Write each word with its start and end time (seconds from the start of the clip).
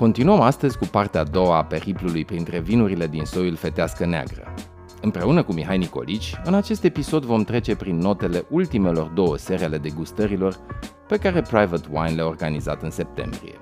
Continuăm 0.00 0.40
astăzi 0.40 0.78
cu 0.78 0.86
partea 0.86 1.20
a 1.20 1.24
doua 1.24 1.56
a 1.56 1.64
periplului 1.64 2.24
printre 2.24 2.60
vinurile 2.60 3.06
din 3.06 3.24
soiul 3.24 3.56
fetească 3.56 4.06
neagră. 4.06 4.54
Împreună 5.02 5.42
cu 5.42 5.52
Mihai 5.52 5.78
Nicolici, 5.78 6.40
în 6.44 6.54
acest 6.54 6.84
episod 6.84 7.24
vom 7.24 7.44
trece 7.44 7.76
prin 7.76 7.98
notele 7.98 8.44
ultimelor 8.50 9.06
două 9.06 9.36
serii 9.36 9.64
ale 9.64 9.78
degustărilor 9.78 10.56
pe 11.08 11.16
care 11.16 11.42
Private 11.42 11.88
Wine 11.90 12.14
le-a 12.14 12.26
organizat 12.26 12.82
în 12.82 12.90
septembrie. 12.90 13.58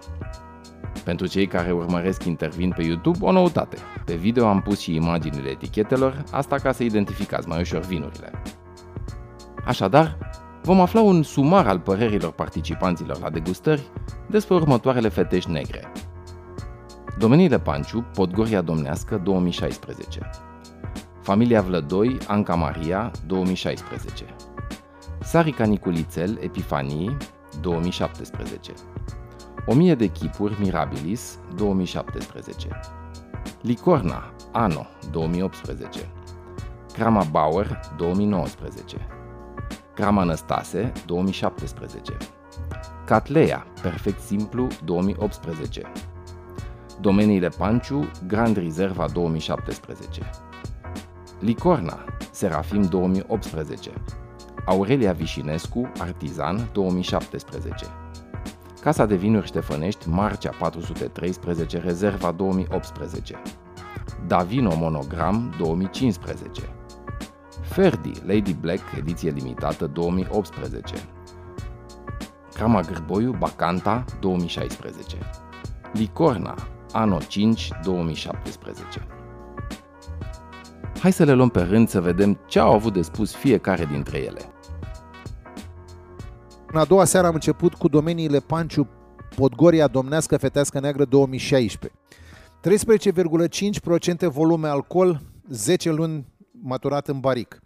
Pentru 1.05 1.27
cei 1.27 1.47
care 1.47 1.73
urmăresc 1.73 2.25
intervin 2.25 2.73
pe 2.77 2.83
YouTube, 2.83 3.19
o 3.21 3.33
noutate. 3.33 3.77
Pe 4.05 4.15
video 4.15 4.47
am 4.47 4.61
pus 4.61 4.81
și 4.81 4.95
imaginile 4.95 5.49
etichetelor, 5.49 6.25
asta 6.31 6.57
ca 6.57 6.73
să 6.73 6.83
identificați 6.83 7.49
mai 7.49 7.61
ușor 7.61 7.81
vinurile. 7.81 8.31
Așadar, 9.65 10.19
vom 10.63 10.81
afla 10.81 11.01
un 11.01 11.23
sumar 11.23 11.67
al 11.67 11.79
părerilor 11.79 12.33
participanților 12.33 13.19
la 13.21 13.31
degustări 13.31 13.83
despre 14.27 14.55
următoarele 14.55 15.09
fetești 15.09 15.51
negre. 15.51 15.93
Domeniile 17.19 17.59
Panciu, 17.59 18.03
Podgoria 18.15 18.61
Domnească 18.61 19.17
2016 19.17 20.31
Familia 21.23 21.61
Vlădoi, 21.63 22.17
Anca 22.27 22.55
Maria, 22.55 23.11
2016 23.27 24.25
Sarica 25.21 25.65
Niculițel, 25.65 26.39
Epifanii, 26.41 27.17
2017 27.61 28.73
1000 29.67 29.95
de 29.95 30.07
chipuri 30.07 30.57
Mirabilis 30.61 31.39
2017 31.57 32.81
Licorna 33.63 34.33
Ano 34.53 34.87
2018 35.11 36.01
Crama 36.93 37.25
Bauer 37.31 37.81
2019 37.97 39.09
Crama 39.95 40.25
Năstase 40.25 40.93
2017 41.07 42.17
Catlea 43.05 43.67
Perfect 43.83 44.21
Simplu 44.21 44.67
2018 44.85 45.93
Domeniile 47.01 47.49
Panciu 47.49 48.11
Grand 48.27 48.57
Reserva 48.57 49.07
2017 49.07 50.31
Licorna 51.41 52.05
Serafim 52.31 52.83
2018 52.83 53.91
Aurelia 54.65 55.13
Vișinescu 55.13 55.91
Artizan 55.99 56.69
2017 56.73 57.87
Casa 58.81 59.07
de 59.07 59.15
Vinuri 59.17 59.47
Ștefănești, 59.47 60.09
Marcea 60.09 60.51
413, 60.59 61.79
Rezerva 61.79 62.33
2018. 62.33 63.43
Davino 64.27 64.77
Monogram 64.77 65.55
2015. 65.59 66.63
Ferdi 67.63 68.13
Lady 68.27 68.55
Black, 68.55 68.83
ediție 68.99 69.31
limitată 69.31 69.87
2018. 69.87 70.95
Crama 72.55 72.81
Gârboiu 72.81 73.33
Bacanta 73.39 74.05
2016. 74.21 75.17
Licorna 75.93 76.55
Ano 76.93 77.19
5 77.19 77.69
2017. 77.85 79.07
Hai 81.01 81.13
să 81.13 81.25
le 81.25 81.33
luăm 81.33 81.49
pe 81.49 81.61
rând 81.61 81.89
să 81.89 82.01
vedem 82.01 82.39
ce 82.47 82.59
au 82.59 82.73
avut 82.73 82.93
de 82.93 83.03
spus 83.03 83.35
fiecare 83.35 83.85
dintre 83.85 84.19
ele. 84.19 84.41
În 86.73 86.79
a 86.79 86.85
doua 86.85 87.05
seară 87.05 87.27
am 87.27 87.35
început 87.35 87.75
cu 87.75 87.89
domeniile 87.89 88.41
Panciu, 88.41 88.89
Podgoria 89.37 89.87
Domnească, 89.87 90.37
Fetească 90.37 90.81
Neagră 90.81 91.05
2016. 91.05 91.99
13,5% 94.27 94.29
volume 94.29 94.69
alcool, 94.69 95.21
10 95.49 95.91
luni 95.91 96.27
maturat 96.51 97.09
în 97.09 97.21
baric. 97.21 97.61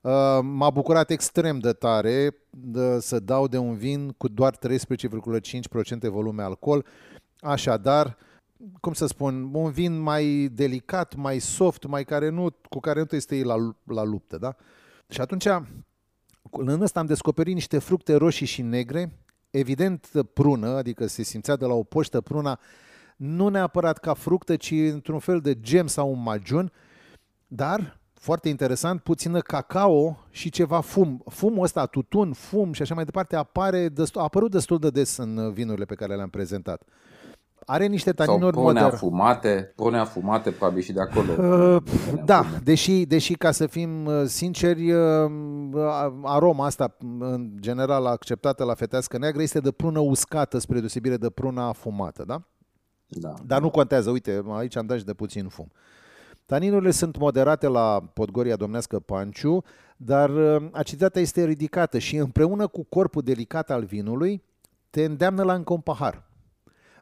Uh, 0.00 0.12
m-a 0.42 0.70
bucurat 0.70 1.10
extrem 1.10 1.58
de 1.58 1.72
tare 1.72 2.36
de, 2.50 3.00
să 3.00 3.20
dau 3.20 3.48
de 3.48 3.58
un 3.58 3.74
vin 3.74 4.14
cu 4.18 4.28
doar 4.28 4.56
13,5% 4.56 6.10
volume 6.10 6.42
alcool. 6.42 6.84
Așadar, 7.40 8.16
cum 8.80 8.92
să 8.92 9.06
spun, 9.06 9.50
un 9.52 9.70
vin 9.70 9.98
mai 9.98 10.48
delicat, 10.52 11.14
mai 11.14 11.38
soft, 11.38 11.86
mai 11.86 12.04
care 12.04 12.28
nu, 12.28 12.48
cu 12.68 12.80
care 12.80 13.00
nu 13.00 13.06
este 13.10 13.42
la, 13.44 13.76
la 13.84 14.02
luptă. 14.02 14.36
Da? 14.38 14.56
Și 15.08 15.20
atunci 15.20 15.46
în 16.50 16.80
ăsta 16.80 17.00
am 17.00 17.06
descoperit 17.06 17.54
niște 17.54 17.78
fructe 17.78 18.14
roșii 18.14 18.46
și 18.46 18.62
negre, 18.62 19.12
evident 19.50 20.10
prună, 20.32 20.68
adică 20.68 21.06
se 21.06 21.22
simțea 21.22 21.56
de 21.56 21.64
la 21.64 21.74
o 21.74 21.82
poștă 21.82 22.20
pruna, 22.20 22.60
nu 23.16 23.48
neapărat 23.48 23.98
ca 23.98 24.14
fructă, 24.14 24.56
ci 24.56 24.70
într-un 24.70 25.18
fel 25.18 25.40
de 25.40 25.60
gem 25.60 25.86
sau 25.86 26.10
un 26.10 26.22
majun, 26.22 26.72
dar, 27.46 28.00
foarte 28.12 28.48
interesant, 28.48 29.02
puțină 29.02 29.40
cacao 29.40 30.18
și 30.30 30.50
ceva 30.50 30.80
fum. 30.80 31.22
Fumul 31.28 31.64
ăsta, 31.64 31.86
tutun, 31.86 32.32
fum 32.32 32.72
și 32.72 32.82
așa 32.82 32.94
mai 32.94 33.04
departe, 33.04 33.36
apare 33.36 33.88
destul, 33.88 34.20
a 34.20 34.24
apărut 34.24 34.50
destul 34.50 34.78
de 34.78 34.90
des 34.90 35.16
în 35.16 35.52
vinurile 35.52 35.84
pe 35.84 35.94
care 35.94 36.14
le-am 36.14 36.30
prezentat. 36.30 36.82
Are 37.68 37.86
niște 37.86 38.12
taninuri 38.12 38.54
Sau 38.54 38.62
modern. 38.62 38.84
afumate, 38.84 39.72
pune 39.76 39.98
afumate 39.98 40.50
probabil 40.50 40.82
și 40.82 40.92
de 40.92 41.00
acolo. 41.00 41.32
Uh, 41.76 41.82
da, 42.24 42.44
deși, 42.64 43.06
deși 43.06 43.34
ca 43.34 43.50
să 43.50 43.66
fim 43.66 44.04
uh, 44.04 44.22
sinceri, 44.24 44.92
uh, 44.92 45.30
aroma 46.22 46.64
asta 46.66 46.96
în 47.18 47.50
general 47.60 48.06
acceptată 48.06 48.64
la 48.64 48.74
fetească 48.74 49.18
neagră 49.18 49.42
este 49.42 49.60
de 49.60 49.70
prună 49.70 49.98
uscată 49.98 50.58
spre 50.58 50.78
deosebire 50.78 51.16
de 51.16 51.30
prună 51.30 51.60
afumată, 51.60 52.24
da? 52.26 52.42
Da. 53.06 53.34
Dar 53.46 53.60
nu 53.60 53.70
contează, 53.70 54.10
uite, 54.10 54.42
aici 54.50 54.76
am 54.76 54.86
dat 54.86 54.98
și 54.98 55.04
de 55.04 55.14
puțin 55.14 55.48
fum. 55.48 55.70
Taninurile 56.44 56.90
sunt 56.90 57.18
moderate 57.18 57.66
la 57.66 58.10
Podgoria 58.14 58.56
Domnească 58.56 58.98
Panciu, 58.98 59.64
dar 59.96 60.30
aciditatea 60.72 61.20
este 61.22 61.44
ridicată 61.44 61.98
și 61.98 62.16
împreună 62.16 62.66
cu 62.66 62.84
corpul 62.84 63.22
delicat 63.22 63.70
al 63.70 63.84
vinului 63.84 64.42
te 64.90 65.04
îndeamnă 65.04 65.42
la 65.42 65.54
încă 65.54 65.72
un 65.72 65.80
pahar. 65.80 66.24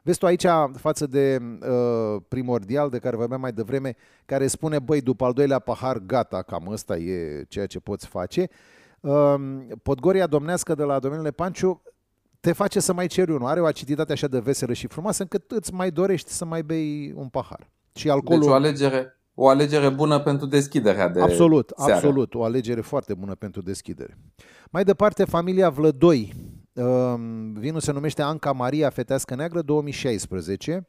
Vezi 0.05 0.17
tu 0.17 0.25
aici, 0.25 0.45
față 0.75 1.07
de 1.07 1.39
uh, 1.41 2.21
primordial, 2.27 2.89
de 2.89 2.97
care 2.97 3.15
vorbeam 3.15 3.41
mai 3.41 3.51
devreme, 3.51 3.95
care 4.25 4.47
spune, 4.47 4.79
băi, 4.79 5.01
după 5.01 5.25
al 5.25 5.33
doilea 5.33 5.59
pahar, 5.59 5.97
gata, 5.97 6.41
cam 6.41 6.67
ăsta 6.67 6.97
e 6.97 7.43
ceea 7.47 7.65
ce 7.65 7.79
poți 7.79 8.07
face. 8.07 8.49
Uh, 8.99 9.35
Podgoria 9.83 10.27
domnească 10.27 10.75
de 10.75 10.83
la 10.83 10.99
domeniile 10.99 11.31
Panciu 11.31 11.81
te 12.39 12.51
face 12.51 12.79
să 12.79 12.93
mai 12.93 13.07
ceri 13.07 13.31
unul. 13.31 13.47
Are 13.47 13.61
o 13.61 13.65
aciditate 13.65 14.11
așa 14.11 14.27
de 14.27 14.39
veselă 14.39 14.73
și 14.73 14.87
frumoasă 14.87 15.21
încât 15.21 15.51
îți 15.51 15.73
mai 15.73 15.91
dorești 15.91 16.31
să 16.31 16.45
mai 16.45 16.63
bei 16.63 17.13
un 17.15 17.27
pahar. 17.27 17.69
Și 17.93 18.09
alcoolul... 18.09 18.43
Deci 18.43 18.51
o 18.51 18.55
alegere, 18.55 19.19
o 19.33 19.47
alegere 19.47 19.89
bună 19.89 20.19
pentru 20.19 20.45
deschiderea 20.45 21.09
de 21.09 21.21
Absolut, 21.21 21.71
seară. 21.77 21.93
absolut. 21.93 22.33
O 22.33 22.43
alegere 22.43 22.81
foarte 22.81 23.13
bună 23.13 23.35
pentru 23.35 23.61
deschidere. 23.61 24.17
Mai 24.71 24.83
departe, 24.83 25.23
familia 25.23 25.69
Vlădoi 25.69 26.33
Ehm, 26.33 26.54
vinul 27.53 27.79
se 27.79 27.91
numește 27.91 28.21
Anca 28.21 28.51
Maria 28.51 28.89
Fetească 28.89 29.35
Neagră 29.35 29.61
2016. 29.61 30.87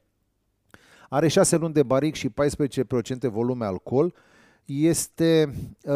Are 1.09 1.27
6 1.27 1.57
luni 1.57 1.73
de 1.73 1.83
baric 1.83 2.15
și 2.15 2.29
14% 2.29 2.33
volume 3.29 3.65
alcool. 3.65 4.13
Este 4.65 5.53
uh, 5.83 5.93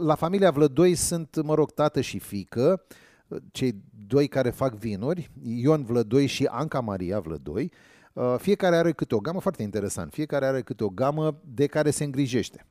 la 0.00 0.14
familia 0.14 0.50
Vlădoi 0.50 0.94
sunt, 0.94 1.42
mă 1.42 1.54
rog, 1.54 1.70
tată 1.70 2.00
și 2.00 2.18
fică, 2.18 2.84
cei 3.50 3.74
doi 4.06 4.28
care 4.28 4.50
fac 4.50 4.74
vinuri, 4.74 5.30
Ion 5.42 5.84
Vlădoi 5.84 6.26
și 6.26 6.44
Anca 6.44 6.80
Maria 6.80 7.20
Vlădoi. 7.20 7.72
Uh, 8.12 8.34
fiecare 8.38 8.76
are 8.76 8.92
câte 8.92 9.14
o 9.14 9.18
gamă, 9.18 9.40
foarte 9.40 9.62
interesant, 9.62 10.12
fiecare 10.12 10.46
are 10.46 10.62
câte 10.62 10.84
o 10.84 10.88
gamă 10.88 11.40
de 11.44 11.66
care 11.66 11.90
se 11.90 12.04
îngrijește. 12.04 12.66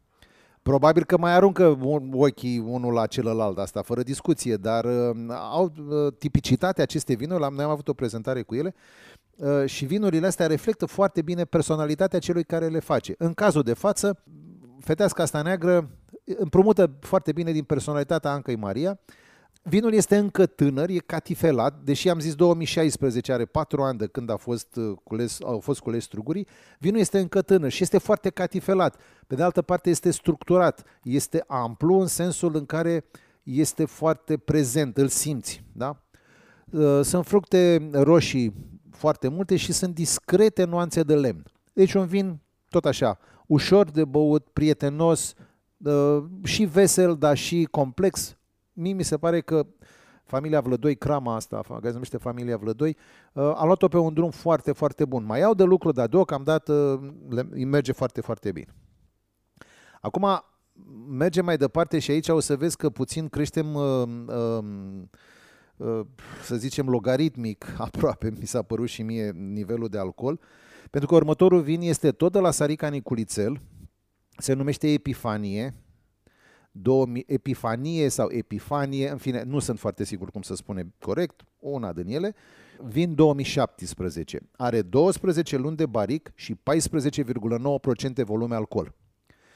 Probabil 0.64 1.04
că 1.04 1.18
mai 1.18 1.34
aruncă 1.34 1.80
ochii 2.12 2.60
unul 2.60 2.94
la 2.94 3.06
celălalt, 3.06 3.58
asta 3.58 3.82
fără 3.82 4.02
discuție, 4.02 4.56
dar 4.56 4.86
uh, 4.86 5.16
au 5.52 5.74
uh, 5.88 6.14
tipicitatea 6.18 6.84
acestei 6.84 7.16
vinuri, 7.16 7.54
noi 7.54 7.64
am 7.64 7.70
avut 7.70 7.88
o 7.88 7.94
prezentare 7.94 8.42
cu 8.42 8.56
ele, 8.56 8.76
uh, 9.36 9.66
și 9.66 9.86
vinurile 9.86 10.28
astea 10.28 10.48
reflectă 10.48 10.86
foarte 10.86 11.22
bine 11.22 11.46
personalitatea 11.46 12.20
celui 12.20 12.44
care 12.44 12.68
le 12.68 12.80
face. 12.80 13.16
În 13.18 13.34
cazul 13.34 13.62
de 13.62 13.74
față, 13.74 14.24
fetească 14.80 15.22
asta 15.22 15.42
neagră 15.42 15.90
împrumută 16.38 16.92
foarte 17.00 17.32
bine 17.32 17.52
din 17.52 17.64
personalitatea 17.64 18.32
Ancăi 18.32 18.56
Maria, 18.56 19.00
Vinul 19.66 19.94
este 19.94 20.18
încă 20.18 20.46
tânăr, 20.46 20.90
e 20.90 20.98
catifelat, 20.98 21.82
deși 21.84 22.10
am 22.10 22.20
zis 22.20 22.36
2016, 22.36 23.32
are 23.32 23.46
4 23.46 23.82
ani 23.82 23.98
de 23.98 24.08
când 24.08 24.30
a 24.30 24.36
fost 24.36 24.76
uh, 24.76 24.98
cules, 25.04 25.38
au 25.44 25.60
fost 25.60 25.80
cules 25.80 26.04
strugurii, 26.04 26.48
vinul 26.80 27.00
este 27.00 27.20
încă 27.20 27.42
tânăr 27.42 27.72
și 27.72 27.84
este 27.84 27.98
foarte 27.98 28.30
catifelat. 28.30 29.00
Pe 29.28 29.36
de 29.36 29.44
altă 29.44 29.62
parte 29.62 29.90
este 29.90 30.12
structurat, 30.12 30.84
este 31.04 31.44
amplu 31.48 32.00
în 32.00 32.08
sensul 32.08 32.56
în 32.56 32.66
care 32.66 33.06
este 33.44 33.86
foarte 33.86 34.38
prezent, 34.38 34.98
îl 34.98 35.08
simți. 35.08 35.64
Da? 35.72 36.02
Uh, 36.72 37.00
sunt 37.04 37.26
fructe 37.26 37.90
roșii 37.92 38.54
foarte 38.92 39.28
multe 39.28 39.56
și 39.56 39.72
sunt 39.72 39.96
discrete 39.96 40.64
nuanțe 40.64 41.04
de 41.04 41.16
lemn. 41.16 41.44
Deci 41.74 41.94
un 41.94 42.06
vin 42.06 42.40
tot 42.70 42.86
așa, 42.86 43.20
ușor 43.48 43.90
de 43.90 44.06
băut, 44.06 44.48
prietenos, 44.54 45.34
uh, 45.78 46.24
și 46.44 46.64
vesel, 46.64 47.18
dar 47.18 47.38
și 47.38 47.68
complex, 47.72 48.38
mie 48.74 48.94
mi 48.94 49.04
se 49.04 49.18
pare 49.18 49.42
că 49.42 49.66
familia 50.24 50.62
Vlădoi, 50.62 50.96
crama 50.96 51.36
asta, 51.36 51.62
care 51.68 51.88
se 51.88 51.92
numește 51.92 52.18
familia 52.18 52.58
Vlădoi, 52.58 52.98
uh, 53.34 53.44
a 53.44 53.66
luat-o 53.66 53.88
pe 53.88 53.98
un 53.98 54.14
drum 54.14 54.30
foarte, 54.30 54.72
foarte 54.72 55.06
bun. 55.06 55.26
Mai 55.26 55.42
au 55.42 55.54
de 55.54 55.64
lucru, 55.64 55.92
dar 55.92 56.08
deocamdată 56.08 57.02
îi 57.50 57.66
merge 57.66 57.92
foarte, 57.92 58.22
foarte 58.22 58.52
bine. 58.52 58.76
Acum, 60.02 60.44
mergem 61.10 61.46
mai 61.46 61.58
departe 61.58 62.00
și 62.00 62.12
aici 62.12 62.28
o 62.28 62.40
să 62.40 62.56
vezi 62.56 62.78
că 62.78 62.90
puțin 62.90 63.30
creștem, 63.30 63.74
uh, 63.74 64.04
um, 64.04 65.10
uh, 65.78 66.06
să 66.44 66.56
zicem, 66.56 66.90
logaritmic, 66.90 67.66
aproape, 67.88 68.34
mi 68.40 68.46
s-a 68.46 68.62
părut 68.62 68.88
și 68.88 69.04
mie 69.04 69.32
nivelul 69.32 69.88
de 69.88 69.98
alcool. 69.98 70.40
Pentru 70.90 71.10
că 71.10 71.16
următorul 71.16 71.62
vin 71.62 71.82
este 71.82 72.12
tot 72.12 72.32
de 72.32 72.40
la 72.40 72.52
Sarica 72.52 72.88
Niculițel, 72.88 73.62
se 74.38 74.54
numește 74.54 74.92
Epifanie, 74.92 75.83
2000, 76.76 77.24
Epifanie 77.28 78.10
sau 78.10 78.32
Epifanie, 78.32 79.10
în 79.10 79.18
fine, 79.18 79.44
nu 79.44 79.60
sunt 79.60 79.80
foarte 79.80 80.04
sigur 80.04 80.32
cum 80.32 80.42
să 80.42 80.56
spune 80.56 80.94
corect, 81.00 81.44
una 81.60 81.94
din 81.94 82.08
ele, 82.08 82.36
vin 82.80 83.16
2017. 83.16 84.40
Are 84.58 84.82
12 84.82 85.58
luni 85.58 85.76
de 85.76 85.86
baric 85.86 86.32
și 86.36 86.56
14,9% 86.56 88.24
volume 88.24 88.56
alcool. 88.56 88.94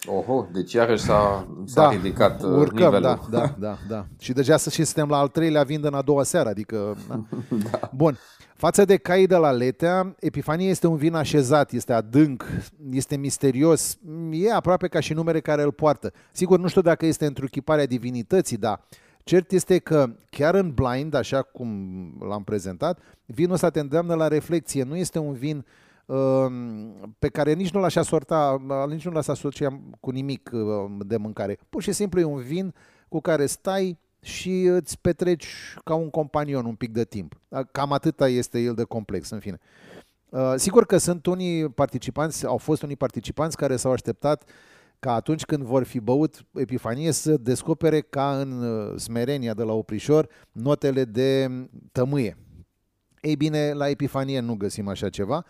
Oho, 0.05 0.47
deci 0.51 0.73
iarăși 0.73 1.03
s-a, 1.03 1.47
s-a 1.65 1.81
da, 1.81 1.89
ridicat 1.89 2.43
uh, 2.43 2.49
urcăm, 2.49 2.77
nivelul. 2.77 3.01
Da, 3.01 3.19
da, 3.29 3.55
da, 3.59 3.77
da. 3.89 4.05
Și 4.19 4.33
deja 4.33 4.57
să 4.57 4.69
și 4.69 4.83
suntem 4.83 5.09
la 5.09 5.17
al 5.17 5.27
treilea 5.27 5.63
vin 5.63 5.85
în 5.85 5.93
a 5.93 6.01
doua 6.01 6.23
seară, 6.23 6.49
adică... 6.49 6.95
Da. 7.07 7.23
da. 7.71 7.89
Bun. 7.95 8.17
Față 8.55 8.85
de 8.85 8.97
cai 8.97 9.25
de 9.25 9.35
la 9.35 9.51
Letea, 9.51 10.15
Epifanie 10.19 10.69
este 10.69 10.87
un 10.87 10.95
vin 10.95 11.13
așezat, 11.13 11.71
este 11.71 11.93
adânc, 11.93 12.45
este 12.91 13.15
misterios, 13.15 13.97
e 14.31 14.53
aproape 14.53 14.87
ca 14.87 14.99
și 14.99 15.13
numere 15.13 15.39
care 15.39 15.61
îl 15.61 15.71
poartă. 15.71 16.13
Sigur, 16.31 16.59
nu 16.59 16.67
știu 16.67 16.81
dacă 16.81 17.05
este 17.05 17.25
întruchiparea 17.25 17.85
divinității, 17.85 18.57
dar 18.57 18.81
cert 19.23 19.51
este 19.51 19.77
că 19.77 20.09
chiar 20.29 20.55
în 20.55 20.71
blind, 20.71 21.13
așa 21.13 21.41
cum 21.41 21.69
l-am 22.29 22.43
prezentat, 22.43 22.99
vinul 23.25 23.53
ăsta 23.53 23.69
te 23.69 23.79
îndeamnă 23.79 24.13
la 24.13 24.27
reflexie. 24.27 24.83
Nu 24.83 24.95
este 24.95 25.19
un 25.19 25.33
vin 25.33 25.57
uh, 25.57 25.63
pe 27.19 27.27
care 27.27 27.53
nici 27.53 27.71
nu 27.71 27.79
l-aș 27.79 27.95
asorta, 27.95 28.57
nici 28.87 29.05
nu 29.05 29.11
l-aș 29.11 29.27
asocia 29.27 29.81
cu 29.99 30.09
nimic 30.09 30.49
uh, 30.53 30.61
de 31.05 31.17
mâncare. 31.17 31.59
Pur 31.69 31.81
și 31.81 31.91
simplu 31.91 32.19
e 32.19 32.23
un 32.23 32.41
vin 32.41 32.73
cu 33.07 33.21
care 33.21 33.45
stai, 33.45 33.99
și 34.27 34.63
îți 34.63 34.99
petreci 34.99 35.47
ca 35.83 35.93
un 35.93 36.09
companion 36.09 36.65
un 36.65 36.75
pic 36.75 36.91
de 36.91 37.03
timp. 37.03 37.41
Cam 37.71 37.91
atâta 37.91 38.27
este 38.27 38.59
el 38.59 38.73
de 38.73 38.83
complex, 38.83 39.29
în 39.29 39.39
fine. 39.39 39.59
Uh, 40.29 40.53
sigur 40.55 40.85
că 40.85 40.97
sunt 40.97 41.25
unii 41.25 41.69
participanți, 41.69 42.45
au 42.45 42.57
fost 42.57 42.81
unii 42.81 42.95
participanți 42.95 43.57
care 43.57 43.75
s-au 43.75 43.91
așteptat 43.91 44.49
ca 44.99 45.13
atunci 45.13 45.45
când 45.45 45.63
vor 45.63 45.83
fi 45.83 45.99
băut 45.99 46.45
Epifanie 46.53 47.11
să 47.11 47.37
descopere 47.37 48.01
ca 48.01 48.39
în 48.39 48.63
uh, 48.63 48.99
smerenia 48.99 49.53
de 49.53 49.63
la 49.63 49.73
Oprișor 49.73 50.29
notele 50.51 51.03
de 51.03 51.49
tămâie. 51.91 52.37
Ei 53.21 53.35
bine, 53.35 53.73
la 53.73 53.89
Epifanie 53.89 54.39
nu 54.39 54.55
găsim 54.55 54.87
așa 54.87 55.09
ceva. 55.09 55.45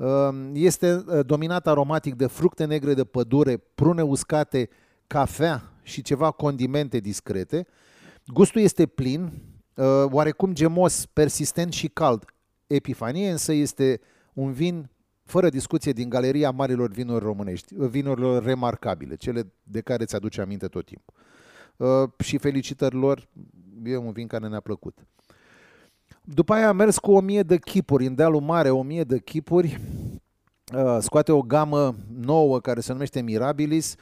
Uh, 0.00 0.50
este 0.52 1.04
dominat 1.26 1.66
aromatic 1.66 2.14
de 2.14 2.26
fructe 2.26 2.64
negre 2.64 2.94
de 2.94 3.04
pădure, 3.04 3.56
prune 3.56 4.02
uscate, 4.02 4.68
cafea 5.06 5.62
și 5.82 6.02
ceva 6.02 6.30
condimente 6.30 6.98
discrete. 6.98 7.66
Gustul 8.26 8.60
este 8.60 8.86
plin, 8.86 9.32
uh, 9.74 9.84
oarecum 10.04 10.54
gemos, 10.54 11.06
persistent 11.06 11.72
și 11.72 11.88
cald. 11.88 12.24
Epifanie 12.66 13.30
însă 13.30 13.52
este 13.52 14.00
un 14.32 14.52
vin 14.52 14.90
fără 15.24 15.48
discuție 15.48 15.92
din 15.92 16.08
galeria 16.08 16.50
marilor 16.50 16.90
vinuri 16.90 17.24
românești, 17.24 17.74
uh, 17.74 17.88
vinurilor 17.88 18.42
remarcabile, 18.42 19.14
cele 19.16 19.52
de 19.62 19.80
care 19.80 20.04
ți 20.04 20.14
aduce 20.14 20.40
aminte 20.40 20.66
tot 20.66 20.84
timpul. 20.84 21.14
Uh, 21.76 22.10
și 22.18 22.38
felicitări 22.38 22.94
lor, 22.94 23.28
e 23.84 23.96
un 23.96 24.12
vin 24.12 24.26
care 24.26 24.48
ne-a 24.48 24.60
plăcut. 24.60 25.06
După 26.24 26.52
aia 26.52 26.68
am 26.68 26.76
mers 26.76 26.98
cu 26.98 27.12
o 27.12 27.20
mie 27.20 27.42
de 27.42 27.58
chipuri, 27.58 28.06
în 28.06 28.14
dealul 28.14 28.40
mare, 28.40 28.70
o 28.70 28.82
mie 28.82 29.02
de 29.02 29.18
chipuri, 29.18 29.80
scoate 30.98 31.32
o 31.32 31.42
gamă 31.42 31.94
nouă 32.20 32.60
care 32.60 32.80
se 32.80 32.92
numește 32.92 33.20
Mirabilis, 33.20 33.96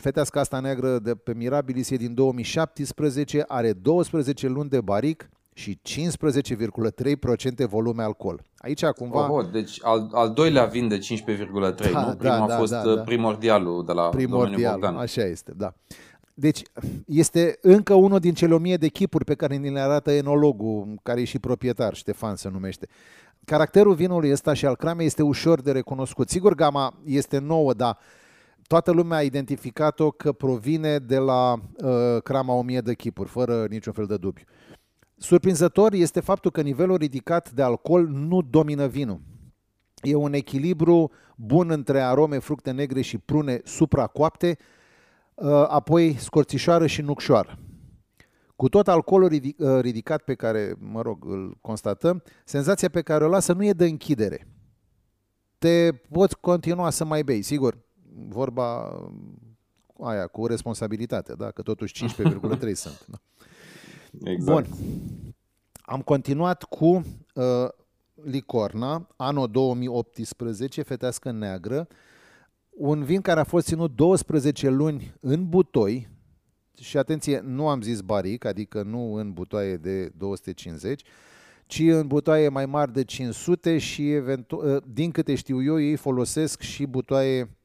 Fetească 0.00 0.38
asta 0.38 0.60
neagră 0.60 0.98
de 0.98 1.14
pe 1.14 1.34
Mirabilis 1.34 1.90
e 1.90 1.96
din 1.96 2.14
2017, 2.14 3.44
are 3.46 3.72
12 3.72 4.48
luni 4.48 4.68
de 4.68 4.80
baric 4.80 5.28
și 5.52 5.80
15,3% 5.88 7.68
volume 7.68 8.02
alcool. 8.02 8.42
Aici 8.56 8.84
cumva... 8.84 9.32
Oh, 9.32 9.44
deci 9.52 9.78
al, 9.82 10.08
al 10.12 10.32
doilea 10.32 10.64
vin 10.64 10.88
de 10.88 10.98
15,3, 10.98 11.92
da, 11.92 12.06
nu? 12.06 12.14
Primul 12.14 12.18
da, 12.18 12.42
a 12.42 12.46
da, 12.46 12.56
fost 12.56 12.72
da, 12.72 12.94
da. 12.94 13.00
primordialul 13.00 13.84
de 13.84 13.92
la 13.92 14.02
Primordial, 14.02 14.84
așa 14.84 15.22
este, 15.22 15.52
da. 15.56 15.74
Deci 16.40 16.62
este 17.06 17.58
încă 17.60 17.94
unul 17.94 18.18
din 18.18 18.34
cele 18.34 18.54
o 18.54 18.58
mie 18.58 18.76
de 18.76 18.88
chipuri 18.88 19.24
pe 19.24 19.34
care 19.34 19.56
ni 19.56 19.70
le 19.70 19.80
arată 19.80 20.10
enologul, 20.10 20.98
care 21.02 21.20
e 21.20 21.24
și 21.24 21.38
proprietar, 21.38 21.94
Ștefan 21.94 22.36
se 22.36 22.48
numește. 22.48 22.88
Caracterul 23.44 23.94
vinului 23.94 24.32
ăsta 24.32 24.52
și 24.52 24.66
al 24.66 24.76
cramei 24.76 25.06
este 25.06 25.22
ușor 25.22 25.60
de 25.60 25.72
recunoscut. 25.72 26.28
Sigur, 26.28 26.54
gama 26.54 26.94
este 27.04 27.38
nouă, 27.38 27.74
dar 27.74 27.98
toată 28.66 28.90
lumea 28.90 29.18
a 29.18 29.22
identificat-o 29.22 30.10
că 30.10 30.32
provine 30.32 30.98
de 30.98 31.18
la 31.18 31.52
uh, 31.52 32.22
crama 32.22 32.54
1000 32.54 32.80
de 32.80 32.94
chipuri, 32.94 33.28
fără 33.28 33.66
niciun 33.68 33.92
fel 33.92 34.06
de 34.06 34.16
dubiu. 34.16 34.44
Surprinzător 35.16 35.92
este 35.92 36.20
faptul 36.20 36.50
că 36.50 36.60
nivelul 36.60 36.96
ridicat 36.96 37.50
de 37.50 37.62
alcool 37.62 38.08
nu 38.08 38.42
domină 38.42 38.86
vinul. 38.86 39.20
E 40.02 40.14
un 40.14 40.32
echilibru 40.32 41.10
bun 41.36 41.70
între 41.70 42.00
arome, 42.00 42.38
fructe 42.38 42.70
negre 42.70 43.00
și 43.00 43.18
prune 43.18 43.60
supracoapte, 43.64 44.56
uh, 44.58 44.78
apoi 45.68 46.16
scorțișoară 46.18 46.86
și 46.86 47.02
nucșoară. 47.02 47.58
Cu 48.56 48.68
tot 48.68 48.88
alcoolul 48.88 49.30
uh, 49.32 49.80
ridicat 49.80 50.22
pe 50.22 50.34
care, 50.34 50.74
mă 50.78 51.02
rog, 51.02 51.24
îl 51.24 51.56
constatăm, 51.60 52.22
senzația 52.44 52.88
pe 52.88 53.02
care 53.02 53.24
o 53.24 53.28
lasă 53.28 53.52
nu 53.52 53.64
e 53.64 53.72
de 53.72 53.84
închidere. 53.84 54.48
Te 55.58 55.92
poți 55.92 56.40
continua 56.40 56.90
să 56.90 57.04
mai 57.04 57.22
bei, 57.22 57.42
sigur, 57.42 57.78
vorba 58.28 58.98
aia 60.02 60.26
cu 60.26 60.46
responsabilitate, 60.46 61.34
da? 61.34 61.50
că 61.50 61.62
totuși 61.62 62.06
15,3 62.06 62.72
sunt. 62.72 63.06
Da? 63.06 63.18
Exact. 64.30 64.68
Bun. 64.68 64.76
Am 65.80 66.00
continuat 66.00 66.62
cu 66.62 66.86
uh, 67.34 67.68
Licorna, 68.14 69.08
anul 69.16 69.50
2018, 69.50 70.82
fetească 70.82 71.30
neagră, 71.30 71.88
un 72.80 73.04
vin 73.04 73.20
care 73.20 73.40
a 73.40 73.44
fost 73.44 73.66
ținut 73.66 73.94
12 73.94 74.68
luni 74.68 75.14
în 75.20 75.48
butoi, 75.48 76.08
și 76.80 76.96
atenție, 76.98 77.40
nu 77.44 77.68
am 77.68 77.80
zis 77.80 78.00
baric, 78.00 78.44
adică 78.44 78.82
nu 78.82 79.14
în 79.14 79.32
butoaie 79.32 79.76
de 79.76 80.08
250, 80.08 81.02
ci 81.66 81.80
în 81.80 82.06
butoaie 82.06 82.48
mai 82.48 82.66
mari 82.66 82.92
de 82.92 83.04
500 83.04 83.78
și 83.78 84.12
eventu- 84.12 84.62
uh, 84.64 84.82
din 84.86 85.10
câte 85.10 85.34
știu 85.34 85.62
eu, 85.62 85.80
ei 85.80 85.96
folosesc 85.96 86.60
și 86.60 86.86
butoaie 86.86 87.56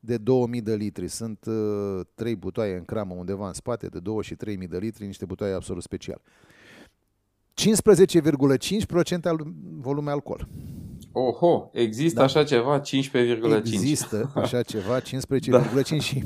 de 0.00 0.16
2000 0.16 0.60
de 0.60 0.74
litri. 0.74 1.08
Sunt 1.08 1.44
uh, 1.46 2.00
3 2.14 2.36
butoaie 2.36 2.76
în 2.76 2.84
cramă 2.84 3.14
undeva 3.14 3.46
în 3.46 3.52
spate, 3.52 3.86
de 3.86 3.98
2 3.98 4.22
și 4.22 4.34
3000 4.34 4.68
de 4.68 4.78
litri, 4.78 5.06
niște 5.06 5.24
butoaie 5.24 5.54
absolut 5.54 5.82
special. 5.82 6.20
15,5% 7.54 9.22
al 9.22 9.52
volume 9.80 10.10
alcool. 10.10 10.48
Oho, 11.12 11.70
există 11.72 12.18
da. 12.18 12.24
așa 12.24 12.44
ceva? 12.44 12.80
15,5%. 12.80 12.84
Există 13.54 14.30
așa 14.34 14.62
ceva, 14.62 15.00
15,5% 15.00 15.08
da. 15.50 15.82
și 15.98 16.24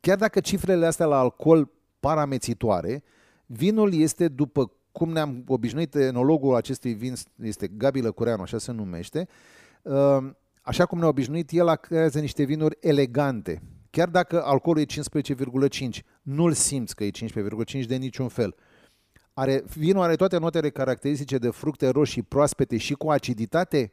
chiar 0.00 0.16
dacă 0.16 0.40
cifrele 0.40 0.86
astea 0.86 1.06
la 1.06 1.18
alcool 1.18 1.70
paramețitoare, 2.00 3.02
vinul 3.46 3.94
este 3.94 4.28
după 4.28 4.72
cum 4.92 5.12
ne-am 5.12 5.44
obișnuit, 5.46 5.94
enologul 5.94 6.54
acestui 6.54 6.92
vin 6.92 7.14
este 7.42 7.68
Gabi 7.68 8.00
Lăcureanu, 8.00 8.42
așa 8.42 8.58
se 8.58 8.72
numește, 8.72 9.28
uh, 9.82 10.18
așa 10.62 10.86
cum 10.86 10.98
ne-a 10.98 11.08
obișnuit, 11.08 11.50
el 11.52 11.76
creează 11.76 12.20
niște 12.20 12.42
vinuri 12.42 12.76
elegante. 12.80 13.62
Chiar 13.90 14.08
dacă 14.08 14.42
alcoolul 14.44 14.82
e 14.82 14.86
15,5, 15.84 16.04
nu-l 16.22 16.52
simți 16.52 16.94
că 16.94 17.04
e 17.04 17.10
15,5 17.10 17.86
de 17.86 17.96
niciun 17.96 18.28
fel. 18.28 18.54
Are, 19.34 19.64
vinul 19.76 20.02
are 20.02 20.16
toate 20.16 20.38
notele 20.38 20.70
caracteristice 20.70 21.38
de 21.38 21.50
fructe 21.50 21.88
roșii 21.88 22.22
proaspete 22.22 22.76
și 22.76 22.94
cu 22.94 23.10
aciditate 23.10 23.92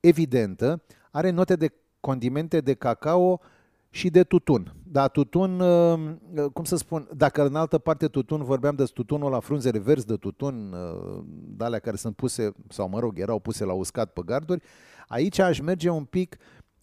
evidentă. 0.00 0.82
Are 1.10 1.30
note 1.30 1.56
de 1.56 1.72
condimente 2.00 2.60
de 2.60 2.74
cacao 2.74 3.40
și 3.90 4.10
de 4.10 4.22
tutun. 4.22 4.74
Da, 4.82 5.08
tutun, 5.08 5.60
uh, 5.60 5.98
cum 6.52 6.64
să 6.64 6.76
spun, 6.76 7.08
dacă 7.16 7.46
în 7.46 7.54
altă 7.54 7.78
parte 7.78 8.06
tutun, 8.06 8.44
vorbeam 8.44 8.74
de 8.74 8.84
tutunul 8.84 9.30
la 9.30 9.40
frunzele 9.40 9.78
verzi 9.78 10.06
de 10.06 10.16
tutun, 10.16 10.72
uh, 10.72 11.22
de 11.56 11.64
alea 11.64 11.78
care 11.78 11.96
sunt 11.96 12.16
puse, 12.16 12.52
sau 12.68 12.88
mă 12.88 12.98
rog, 12.98 13.18
erau 13.18 13.38
puse 13.38 13.64
la 13.64 13.72
uscat 13.72 14.12
pe 14.12 14.20
garduri, 14.24 14.62
Aici 15.08 15.38
aș 15.38 15.60
merge 15.60 15.88
un 15.88 16.04
pic 16.04 16.36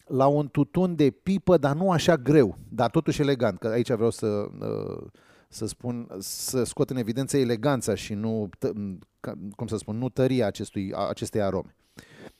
la 0.06 0.26
un 0.26 0.48
tutun 0.48 0.94
de 0.94 1.10
pipă, 1.10 1.56
dar 1.56 1.76
nu 1.76 1.90
așa 1.90 2.16
greu, 2.16 2.56
dar 2.68 2.90
totuși 2.90 3.20
elegant, 3.20 3.58
că 3.58 3.68
aici 3.68 3.92
vreau 3.92 4.10
să, 4.10 4.26
uh, 4.26 5.06
să 5.54 5.66
spun, 5.66 6.08
să 6.18 6.64
scot 6.64 6.90
în 6.90 6.96
evidență 6.96 7.36
eleganța 7.36 7.94
și 7.94 8.14
nu, 8.14 8.48
cum 9.56 9.66
să 9.66 9.76
spun, 9.76 9.98
nu 9.98 10.08
tăria 10.08 10.46
acestui, 10.46 10.92
acestei 11.08 11.42
arome. 11.42 11.74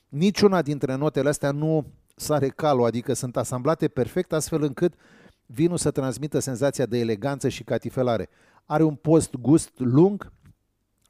Niciuna 0.08 0.62
dintre 0.62 0.94
notele 0.94 1.28
astea 1.28 1.50
nu 1.50 1.86
sare 2.16 2.48
calul, 2.48 2.84
adică 2.84 3.12
sunt 3.12 3.36
asamblate 3.36 3.88
perfect 3.88 4.32
astfel 4.32 4.62
încât 4.62 4.94
vinul 5.46 5.76
să 5.76 5.90
transmită 5.90 6.38
senzația 6.38 6.86
de 6.86 6.98
eleganță 6.98 7.48
și 7.48 7.64
catifelare. 7.64 8.28
Are 8.64 8.82
un 8.82 8.94
post-gust 8.94 9.78
lung 9.78 10.32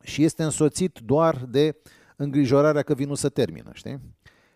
și 0.02 0.24
este 0.24 0.42
însoțit 0.42 0.98
doar 1.04 1.44
de 1.48 1.76
îngrijorarea 2.16 2.82
că 2.82 2.94
vinul 2.94 3.16
să 3.16 3.28
termină, 3.28 3.70
știi? 3.72 4.00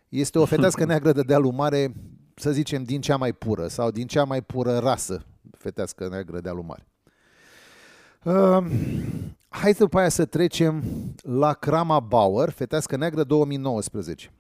Este 0.09 0.39
o 0.39 0.45
fetească 0.45 0.85
neagră 0.91 1.13
de 1.13 1.23
dealul 1.23 1.53
mare, 1.53 1.93
să 2.35 2.53
zicem, 2.53 2.83
din 2.83 3.01
cea 3.01 3.17
mai 3.17 3.33
pură 3.33 3.67
sau 3.67 3.91
din 3.91 4.07
cea 4.07 4.25
mai 4.25 4.43
pură 4.43 4.79
rasă 4.79 5.25
fetească 5.59 6.09
neagră 6.09 6.33
de 6.33 6.41
dealul 6.41 6.63
mare. 6.63 6.88
Uh, 8.29 8.65
hai 9.49 9.73
după 9.73 9.99
aia 9.99 10.09
să 10.09 10.25
trecem 10.25 10.83
la 11.23 11.53
Crama 11.53 12.01
Bauer, 12.01 12.51
fetească 12.51 12.97
neagră 12.97 13.25
2019. 13.25 14.33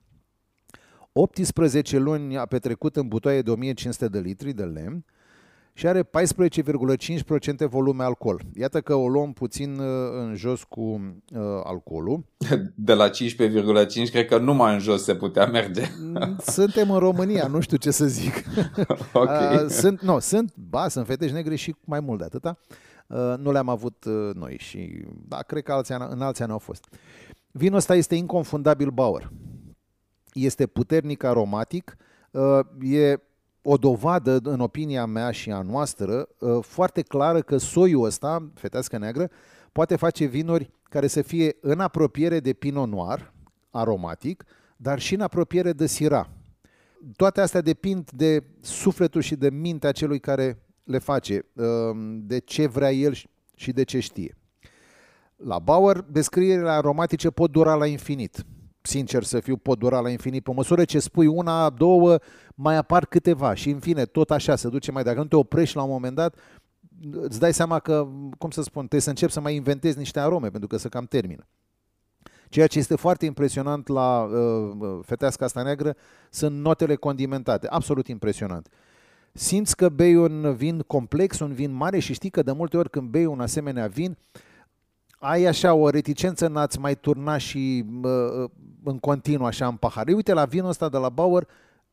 18 1.13 1.99
luni 1.99 2.37
a 2.37 2.47
petrecut 2.47 2.97
în 2.97 3.09
butoaie 3.09 3.43
de 3.43 3.51
1500 3.51 4.09
de 4.09 4.19
litri 4.19 4.53
de 4.53 4.63
lemn 4.63 5.05
și 5.73 5.87
are 5.87 6.03
14,5% 6.03 6.09
volume 7.69 8.05
alcool. 8.05 8.41
Iată 8.55 8.81
că 8.81 8.95
o 8.95 9.09
luăm 9.09 9.33
puțin 9.33 9.79
uh, 9.79 9.87
în 10.13 10.35
jos 10.35 10.63
cu 10.63 10.81
uh, 10.81 11.41
alcoolul. 11.65 12.25
De 12.75 12.93
la 12.93 13.11
15,5 13.11 13.13
cred 14.11 14.27
că 14.27 14.39
numai 14.39 14.73
în 14.73 14.81
jos 14.81 15.03
se 15.05 15.15
putea 15.15 15.47
merge. 15.47 15.83
Mm, 16.01 16.37
suntem 16.57 16.91
în 16.91 16.99
România, 16.99 17.47
nu 17.47 17.61
știu 17.61 17.77
ce 17.77 17.91
să 17.91 18.07
zic. 18.07 18.35
okay. 19.13 19.57
Uh, 19.57 19.69
sunt, 19.69 20.01
no, 20.01 20.19
sunt, 20.19 20.53
ba, 20.69 20.89
sunt 20.89 21.07
fete 21.07 21.27
negre 21.27 21.55
și 21.55 21.75
mai 21.85 22.01
mult 22.01 22.19
de 22.19 22.25
atâta. 22.25 22.59
Uh, 22.61 22.87
nu 23.17 23.53
le-am 23.53 23.69
avut 23.69 24.05
uh, 24.05 24.35
noi 24.35 24.57
și 24.59 25.05
da, 25.29 25.37
cred 25.37 25.63
că 25.63 25.73
alții, 25.73 25.95
în 26.09 26.21
alții 26.21 26.43
ani 26.43 26.53
au 26.53 26.59
fost. 26.59 26.85
Vinul 27.51 27.77
ăsta 27.77 27.95
este 27.95 28.15
inconfundabil 28.15 28.91
Bauer. 28.91 29.31
Este 30.33 30.67
puternic 30.67 31.23
aromatic, 31.23 31.97
uh, 32.31 32.61
e 32.81 33.21
o 33.63 33.77
dovadă, 33.77 34.41
în 34.43 34.61
opinia 34.61 35.07
mea 35.07 35.31
și 35.31 35.51
a 35.51 35.63
noastră, 35.63 36.29
uh, 36.39 36.59
foarte 36.63 37.03
clară 37.03 37.41
că 37.41 37.57
soiul 37.57 38.05
ăsta, 38.05 38.51
fetească 38.55 38.99
neagră, 38.99 39.31
poate 39.73 39.97
face 39.97 40.25
vinuri 40.25 40.71
care 40.83 41.07
să 41.07 41.23
fie 41.23 41.57
în 41.61 41.81
apropiere 41.81 42.41
de 42.41 42.53
Pinot 42.53 42.89
Noir, 42.89 43.33
aromatic, 43.71 44.45
dar 44.77 44.99
și 44.99 45.15
în 45.15 45.21
apropiere 45.21 45.73
de 45.73 45.87
Syrah. 45.87 46.27
Toate 47.17 47.41
astea 47.41 47.61
depind 47.61 48.11
de 48.11 48.45
sufletul 48.61 49.21
și 49.21 49.37
de 49.37 49.51
mintea 49.51 49.93
celui 49.93 50.19
care 50.19 50.68
le 50.89 50.99
face, 50.99 51.45
uh, 51.53 51.65
de 52.23 52.39
ce 52.39 52.67
vrea 52.67 52.93
el 52.93 53.15
și 53.55 53.73
de 53.73 53.83
ce 53.83 53.99
știe. 53.99 54.37
La 55.37 55.59
Bauer, 55.59 56.01
descrierile 56.01 56.71
aromatice 56.71 57.31
pot 57.31 57.51
dura 57.51 57.75
la 57.75 57.87
infinit 57.87 58.47
sincer 58.89 59.23
să 59.23 59.41
fiu, 59.41 59.57
pot 59.57 59.79
dura 59.79 60.01
la 60.01 60.11
infinit. 60.11 60.43
Pe 60.43 60.53
măsură 60.53 60.85
ce 60.85 60.99
spui 60.99 61.27
una, 61.27 61.71
două, 61.71 62.19
mai 62.55 62.77
apar 62.77 63.07
câteva 63.07 63.55
și 63.55 63.71
în 63.71 63.79
fine, 63.79 64.05
tot 64.05 64.31
așa 64.31 64.57
se 64.57 64.69
duce 64.69 64.91
mai 64.91 65.03
dacă 65.03 65.19
nu 65.19 65.27
te 65.27 65.37
oprești 65.37 65.77
la 65.77 65.83
un 65.83 65.91
moment 65.91 66.15
dat, 66.15 66.35
îți 67.11 67.39
dai 67.39 67.55
seama 67.55 67.79
că, 67.79 68.09
cum 68.39 68.51
să 68.51 68.63
spun, 68.63 68.81
trebuie 68.81 69.01
să 69.01 69.09
începi 69.09 69.33
să 69.33 69.41
mai 69.41 69.55
inventezi 69.55 69.99
niște 69.99 70.21
arome, 70.21 70.49
pentru 70.51 70.69
că 70.69 70.77
se 70.77 70.89
cam 70.89 71.05
termină. 71.05 71.47
Ceea 72.49 72.67
ce 72.67 72.79
este 72.79 72.97
foarte 72.97 73.25
impresionant 73.25 73.89
la 73.89 74.23
uh, 74.23 74.75
uh 74.79 74.99
fetească 75.05 75.45
asta 75.45 75.63
neagră 75.63 75.97
sunt 76.31 76.57
notele 76.57 76.95
condimentate, 76.95 77.67
absolut 77.69 78.07
impresionant. 78.07 78.69
Simți 79.39 79.77
că 79.77 79.89
bei 79.89 80.17
un 80.17 80.55
vin 80.55 80.81
complex, 80.81 81.39
un 81.39 81.53
vin 81.53 81.73
mare 81.73 81.99
și 81.99 82.13
știi 82.13 82.31
că 82.31 82.43
de 82.43 82.53
multe 82.53 82.77
ori 82.77 82.91
când 82.91 83.09
bei 83.09 83.27
un 83.27 83.41
asemenea 83.41 83.87
vin, 83.87 84.17
ai 85.19 85.45
așa 85.45 85.75
o 85.75 85.89
reticență 85.89 86.47
în 86.47 86.57
a-ți 86.57 86.79
mai 86.79 86.95
turna 86.95 87.37
și 87.37 87.85
uh, 88.03 88.51
în 88.85 88.99
continuu 88.99 89.47
așa 89.47 89.67
în 89.67 89.77
pahar. 89.77 90.07
Uite, 90.07 90.33
la 90.33 90.45
vinul 90.45 90.69
ăsta 90.69 90.89
de 90.89 90.97
la 90.97 91.09
Bauer 91.09 91.49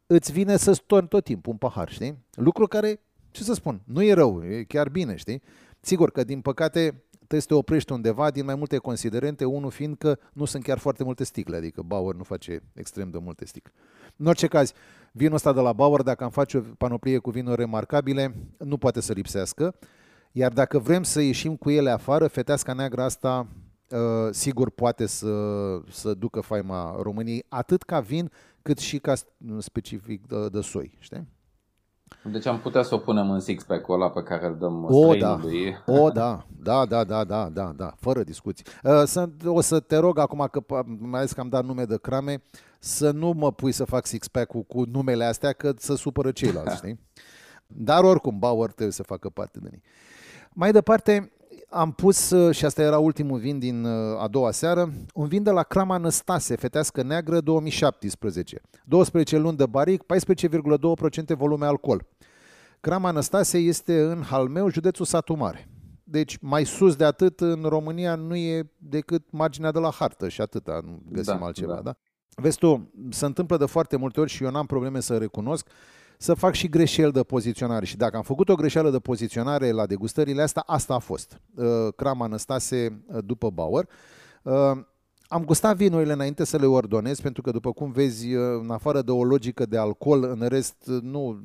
îți 0.08 0.32
vine 0.32 0.58
să 0.58 0.82
torni 0.86 1.08
tot 1.08 1.24
timpul 1.24 1.52
un 1.52 1.58
pahar, 1.58 1.90
știi? 1.90 2.18
Lucru 2.32 2.68
care, 2.68 3.00
ce 3.32 3.44
să 3.44 3.54
spun, 3.54 3.82
nu 3.84 4.04
e 4.04 4.14
rău, 4.14 4.44
e 4.44 4.64
chiar 4.64 4.90
bine, 4.90 5.16
știi? 5.16 5.42
Sigur 5.80 6.12
că, 6.12 6.24
din 6.24 6.42
păcate, 6.42 7.04
trebuie 7.12 7.42
să 7.42 7.48
te 7.48 7.54
oprești 7.54 7.92
undeva 7.92 8.32
din 8.32 8.46
mai 8.46 8.56
multe 8.56 8.78
considerente, 8.78 9.46
unul 9.46 9.72
fiind 9.72 9.98
că 9.98 10.18
nu 10.34 10.46
sunt 10.46 10.64
chiar 10.64 10.78
foarte 10.78 11.04
multe 11.04 11.24
sticle, 11.24 11.56
adică 11.56 11.82
Bauer 11.82 12.16
nu 12.16 12.24
face 12.24 12.62
extrem 12.74 13.10
de 13.10 13.18
multe 13.18 13.46
sticle. 13.46 13.72
În 14.16 14.26
orice 14.26 14.48
caz, 14.48 14.74
vinul 15.18 15.36
ăsta 15.36 15.54
de 15.54 15.60
la 15.60 15.74
Bauer, 15.74 16.02
dacă 16.02 16.24
am 16.24 16.30
face 16.30 16.58
o 16.58 16.62
panoplie 16.78 17.18
cu 17.18 17.30
vinuri 17.30 17.56
remarcabile, 17.56 18.36
nu 18.58 18.78
poate 18.78 19.02
să 19.02 19.14
lipsească. 19.14 19.76
Iar 20.32 20.52
dacă 20.52 20.80
vrem 20.80 21.04
să 21.04 21.22
ieșim 21.22 21.56
cu 21.56 21.70
ele 21.70 21.90
afară, 21.90 22.28
feteasca 22.28 22.74
neagră 22.74 23.02
asta 23.02 23.48
uh, 23.90 23.98
sigur 24.32 24.70
poate 24.70 25.06
să, 25.06 25.36
să 25.90 26.14
ducă 26.14 26.40
faima 26.40 26.96
României, 27.02 27.46
atât 27.50 27.84
ca 27.84 28.00
vin, 28.00 28.32
cât 28.62 28.78
și 28.78 29.00
ca 29.00 29.14
specific 29.58 30.28
de, 30.28 30.50
de 30.50 30.62
soi, 30.62 30.98
știi? 31.00 31.28
Deci 32.24 32.46
am 32.46 32.60
putea 32.60 32.84
să 32.84 32.96
o 32.96 32.98
punem 32.98 33.32
în 33.32 33.40
six-pack-ul 33.40 33.94
ăla 33.94 34.10
pe 34.10 34.24
care 34.24 34.46
îl 34.46 34.58
dăm 34.58 34.88
o, 34.90 35.16
da. 35.16 35.40
O, 35.86 36.10
da. 36.10 36.46
Da, 36.64 36.86
da, 36.86 37.04
da, 37.04 37.24
da, 37.24 37.50
da, 37.50 37.74
da, 37.76 37.94
fără 38.00 38.24
discuții. 38.24 38.66
Uh, 38.84 39.04
să, 39.06 39.30
o 39.46 39.62
să 39.62 39.80
te 39.80 39.98
rog 39.98 40.20
acum, 40.20 40.48
că 40.52 40.84
mai 41.00 41.20
ales 41.20 41.32
că 41.32 41.40
am 41.40 41.50
dat 41.50 41.66
nume 41.66 41.86
de 41.86 41.98
crame, 41.98 42.42
să 42.80 43.12
nu 43.12 43.32
mă 43.32 43.52
pui 43.52 43.72
să 43.72 43.84
fac 43.84 44.06
six-pack-ul 44.06 44.62
cu 44.62 44.84
numele 44.86 45.24
astea, 45.24 45.52
că 45.52 45.74
să 45.78 45.96
supără 45.96 46.32
ceilalți, 46.32 46.76
știi? 46.86 47.00
Dar 47.68 48.04
oricum, 48.04 48.40
Bauer 48.40 48.72
trebuie 48.72 48.92
să 48.92 49.04
facă 49.04 49.30
parte 49.30 49.60
de 49.60 49.70
ei. 49.72 49.82
Mai 50.54 50.72
departe, 50.72 51.32
am 51.70 51.92
pus, 51.92 52.30
uh, 52.30 52.56
și 52.56 52.66
asta 52.66 52.82
era 52.82 52.98
ultimul 52.98 53.40
vin 53.40 53.60
din 53.60 53.84
uh, 53.84 54.22
a 54.22 54.28
doua 54.28 54.52
seară, 54.52 54.94
un 55.14 55.28
vin 55.28 55.44
de 55.44 55.52
la 55.52 55.64
Crama 55.64 55.98
Năstase, 55.98 56.56
fetească 56.56 57.04
neagră 57.04 57.42
2017. 57.42 58.62
12 58.86 59.38
luni 59.38 59.58
de 59.58 59.66
baric, 59.66 60.04
14,2% 60.04 61.36
volume 61.38 61.66
alcool. 61.66 62.06
Crama 62.80 63.12
Năstase 63.12 63.58
este 63.58 64.02
în 64.02 64.22
Halmeu, 64.22 64.70
județul 64.70 65.06
Satu 65.06 65.34
Mare. 65.34 65.70
Deci 66.04 66.38
mai 66.42 66.66
sus 66.66 66.96
de 66.96 67.04
atât 67.04 67.40
în 67.40 67.64
România 67.64 68.16
nu 68.16 68.36
e 68.36 68.72
decât 68.78 69.32
marginea 69.32 69.72
de 69.72 69.80
la 69.80 69.92
hartă 69.92 70.30
și 70.30 70.42
atâta, 70.42 70.80
nu 70.84 71.02
găsim 71.12 71.38
da, 71.40 71.46
altceva, 71.46 71.74
da. 71.74 71.82
da? 71.82 71.98
Vezi 72.36 72.58
tu, 72.58 72.92
se 73.10 73.26
întâmplă 73.26 73.58
de 73.58 73.66
foarte 73.66 73.96
multe 73.96 74.20
ori 74.20 74.30
și 74.30 74.44
eu 74.44 74.52
n-am 74.52 74.66
probleme 74.66 75.00
să 75.00 75.18
recunosc 75.18 75.68
să 76.18 76.34
fac 76.34 76.54
și 76.54 76.70
greșeli 76.70 77.12
de 77.12 77.24
poziționare. 77.24 77.86
Și 77.86 77.98
dacă 77.98 78.18
am 78.18 78.24
făcut 78.24 78.50
o 78.50 78.56
greșeală 78.56 78.90
de 78.90 79.00
poziționare 79.00 79.72
la 79.72 79.86
degustările 79.86 80.42
astea, 80.42 80.64
asta 80.66 80.94
a 80.94 81.00
fost. 81.00 81.42
Uh, 81.56 81.66
Crama 81.96 82.28
Năstase 82.28 83.04
uh, 83.08 83.18
după 83.26 83.50
Bauer. 83.50 83.88
Uh, 84.42 84.54
am 85.28 85.46
gustat 85.46 85.76
vinurile 85.76 86.14
înainte 86.14 86.44
să 86.44 86.58
le 86.58 86.66
ordonez, 86.66 87.20
pentru 87.20 87.42
că, 87.42 87.52
după 87.52 87.72
cum 87.72 87.92
vezi, 87.92 88.28
în 88.34 88.70
afară 88.70 89.02
de 89.02 89.12
o 89.12 89.24
logică 89.24 89.66
de 89.66 89.78
alcool, 89.78 90.24
în 90.24 90.48
rest 90.48 90.76
nu 91.02 91.42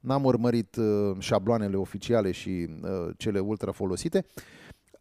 n-am 0.00 0.24
urmărit 0.24 0.76
șabloanele 1.18 1.76
oficiale 1.76 2.30
și 2.30 2.68
cele 3.16 3.38
ultra 3.38 3.72
folosite. 3.72 4.26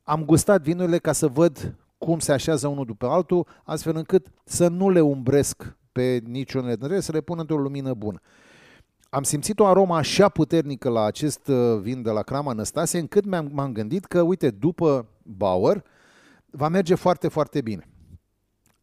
Am 0.04 0.26
gustat 0.26 0.62
vinurile 0.62 0.98
ca 0.98 1.12
să 1.12 1.28
văd 1.28 1.76
cum 1.98 2.20
se 2.20 2.32
așează 2.32 2.68
unul 2.68 2.86
după 2.86 3.08
altul, 3.08 3.48
astfel 3.64 3.96
încât 3.96 4.28
să 4.44 4.68
nu 4.68 4.90
le 4.90 5.02
umbresc 5.02 5.78
pe 5.92 6.22
niciunele 6.26 6.76
dintre 6.76 6.94
ele, 6.94 7.04
să 7.04 7.12
le 7.12 7.22
pun 7.22 7.40
într-o 7.40 7.58
lumină 7.58 7.94
bună 7.94 8.22
am 9.14 9.24
simțit 9.24 9.60
o 9.60 9.66
aromă 9.66 9.96
așa 9.96 10.30
puternică 10.30 10.90
la 10.90 11.04
acest 11.04 11.48
uh, 11.48 11.80
vin 11.82 12.02
de 12.02 12.10
la 12.10 12.22
Crama 12.22 12.54
Năstase, 12.54 12.98
încât 13.00 13.26
m-am, 13.26 13.50
m-am 13.52 13.72
gândit 13.72 14.06
că, 14.06 14.22
uite, 14.22 14.50
după 14.50 15.08
Bauer, 15.24 15.84
va 16.52 16.68
merge 16.68 16.96
foarte, 16.96 17.28
foarte 17.28 17.62
bine. 17.62 17.88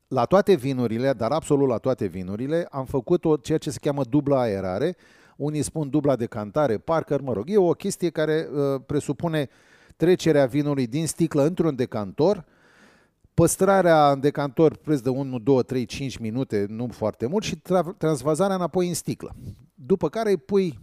La 0.09 0.25
toate 0.25 0.55
vinurile, 0.55 1.13
dar 1.13 1.31
absolut 1.31 1.69
la 1.69 1.77
toate 1.79 2.07
vinurile, 2.07 2.67
am 2.71 2.85
făcut 2.85 3.25
o, 3.25 3.37
ceea 3.37 3.59
ce 3.59 3.71
se 3.71 3.79
cheamă 3.81 4.05
dubla 4.05 4.41
aerare. 4.41 4.97
Unii 5.37 5.63
spun 5.63 5.91
dubla 5.91 6.17
decantare, 6.17 6.79
Parker, 6.79 7.21
mă 7.21 7.33
rog, 7.33 7.45
e 7.51 7.57
o 7.57 7.73
chestie 7.73 8.11
care 8.11 8.49
uh, 8.53 8.81
presupune 8.87 9.49
trecerea 9.97 10.47
vinului 10.47 10.87
din 10.87 11.07
sticlă 11.07 11.43
într-un 11.43 11.75
decantor, 11.75 12.45
păstrarea 13.35 14.11
în 14.11 14.21
decantor 14.21 14.77
preț 14.77 15.01
de 15.01 15.09
1, 15.09 15.39
2, 15.39 15.63
3, 15.63 15.85
5 15.85 16.17
minute, 16.17 16.67
nu 16.69 16.89
foarte 16.89 17.27
mult, 17.27 17.45
și 17.45 17.57
tra- 17.57 17.97
transvazarea 17.99 18.55
înapoi 18.55 18.89
în 18.89 18.95
sticlă 18.95 19.35
după 19.87 20.09
care 20.09 20.31
îi 20.31 20.37
pui 20.37 20.79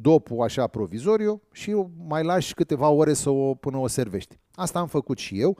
dopul 0.00 0.42
așa 0.42 0.66
provizoriu 0.66 1.42
și 1.52 1.84
mai 2.06 2.24
lași 2.24 2.54
câteva 2.54 2.88
ore 2.88 3.12
să 3.12 3.30
o, 3.30 3.54
până 3.54 3.76
o 3.76 3.86
servești. 3.86 4.38
Asta 4.54 4.78
am 4.78 4.86
făcut 4.86 5.18
și 5.18 5.40
eu. 5.40 5.58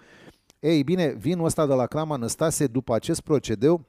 Ei 0.59 0.83
bine, 0.83 1.07
vinul 1.07 1.45
ăsta 1.45 1.67
de 1.67 1.75
la 1.75 1.87
Crama 1.87 2.17
Năstase, 2.17 2.67
după 2.67 2.95
acest 2.95 3.21
procedeu, 3.21 3.85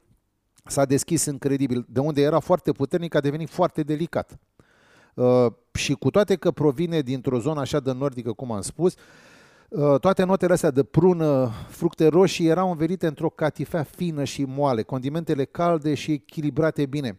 s-a 0.66 0.86
deschis 0.86 1.26
incredibil. 1.26 1.86
De 1.90 2.00
unde 2.00 2.22
era 2.22 2.40
foarte 2.40 2.72
puternic, 2.72 3.16
a 3.16 3.20
devenit 3.20 3.50
foarte 3.50 3.84
delicat. 3.84 4.40
Uh, 5.14 5.46
și 5.74 5.94
cu 5.94 6.10
toate 6.10 6.36
că 6.36 6.52
provine 6.52 7.02
dintr-o 7.02 7.40
zonă 7.40 7.60
așa 7.60 7.80
de 7.80 7.92
nordică, 7.92 8.34
cum 8.34 8.52
am 8.52 8.62
spus, 8.62 8.94
uh, 8.94 9.00
toate 10.02 10.24
notele 10.24 10.54
astea 10.54 10.72
de 10.72 10.84
prună, 10.84 11.52
fructe 11.70 12.08
roșii 12.08 12.48
erau 12.48 12.70
învelite 12.70 13.08
într-o 13.08 13.30
catifea 13.30 13.84
fină 13.84 14.24
și 14.24 14.44
moale, 14.44 14.82
condimentele 14.82 15.46
calde 15.46 15.94
și 15.94 16.12
echilibrate 16.12 16.86
bine 16.86 17.18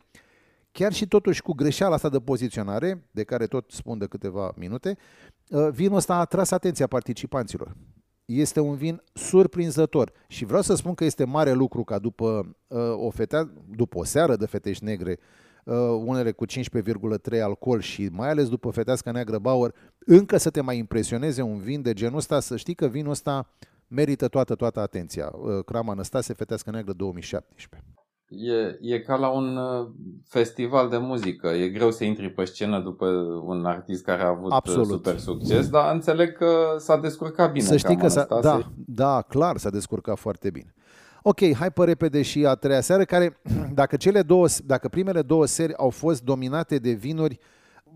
chiar 0.77 0.93
și 0.93 1.07
totuși 1.07 1.43
cu 1.43 1.53
greșeala 1.53 1.95
asta 1.95 2.09
de 2.09 2.21
poziționare, 2.21 3.05
de 3.11 3.25
care 3.25 3.47
tot 3.47 3.71
spun 3.71 3.99
de 3.99 4.07
câteva 4.07 4.53
minute, 4.57 4.97
uh, 5.51 5.69
vinul 5.71 5.97
ăsta 5.97 6.15
a 6.15 6.19
atras 6.19 6.51
atenția 6.51 6.87
participanților. 6.87 7.77
Este 8.25 8.61
un 8.61 8.77
vin 8.77 9.03
surprinzător 9.13 10.13
și 10.27 10.45
vreau 10.45 10.63
să 10.63 10.75
spun 10.75 10.95
că 10.95 11.05
este 11.05 11.25
mare 11.25 11.53
lucru 11.53 11.85
ca 11.85 11.99
după 11.99 12.57
uh, 12.67 12.79
o, 12.97 13.11
fetea, 13.11 13.51
după 13.77 13.99
o 13.99 14.05
seară 14.05 14.37
de 14.37 14.47
fetești 14.47 14.85
negre, 14.85 15.19
uh, 15.19 15.46
unele 16.05 16.33
cu 16.33 16.45
15,3 16.47 17.41
alcool 17.43 17.81
și 17.81 18.09
mai 18.13 18.29
ales 18.31 18.49
după 18.49 18.71
fetească 18.71 19.11
neagră 19.11 19.39
Bauer, 19.39 19.75
încă 19.99 20.37
să 20.37 20.51
te 20.51 20.61
mai 20.61 20.79
impresioneze 20.79 21.43
un 21.43 21.59
vin 21.59 21.83
de 21.83 21.93
genul 21.93 22.17
ăsta, 22.17 22.41
să 22.41 22.57
știi 22.57 22.75
că 22.75 22.87
vinul 22.87 23.11
ăsta 23.11 23.49
merită 23.89 24.29
toată, 24.29 24.55
toată 24.55 24.81
atenția. 24.81 25.33
Crama 25.65 25.95
Năstase, 25.95 26.33
fetească 26.33 26.71
neagră 26.71 26.93
2017. 26.93 27.95
E, 28.29 28.95
e 28.95 28.99
ca 28.99 29.17
la 29.17 29.29
un 29.29 29.57
uh, 29.57 29.89
festival 30.25 30.89
de 30.89 30.97
muzică. 30.97 31.49
E 31.49 31.69
greu 31.69 31.91
să 31.91 32.05
intri 32.05 32.31
pe 32.31 32.45
scenă 32.45 32.81
după 32.81 33.07
un 33.45 33.65
artist 33.65 34.05
care 34.05 34.23
a 34.23 34.29
avut 34.29 34.51
uh, 34.51 34.57
Absolut. 34.57 34.87
super 34.87 35.19
succes, 35.19 35.69
dar 35.69 35.95
înțeleg 35.95 36.37
că 36.37 36.77
s-a 36.79 36.97
descurcat 36.97 37.53
bine. 37.53 37.65
Să 37.65 37.77
știi 37.77 37.97
că 37.97 38.09
s-a, 38.09 38.27
da, 38.41 38.73
da, 38.87 39.23
clar 39.29 39.57
s-a 39.57 39.71
descurcat 39.71 40.19
foarte 40.19 40.51
bine. 40.51 40.75
Ok, 41.29 41.55
hai 41.55 41.71
pe 41.71 41.85
repede 41.85 42.23
și 42.23 42.47
a 42.47 42.55
treia 42.55 42.81
seară, 42.81 43.05
care, 43.05 43.41
dacă, 43.81 43.97
cele 43.97 44.23
două, 44.23 44.47
dacă 44.65 44.89
primele 44.89 45.23
două 45.23 45.47
seri 45.47 45.75
au 45.75 45.91
fost 45.91 46.23
dominate 46.23 46.79
de 46.79 46.91
vinuri, 46.91 47.39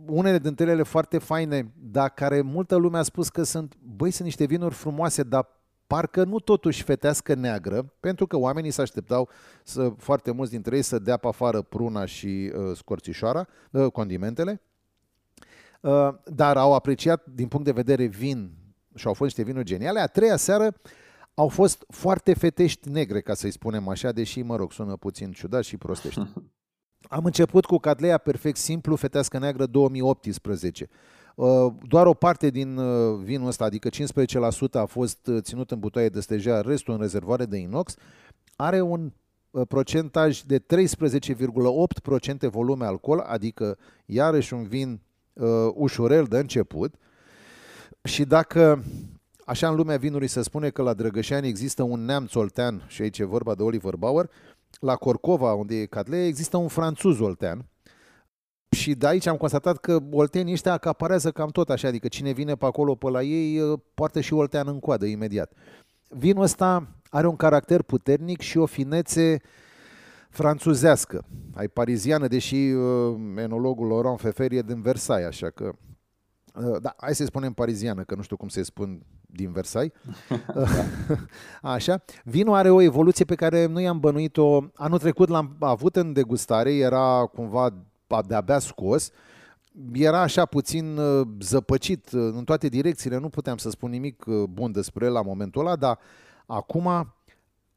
unele 0.06 0.38
dintre 0.38 0.70
ele 0.70 0.82
foarte 0.82 1.18
faine, 1.18 1.72
dar 1.76 2.08
care 2.08 2.40
multă 2.40 2.76
lume 2.76 2.98
a 2.98 3.02
spus 3.02 3.28
că 3.28 3.42
sunt, 3.42 3.74
băi, 3.96 4.10
sunt 4.10 4.24
niște 4.24 4.44
vinuri 4.44 4.74
frumoase, 4.74 5.22
dar 5.22 5.48
parcă 5.86 6.24
nu 6.24 6.38
totuși 6.38 6.82
fetească 6.82 7.34
neagră, 7.34 7.92
pentru 8.00 8.26
că 8.26 8.36
oamenii 8.36 8.70
se 8.70 8.80
așteptau 8.80 9.28
să, 9.64 9.92
foarte 9.96 10.30
mulți 10.30 10.50
dintre 10.50 10.76
ei 10.76 10.82
să 10.82 10.98
dea 10.98 11.16
pe 11.16 11.26
afară 11.26 11.62
pruna 11.62 12.04
și 12.04 12.52
uh, 12.54 12.76
scorțișoara, 12.76 13.46
uh, 13.70 13.86
condimentele, 13.92 14.60
uh, 15.80 16.08
dar 16.24 16.56
au 16.56 16.74
apreciat 16.74 17.26
din 17.34 17.48
punct 17.48 17.64
de 17.64 17.72
vedere 17.72 18.04
vin 18.04 18.50
și 18.94 19.06
au 19.06 19.12
fost 19.12 19.36
niște 19.36 19.42
vinuri 19.42 19.68
geniale. 19.68 20.00
A 20.00 20.06
treia 20.06 20.36
seară 20.36 20.74
au 21.34 21.48
fost 21.48 21.84
foarte 21.88 22.34
fetești 22.34 22.88
negre, 22.88 23.20
ca 23.20 23.34
să-i 23.34 23.50
spunem 23.50 23.88
așa, 23.88 24.12
deși, 24.12 24.42
mă 24.42 24.56
rog, 24.56 24.72
sună 24.72 24.96
puțin 24.96 25.32
ciudat 25.32 25.64
și 25.64 25.76
prostește. 25.76 26.32
Am 27.08 27.24
început 27.24 27.64
cu 27.64 27.76
Catlea 27.76 28.18
Perfect 28.18 28.56
Simplu, 28.56 28.96
Fetească 28.96 29.38
Neagră 29.38 29.66
2018. 29.66 30.88
Uh, 31.34 31.72
doar 31.88 32.06
o 32.06 32.14
parte 32.14 32.50
din 32.50 32.76
uh, 32.76 33.20
vinul 33.22 33.46
ăsta, 33.46 33.64
adică 33.64 33.88
15% 33.88 33.92
a 34.72 34.84
fost 34.84 35.26
uh, 35.26 35.42
ținut 35.42 35.70
în 35.70 35.78
butoaie 35.78 36.08
de 36.08 36.20
stejar, 36.20 36.64
restul 36.64 36.94
în 36.94 37.00
rezervoare 37.00 37.44
de 37.44 37.56
inox. 37.56 37.94
Are 38.56 38.80
un 38.80 39.12
procentaj 39.68 40.40
de 40.40 40.58
13,8% 40.58 40.64
volume 42.50 42.84
alcool, 42.84 43.18
adică 43.18 43.78
iarăși 44.06 44.54
un 44.54 44.62
vin 44.62 45.00
uh, 45.32 45.48
ușurel 45.74 46.24
de 46.24 46.38
început. 46.38 46.94
Și 48.02 48.24
dacă 48.24 48.84
așa 49.50 49.68
în 49.68 49.74
lumea 49.74 49.96
vinului 49.96 50.26
se 50.26 50.42
spune 50.42 50.70
că 50.70 50.82
la 50.82 50.94
Drăgășani 50.94 51.48
există 51.48 51.82
un 51.82 52.04
neamț 52.04 52.34
oltean, 52.34 52.84
și 52.86 53.02
aici 53.02 53.18
e 53.18 53.24
vorba 53.24 53.54
de 53.54 53.62
Oliver 53.62 53.96
Bauer, 53.96 54.30
la 54.80 54.96
Corcova, 54.96 55.52
unde 55.52 55.80
e 55.80 55.86
Cadlea, 55.86 56.26
există 56.26 56.56
un 56.56 56.68
franțuz 56.68 57.20
oltean, 57.20 57.68
și 58.70 58.94
de 58.94 59.06
aici 59.06 59.26
am 59.26 59.36
constatat 59.36 59.76
că 59.76 59.98
oltenii 60.10 60.52
ăștia 60.52 60.72
acaparează 60.72 61.30
cam 61.30 61.48
tot 61.48 61.70
așa, 61.70 61.88
adică 61.88 62.08
cine 62.08 62.32
vine 62.32 62.54
pe 62.54 62.66
acolo 62.66 62.94
pe 62.94 63.10
la 63.10 63.22
ei 63.22 63.60
uh, 63.60 63.78
poartă 63.94 64.20
și 64.20 64.32
oltean 64.32 64.68
în 64.68 64.78
coadă 64.78 65.06
imediat. 65.06 65.52
Vinul 66.08 66.42
ăsta 66.42 66.88
are 67.08 67.26
un 67.26 67.36
caracter 67.36 67.82
puternic 67.82 68.40
și 68.40 68.58
o 68.58 68.66
finețe 68.66 69.40
franțuzească, 70.28 71.24
ai 71.54 71.68
pariziană, 71.68 72.28
deși 72.28 72.70
uh, 72.70 73.16
enologul 73.36 73.88
Laurent 73.88 74.20
Fefer 74.20 74.52
e 74.52 74.62
din 74.62 74.80
Versailles, 74.80 75.28
așa 75.28 75.50
că 75.50 75.64
uh, 75.64 75.74
da, 76.80 76.94
hai 76.96 77.14
să 77.14 77.24
spunem 77.24 77.52
pariziană, 77.52 78.02
că 78.02 78.14
nu 78.14 78.22
știu 78.22 78.36
cum 78.36 78.48
se 78.48 78.62
spun 78.62 79.02
din 79.26 79.52
Versailles. 79.52 79.92
Așa. 81.62 82.04
Vinul 82.24 82.54
are 82.54 82.70
o 82.70 82.80
evoluție 82.80 83.24
pe 83.24 83.34
care 83.34 83.66
nu 83.66 83.80
i-am 83.80 84.00
bănuit-o. 84.00 84.60
Anul 84.74 84.98
trecut 84.98 85.28
l-am 85.28 85.56
avut 85.60 85.96
în 85.96 86.12
degustare, 86.12 86.74
era 86.74 87.30
cumva 87.34 87.72
de-abia 88.26 88.58
scos, 88.58 89.10
era 89.92 90.20
așa 90.20 90.46
puțin 90.46 90.96
uh, 90.96 91.26
zăpăcit 91.40 92.12
uh, 92.12 92.30
în 92.32 92.44
toate 92.44 92.68
direcțiile, 92.68 93.18
nu 93.18 93.28
puteam 93.28 93.56
să 93.56 93.70
spun 93.70 93.90
nimic 93.90 94.24
uh, 94.26 94.42
bun 94.42 94.72
despre 94.72 95.04
el 95.04 95.12
la 95.12 95.22
momentul 95.22 95.60
ăla, 95.60 95.76
dar 95.76 95.98
acum 96.46 96.86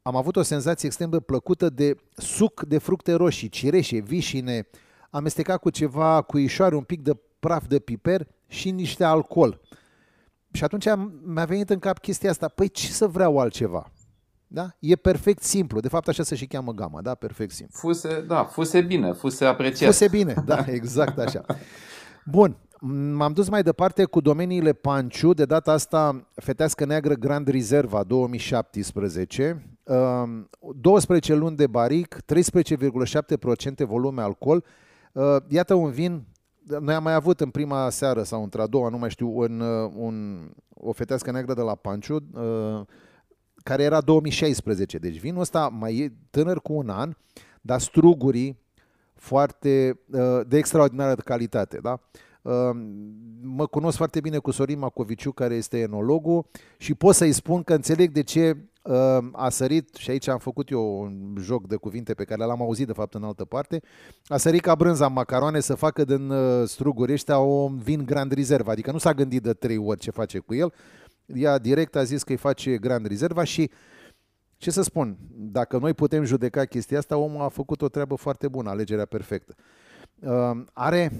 am 0.02 0.16
avut 0.16 0.36
o 0.36 0.42
senzație 0.42 0.86
extrem 0.86 1.10
de 1.10 1.20
plăcută 1.20 1.70
de 1.70 1.96
suc 2.16 2.64
de 2.64 2.78
fructe 2.78 3.12
roșii, 3.12 3.48
cireșe, 3.48 3.98
vișine, 3.98 4.66
amestecat 5.10 5.60
cu 5.60 5.70
ceva 5.70 6.22
cuișoare, 6.22 6.74
un 6.74 6.82
pic 6.82 7.02
de 7.02 7.16
praf 7.40 7.66
de 7.66 7.78
piper 7.78 8.26
și 8.46 8.70
niște 8.70 9.04
alcool. 9.04 9.60
Și 10.52 10.64
atunci 10.64 10.86
mi-a 11.24 11.44
venit 11.44 11.70
în 11.70 11.78
cap 11.78 11.98
chestia 11.98 12.30
asta, 12.30 12.48
păi 12.48 12.68
ce 12.68 12.86
să 12.86 13.06
vreau 13.06 13.38
altceva? 13.38 13.90
Da? 14.46 14.68
E 14.78 14.96
perfect 14.96 15.42
simplu. 15.42 15.80
De 15.80 15.88
fapt, 15.88 16.08
așa 16.08 16.22
se 16.22 16.34
și 16.34 16.46
cheamă 16.46 16.72
gama, 16.72 17.02
da? 17.02 17.14
Perfect 17.14 17.52
simplu. 17.52 17.78
Fuse, 17.78 18.24
da, 18.28 18.44
fuse 18.44 18.80
bine, 18.80 19.12
fuse 19.12 19.44
apreciat. 19.44 19.90
Fuse 19.90 20.08
bine, 20.08 20.34
da, 20.46 20.64
exact 20.78 21.18
așa. 21.18 21.44
Bun, 22.24 22.56
m-am 23.14 23.32
dus 23.32 23.48
mai 23.48 23.62
departe 23.62 24.04
cu 24.04 24.20
domeniile 24.20 24.72
Panciu, 24.72 25.32
de 25.32 25.44
data 25.44 25.72
asta 25.72 26.28
Fetească 26.34 26.84
Neagră 26.84 27.14
Grand 27.14 27.48
Reserva 27.48 28.02
2017, 28.02 29.76
12 30.80 31.32
um, 31.32 31.38
luni 31.38 31.56
de 31.56 31.66
baric, 31.66 32.16
13,7% 32.16 33.86
volume 33.86 34.22
alcool. 34.22 34.64
Uh, 35.12 35.36
iată 35.48 35.74
un 35.74 35.90
vin, 35.90 36.26
noi 36.66 36.94
am 36.94 37.02
mai 37.02 37.14
avut 37.14 37.40
în 37.40 37.50
prima 37.50 37.90
seară 37.90 38.22
sau 38.22 38.42
într-a 38.42 38.66
doua, 38.66 38.88
nu 38.88 38.98
mai 38.98 39.10
știu, 39.10 39.38
un, 39.38 39.60
uh, 39.60 39.92
un, 39.96 40.48
o 40.74 40.92
fetească 40.92 41.30
neagră 41.30 41.54
de 41.54 41.60
la 41.60 41.74
Panciu, 41.74 42.14
uh, 42.34 42.86
care 43.62 43.82
era 43.82 44.00
2016. 44.00 44.98
Deci 44.98 45.18
vinul 45.18 45.40
ăsta 45.40 45.68
mai 45.68 45.96
e 45.96 46.12
tânăr 46.30 46.60
cu 46.60 46.72
un 46.72 46.88
an, 46.88 47.16
dar 47.60 47.80
strugurii 47.80 48.58
foarte 49.14 50.00
uh, 50.10 50.40
de 50.46 50.56
extraordinară 50.56 51.14
calitate. 51.14 51.78
Da? 51.82 52.00
Uh, 52.42 52.70
mă 53.42 53.66
cunosc 53.66 53.96
foarte 53.96 54.20
bine 54.20 54.38
cu 54.38 54.50
Sorin 54.50 54.78
Macoviciu, 54.78 55.32
care 55.32 55.54
este 55.54 55.78
enologul 55.78 56.46
și 56.78 56.94
pot 56.94 57.14
să-i 57.14 57.32
spun 57.32 57.62
că 57.62 57.74
înțeleg 57.74 58.12
de 58.12 58.22
ce 58.22 58.50
uh, 58.50 58.56
a 59.32 59.48
sărit, 59.48 59.94
și 59.94 60.10
aici 60.10 60.28
am 60.28 60.38
făcut 60.38 60.70
eu 60.70 61.00
un 61.00 61.36
joc 61.40 61.66
de 61.66 61.76
cuvinte 61.76 62.14
pe 62.14 62.24
care 62.24 62.44
l-am 62.44 62.62
auzit 62.62 62.86
de 62.86 62.92
fapt 62.92 63.14
în 63.14 63.24
altă 63.24 63.44
parte, 63.44 63.82
a 64.26 64.36
sărit 64.36 64.60
ca 64.60 64.74
brânza 64.74 65.06
în 65.06 65.12
macaroane 65.12 65.60
să 65.60 65.74
facă 65.74 66.04
din 66.04 66.32
struguri 66.64 67.12
ăștia 67.12 67.38
un 67.38 67.78
vin 67.78 68.04
grand 68.04 68.32
reserve, 68.32 68.70
adică 68.70 68.92
nu 68.92 68.98
s-a 68.98 69.12
gândit 69.12 69.42
de 69.42 69.52
trei 69.52 69.76
ori 69.76 69.98
ce 69.98 70.10
face 70.10 70.38
cu 70.38 70.54
el, 70.54 70.72
ea 71.26 71.58
direct 71.58 71.96
a 71.96 72.02
zis 72.02 72.22
că 72.22 72.32
îi 72.32 72.38
face 72.38 72.78
Grand 72.78 73.06
Reserva 73.06 73.44
și 73.44 73.70
ce 74.56 74.70
să 74.70 74.82
spun, 74.82 75.16
dacă 75.30 75.78
noi 75.78 75.94
putem 75.94 76.24
judeca 76.24 76.64
chestia 76.64 76.98
asta, 76.98 77.16
omul 77.16 77.42
a 77.42 77.48
făcut 77.48 77.82
o 77.82 77.88
treabă 77.88 78.14
foarte 78.14 78.48
bună, 78.48 78.70
alegerea 78.70 79.04
perfectă. 79.04 79.54
Uh, 80.20 80.64
are 80.72 81.12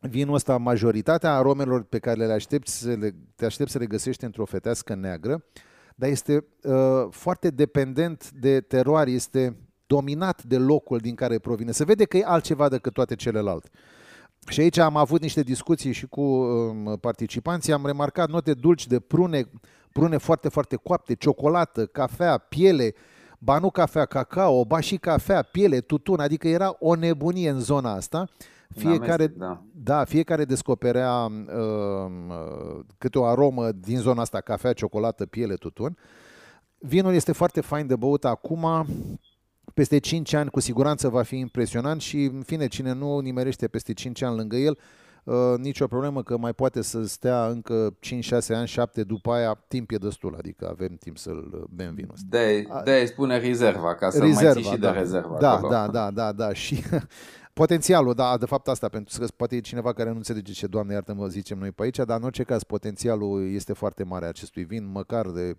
vinul 0.00 0.34
ăsta 0.34 0.56
majoritatea 0.56 1.34
aromelor 1.34 1.82
pe 1.82 1.98
care 1.98 2.26
le 2.26 2.32
aștepți 2.32 2.78
să 2.78 2.92
le, 2.92 3.14
te 3.34 3.44
aștepți 3.44 3.72
să 3.72 3.78
le 3.78 3.86
găsești 3.86 4.24
într-o 4.24 4.44
fetească 4.44 4.94
neagră, 4.94 5.44
dar 5.96 6.08
este 6.08 6.44
uh, 6.62 6.74
foarte 7.10 7.50
dependent 7.50 8.30
de 8.30 8.60
teroare, 8.60 9.10
este 9.10 9.56
dominat 9.86 10.42
de 10.42 10.56
locul 10.58 10.98
din 10.98 11.14
care 11.14 11.38
provine. 11.38 11.72
Se 11.72 11.84
vede 11.84 12.04
că 12.04 12.16
e 12.16 12.24
altceva 12.26 12.68
decât 12.68 12.92
toate 12.92 13.14
celelalte. 13.14 13.68
Și 14.48 14.60
aici 14.60 14.78
am 14.78 14.96
avut 14.96 15.20
niște 15.20 15.42
discuții 15.42 15.92
și 15.92 16.06
cu 16.06 16.20
um, 16.20 16.96
participanții, 17.00 17.72
am 17.72 17.86
remarcat 17.86 18.28
note 18.28 18.54
dulci 18.54 18.86
de 18.86 19.00
prune, 19.00 19.50
prune 19.92 20.16
foarte, 20.16 20.48
foarte 20.48 20.76
coapte, 20.76 21.14
ciocolată, 21.14 21.86
cafea, 21.86 22.38
piele, 22.38 22.94
ba 23.38 23.58
nu 23.58 23.70
cafea, 23.70 24.04
cacao, 24.04 24.64
ba 24.64 24.80
și 24.80 24.96
cafea, 24.96 25.42
piele, 25.42 25.80
tutun, 25.80 26.20
adică 26.20 26.48
era 26.48 26.76
o 26.78 26.94
nebunie 26.94 27.50
în 27.50 27.60
zona 27.60 27.92
asta. 27.92 28.28
Fiecare, 28.76 29.26
da. 29.26 29.62
da, 29.74 30.04
fiecare 30.04 30.44
descoperea 30.44 31.12
uh, 31.14 32.80
câte 32.98 33.18
o 33.18 33.24
aromă 33.24 33.72
din 33.72 33.98
zona 33.98 34.20
asta, 34.20 34.40
cafea, 34.40 34.72
ciocolată, 34.72 35.26
piele, 35.26 35.54
tutun. 35.54 35.96
Vinul 36.78 37.14
este 37.14 37.32
foarte 37.32 37.60
fain 37.60 37.86
de 37.86 37.96
băut 37.96 38.24
acum, 38.24 38.86
peste 39.74 39.98
5 39.98 40.32
ani 40.32 40.50
cu 40.50 40.60
siguranță 40.60 41.08
va 41.08 41.22
fi 41.22 41.38
impresionant 41.38 42.00
și, 42.00 42.22
în 42.22 42.42
fine, 42.42 42.66
cine 42.66 42.92
nu 42.92 43.18
nimerește 43.18 43.68
peste 43.68 43.92
5 43.92 44.22
ani 44.22 44.36
lângă 44.36 44.56
el, 44.56 44.78
uh, 45.24 45.34
nicio 45.56 45.86
problemă 45.86 46.22
că 46.22 46.36
mai 46.36 46.52
poate 46.52 46.82
să 46.82 47.04
stea 47.04 47.46
încă 47.46 47.96
5-6 48.00 48.54
ani, 48.54 48.66
7 48.66 49.02
după 49.02 49.32
aia, 49.32 49.64
timp 49.68 49.90
e 49.90 49.96
destul, 49.96 50.34
adică 50.38 50.68
avem 50.70 50.96
timp 50.96 51.18
să-l 51.18 51.68
bem 51.70 51.94
vinul 51.94 52.12
ăsta. 52.14 52.26
De, 52.28 52.66
de 52.84 53.04
spune 53.04 53.38
rezerva, 53.38 53.94
ca 53.94 54.10
să 54.10 54.18
rezerva, 54.18 54.52
mai 54.52 54.62
ții 54.62 54.70
și 54.70 54.78
da. 54.78 54.92
de 54.92 54.98
rezerva 54.98 55.36
da, 55.38 55.52
acolo. 55.52 55.72
Da, 55.72 55.88
da, 55.88 56.10
da, 56.10 56.32
da, 56.32 56.52
și 56.52 56.82
potențialul, 57.52 58.14
da, 58.14 58.36
de 58.36 58.46
fapt 58.46 58.68
asta, 58.68 58.88
pentru 58.88 59.18
că 59.18 59.26
poate 59.36 59.56
e 59.56 59.60
cineva 59.60 59.92
care 59.92 60.10
nu 60.10 60.16
înțelege 60.16 60.52
ce, 60.52 60.66
Doamne 60.66 60.92
iartă-mă, 60.92 61.26
zicem 61.26 61.58
noi 61.58 61.70
pe 61.70 61.82
aici, 61.82 61.96
dar 61.96 62.18
în 62.18 62.24
orice 62.24 62.42
caz 62.42 62.62
potențialul 62.62 63.52
este 63.52 63.72
foarte 63.72 64.04
mare 64.04 64.26
acestui 64.26 64.64
vin, 64.64 64.90
măcar 64.90 65.30
de 65.30 65.52
7-8 65.52 65.54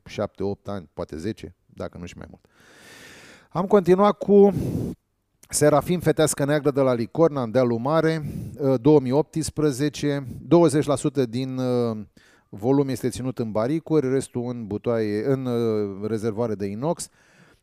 ani, 0.65 0.89
poate 0.93 1.17
10, 1.17 1.55
dacă 1.65 1.97
nu 1.97 2.05
și 2.05 2.17
mai 2.17 2.27
mult. 2.29 2.45
Am 3.49 3.65
continuat 3.65 4.17
cu 4.17 4.53
Serafim 5.49 5.99
Fetească 5.99 6.45
Neagră 6.45 6.71
de 6.71 6.81
la 6.81 6.93
Licorna, 6.93 7.41
în 7.41 7.51
Dealul 7.51 7.77
Mare, 7.77 8.25
2018. 8.81 10.27
Uh, 10.49 10.69
20% 11.25 11.29
din 11.29 11.57
uh, 11.57 11.97
volum 12.49 12.89
este 12.89 13.09
ținut 13.09 13.39
în 13.39 13.51
baricuri, 13.51 14.09
restul 14.09 14.49
în 14.49 14.67
butoaie, 14.67 15.25
în 15.25 15.45
uh, 15.45 16.07
rezervoare 16.07 16.55
de 16.55 16.65
inox. 16.65 17.09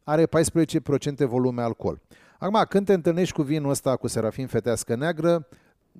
Are 0.05 0.27
14% 0.27 0.29
volume 1.27 1.63
alcool. 1.63 2.01
Acum, 2.41 2.65
când 2.69 2.87
te 2.87 2.93
întâlnești 2.93 3.35
cu 3.35 3.43
vinul 3.43 3.71
ăsta 3.71 3.97
cu 3.97 4.07
Serafim 4.07 4.47
Fetească 4.47 4.95
Neagră, 4.95 5.49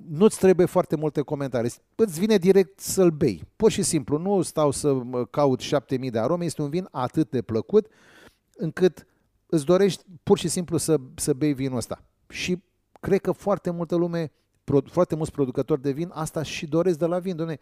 nu-ți 0.09 0.39
trebuie 0.39 0.67
foarte 0.67 0.97
multe 0.97 1.21
comentarii. 1.21 1.73
Îți 1.95 2.19
vine 2.21 2.37
direct 2.37 2.81
să-l 2.81 3.11
bei. 3.11 3.45
Pur 3.57 3.71
și 3.71 3.83
simplu, 3.83 4.19
nu 4.19 4.43
stau 4.43 4.71
să 4.71 5.01
caut 5.31 5.61
7000 5.61 6.11
de 6.11 6.19
arome, 6.19 6.45
este 6.45 6.63
un 6.63 6.69
vin 6.69 6.89
atât 6.91 7.31
de 7.31 7.43
plăcut 7.43 7.87
încât 8.57 9.07
îți 9.47 9.65
dorești 9.65 10.05
pur 10.23 10.39
și 10.39 10.49
simplu 10.49 10.77
să, 10.77 10.97
să 11.15 11.33
bei 11.33 11.53
vinul 11.53 11.77
ăsta. 11.77 12.03
Și 12.29 12.63
cred 13.01 13.21
că 13.21 13.33
foarte 13.33 13.71
multă 13.71 13.97
lume, 13.97 14.33
foarte 14.85 15.15
mulți 15.15 15.33
producători 15.33 15.83
de 15.83 15.91
vin, 15.91 16.11
asta 16.15 16.43
și 16.43 16.67
doresc 16.67 16.99
de 16.99 17.07
la 17.07 17.19
vin. 17.19 17.37
Dom'le, 17.37 17.61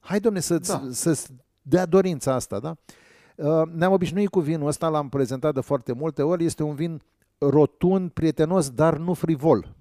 hai, 0.00 0.20
domne, 0.20 0.40
să-ți, 0.40 0.70
da. 0.70 0.88
să 0.90 1.26
dea 1.62 1.86
dorința 1.86 2.34
asta, 2.34 2.58
da? 2.58 2.76
Uh, 3.34 3.62
ne-am 3.72 3.92
obișnuit 3.92 4.28
cu 4.28 4.40
vinul 4.40 4.66
ăsta, 4.66 4.88
l-am 4.88 5.08
prezentat 5.08 5.54
de 5.54 5.60
foarte 5.60 5.92
multe 5.92 6.22
ori, 6.22 6.44
este 6.44 6.62
un 6.62 6.74
vin 6.74 7.02
rotund, 7.40 8.10
prietenos, 8.10 8.70
dar 8.70 8.98
nu 8.98 9.14
frivol. 9.14 9.76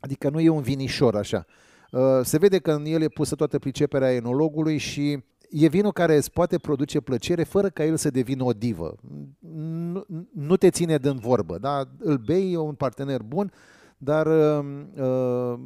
Adică 0.00 0.30
nu 0.30 0.40
e 0.40 0.48
un 0.48 0.62
vinișor 0.62 1.16
așa. 1.16 1.46
Uh, 1.90 2.00
se 2.22 2.38
vede 2.38 2.58
că 2.58 2.72
în 2.72 2.84
el 2.84 3.02
e 3.02 3.08
pusă 3.08 3.34
toată 3.34 3.58
priceperea 3.58 4.12
enologului 4.12 4.78
și 4.78 5.24
e 5.50 5.68
vinul 5.68 5.92
care 5.92 6.16
îți 6.16 6.32
poate 6.32 6.58
produce 6.58 7.00
plăcere 7.00 7.42
fără 7.42 7.68
ca 7.68 7.84
el 7.84 7.96
să 7.96 8.10
devină 8.10 8.44
o 8.44 8.52
divă. 8.52 8.94
Nu, 9.92 10.04
nu 10.32 10.56
te 10.56 10.70
ține 10.70 10.98
din 10.98 11.16
vorbă, 11.16 11.58
da? 11.58 11.82
îl 11.98 12.16
bei, 12.16 12.52
e 12.52 12.58
un 12.58 12.74
partener 12.74 13.22
bun, 13.22 13.52
dar 13.98 14.26
uh, 14.26 14.64
uh, 14.96 15.58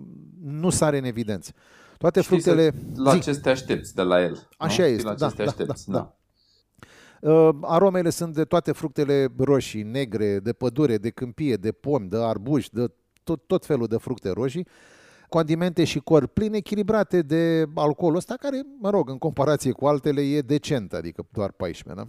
nu 0.43 0.71
sare 0.71 0.99
în 0.99 1.05
evidență. 1.05 1.53
Toate 1.99 2.21
Știi 2.21 2.41
fructele... 2.41 2.75
La 2.97 3.19
ce 3.19 3.41
te 3.41 3.51
aștepți 3.51 3.95
de 3.95 4.03
la 4.03 4.23
el. 4.23 4.49
Așa 4.57 4.83
nu? 4.83 4.89
este, 4.89 5.03
la 5.03 5.15
ce 5.15 5.19
da, 5.19 5.29
te 5.29 5.43
aștepți, 5.43 5.91
da, 5.91 5.93
da, 5.93 5.99
da. 5.99 6.20
Uh, 7.21 7.49
aromele 7.61 8.11
sunt 8.11 8.35
de 8.35 8.45
toate 8.45 8.73
fructele 8.73 9.27
roșii, 9.39 9.83
negre, 9.83 10.39
de 10.39 10.53
pădure, 10.53 10.97
de 10.97 11.11
câmpie, 11.11 11.55
de 11.55 11.73
pom, 11.73 12.09
de 12.09 12.17
arbuș, 12.17 12.69
de 12.69 12.87
tot, 13.25 13.47
tot 13.47 13.67
felul 13.67 13.87
de 13.87 13.97
fructe 13.97 14.31
roșii 14.31 14.67
condimente 15.31 15.85
și 15.85 15.99
cor 15.99 16.27
plin 16.27 16.55
echilibrate 16.55 17.23
de 17.23 17.65
alcoolul 17.75 18.17
ăsta, 18.17 18.35
care, 18.35 18.63
mă 18.79 18.91
rog, 18.91 19.09
în 19.09 19.19
comparație 19.19 19.73
cu 19.73 19.87
altele, 19.87 20.21
e 20.21 20.41
decent, 20.41 20.93
adică 20.93 21.27
doar 21.33 21.53
14, 21.53 22.03
da? 22.03 22.09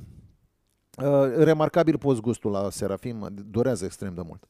Uh, 1.08 1.34
remarcabil 1.38 1.98
postgustul 1.98 2.52
la 2.52 2.70
Serafim, 2.70 3.28
durează 3.50 3.86
extrem 3.86 4.14
de 4.14 4.22
mult. 4.26 4.44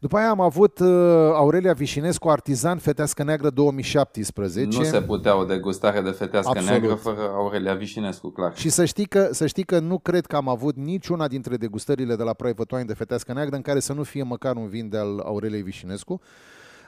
După 0.00 0.16
aia 0.16 0.30
am 0.30 0.40
avut 0.40 0.78
uh, 0.78 0.88
Aurelia 1.32 1.72
Vișinescu, 1.72 2.28
artizan, 2.28 2.78
fetească 2.78 3.22
neagră 3.22 3.50
2017. 3.50 4.78
Nu 4.78 4.84
se 4.84 5.02
putea 5.02 5.38
o 5.38 5.44
degustare 5.44 6.00
de 6.00 6.10
fetească 6.10 6.48
Absolut. 6.48 6.70
neagră 6.70 6.94
fără 6.94 7.30
Aurelia 7.34 7.74
Vișinescu, 7.74 8.28
clar. 8.28 8.56
Și 8.56 8.68
să 8.68 8.84
știi, 8.84 9.06
că, 9.06 9.28
să 9.32 9.46
știi 9.46 9.64
că 9.64 9.78
nu 9.78 9.98
cred 9.98 10.26
că 10.26 10.36
am 10.36 10.48
avut 10.48 10.76
niciuna 10.76 11.28
dintre 11.28 11.56
degustările 11.56 12.16
de 12.16 12.22
la 12.22 12.32
Private 12.32 12.74
Wine 12.74 12.86
de 12.86 12.94
fetească 12.94 13.32
neagră 13.32 13.56
în 13.56 13.62
care 13.62 13.80
să 13.80 13.92
nu 13.92 14.02
fie 14.02 14.22
măcar 14.22 14.56
un 14.56 14.68
vin 14.68 14.88
de 14.88 14.98
al 14.98 15.18
Aureliei 15.24 15.62
Vișinescu. 15.62 16.20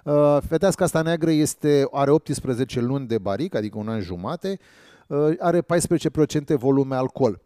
Uh, 0.05 0.39
fetească 0.49 0.83
asta 0.83 1.03
neagră 1.03 1.31
este, 1.31 1.89
are 1.93 2.11
18 2.11 2.81
luni 2.81 3.07
de 3.07 3.19
baric, 3.19 3.55
adică 3.55 3.79
un 3.79 3.89
an 3.89 4.01
jumate, 4.01 4.59
uh, 5.07 5.31
are 5.39 5.61
14% 5.61 6.55
volume 6.57 6.95
alcool. 6.95 7.41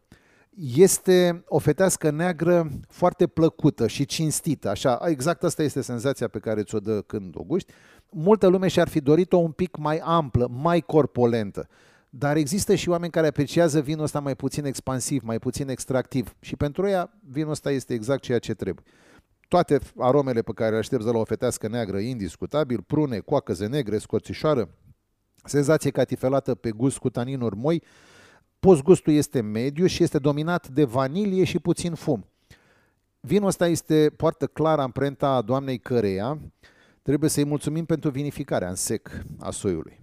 Este 0.57 1.45
o 1.49 1.59
fetească 1.59 2.11
neagră 2.11 2.71
foarte 2.89 3.27
plăcută 3.27 3.87
și 3.87 4.05
cinstită, 4.05 4.69
așa, 4.69 5.01
exact 5.05 5.43
asta 5.43 5.63
este 5.63 5.81
senzația 5.81 6.29
pe 6.29 6.39
care 6.39 6.63
ți-o 6.63 6.81
dă 6.81 7.01
când 7.01 7.35
o 7.37 7.43
guști. 7.43 7.73
Multă 8.11 8.47
lume 8.47 8.69
și-ar 8.69 8.89
fi 8.89 9.01
dorit-o 9.01 9.37
un 9.37 9.51
pic 9.51 9.77
mai 9.77 9.99
amplă, 9.99 10.49
mai 10.53 10.81
corpolentă. 10.81 11.69
Dar 12.11 12.37
există 12.37 12.75
și 12.75 12.89
oameni 12.89 13.13
care 13.13 13.27
apreciază 13.27 13.81
vinul 13.81 14.05
ăsta 14.05 14.21
mai 14.21 14.37
puțin 14.37 14.65
expansiv, 14.65 15.23
mai 15.23 15.39
puțin 15.39 15.69
extractiv. 15.69 16.35
Și 16.41 16.57
pentru 16.57 16.89
ea 16.89 17.19
vinul 17.31 17.51
ăsta 17.51 17.71
este 17.71 17.95
exact 17.95 18.23
ceea 18.23 18.39
ce 18.39 18.55
trebuie 18.55 18.85
toate 19.53 19.79
aromele 19.97 20.43
pe 20.43 20.53
care 20.53 20.71
le 20.71 20.77
aștepți 20.77 21.07
de 21.07 21.13
la 21.13 21.19
o 21.19 21.25
fetească 21.25 21.69
neagră, 21.69 21.99
indiscutabil, 21.99 22.83
prune, 22.83 23.19
coacăze 23.19 23.67
negre, 23.67 23.99
scoțișoară, 23.99 24.69
senzație 25.45 25.91
catifelată 25.91 26.55
pe 26.55 26.71
gust 26.71 26.99
cu 26.99 27.11
taninuri 27.11 27.57
moi, 27.57 27.83
postgustul 28.67 29.13
este 29.13 29.41
mediu 29.41 29.87
și 29.87 30.03
este 30.03 30.19
dominat 30.19 30.69
de 30.69 30.85
vanilie 30.85 31.45
și 31.45 31.59
puțin 31.59 31.95
fum. 31.95 32.27
Vinul 33.21 33.47
ăsta 33.47 33.67
este, 33.67 34.13
poartă 34.17 34.47
clar 34.47 34.79
amprenta 34.79 35.43
doamnei 35.43 35.79
căreia, 35.79 36.39
trebuie 37.03 37.31
să-i 37.31 37.45
mulțumim 37.45 37.85
pentru 37.85 38.11
vinificarea 38.11 38.69
în 38.69 38.75
sec 38.75 39.11
a 39.41 39.51
soiului. 39.51 40.01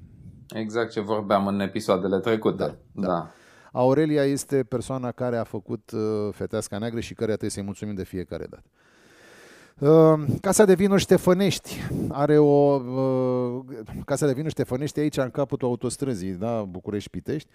Exact 0.49 0.91
ce 0.91 0.99
vorbeam 0.99 1.47
în 1.47 1.59
episoadele 1.59 2.19
trecute. 2.19 2.57
Da, 2.63 2.75
da. 2.91 3.07
da. 3.07 3.31
Aurelia 3.71 4.23
este 4.23 4.63
persoana 4.63 5.11
care 5.11 5.37
a 5.37 5.43
făcut 5.43 5.91
uh, 5.91 6.33
feteasca 6.33 6.77
neagră 6.77 6.99
și 6.99 7.13
care 7.13 7.27
trebuie 7.27 7.49
să-i 7.49 7.63
mulțumim 7.63 7.95
de 7.95 8.03
fiecare 8.03 8.45
dată. 8.49 8.63
Ehm, 9.81 10.39
Casa 10.41 10.65
de 10.65 10.73
vinuri 10.73 11.01
Ștefănești 11.01 11.77
are 12.09 12.37
o 12.37 12.75
uh, 12.75 13.65
Casa 14.05 14.25
de 14.25 14.33
vinuri 14.33 14.51
Ștefănești 14.51 14.99
aici 14.99 15.17
în 15.17 15.29
capătul 15.29 15.67
autostrăzii, 15.67 16.31
da, 16.31 16.63
București-Pitești. 16.63 17.49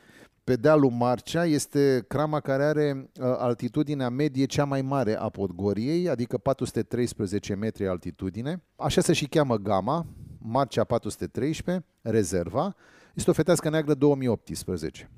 Pe 0.45 0.55
dealul 0.57 0.91
Marcea 0.91 1.45
este 1.45 2.05
crama 2.09 2.41
care 2.41 2.65
are 2.65 3.11
uh, 3.21 3.27
altitudinea 3.39 4.09
medie 4.09 4.45
cea 4.45 4.65
mai 4.65 4.83
mare 4.83 5.19
a 5.19 5.29
Podgoriei, 5.29 6.09
adică 6.09 6.39
413 6.39 7.55
metri 7.55 7.87
altitudine. 7.87 8.63
Așa 8.77 9.01
se 9.01 9.13
și 9.13 9.27
cheamă 9.27 9.57
gama, 9.57 10.07
Marcea 10.39 10.85
413, 10.85 11.85
rezerva. 12.03 12.75
Este 13.15 13.31
o 13.31 13.33
fetească 13.33 13.69
neagră 13.69 13.95
2018. 13.95 15.11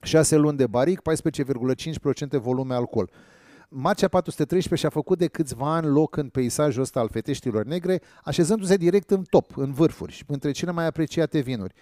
6 0.00 0.36
luni 0.36 0.56
de 0.56 0.66
baric, 0.66 1.00
14,5% 1.00 2.40
volume 2.40 2.74
alcool. 2.74 3.10
Marcea 3.68 4.08
413 4.08 4.88
și-a 4.88 5.00
făcut 5.00 5.18
de 5.18 5.26
câțiva 5.26 5.74
ani 5.74 5.86
loc 5.86 6.16
în 6.16 6.28
peisajul 6.28 6.82
ăsta 6.82 7.00
al 7.00 7.08
feteștilor 7.08 7.64
negre, 7.64 8.00
așezându-se 8.24 8.76
direct 8.76 9.10
în 9.10 9.22
top, 9.22 9.56
în 9.56 9.72
vârfuri, 9.72 10.12
și 10.12 10.24
între 10.26 10.50
cele 10.50 10.70
mai 10.70 10.86
apreciate 10.86 11.38
vinuri. 11.38 11.74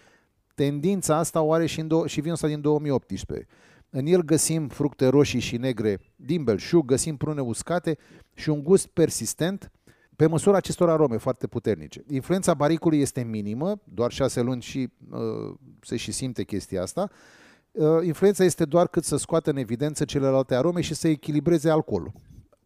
Tendința 0.55 1.16
asta 1.16 1.40
o 1.40 1.53
are 1.53 1.66
și, 1.66 1.81
în 1.81 1.87
do- 1.87 2.07
și 2.07 2.20
vinul 2.20 2.35
ăsta 2.35 2.47
din 2.47 2.61
2018. 2.61 3.47
În 3.90 4.07
el 4.07 4.23
găsim 4.23 4.68
fructe 4.68 5.07
roșii 5.07 5.40
și 5.40 5.57
negre 5.57 6.01
din 6.16 6.44
belșug, 6.44 6.85
găsim 6.85 7.16
prune 7.16 7.40
uscate 7.40 7.99
și 8.35 8.51
un 8.51 8.62
gust 8.62 8.87
persistent 8.87 9.70
pe 10.16 10.27
măsura 10.27 10.57
acestor 10.57 10.90
arome 10.90 11.16
foarte 11.16 11.47
puternice. 11.47 12.05
Influența 12.11 12.55
baricului 12.55 13.01
este 13.01 13.23
minimă, 13.23 13.81
doar 13.85 14.12
șase 14.12 14.40
luni 14.40 14.62
și 14.62 14.88
uh, 15.11 15.18
se 15.81 15.97
și 15.97 16.12
simte 16.12 16.44
chestia 16.44 16.83
asta, 16.83 17.11
Uh, 17.11 17.43
influența 18.02 18.44
este 18.44 18.64
doar 18.64 18.88
cât 18.88 19.04
să 19.04 19.16
scoată 19.16 19.50
în 19.50 19.56
evidență 19.56 20.04
celelalte 20.04 20.54
arome 20.54 20.80
și 20.80 20.94
să 20.94 21.08
echilibreze 21.08 21.70
alcoolul. 21.70 22.12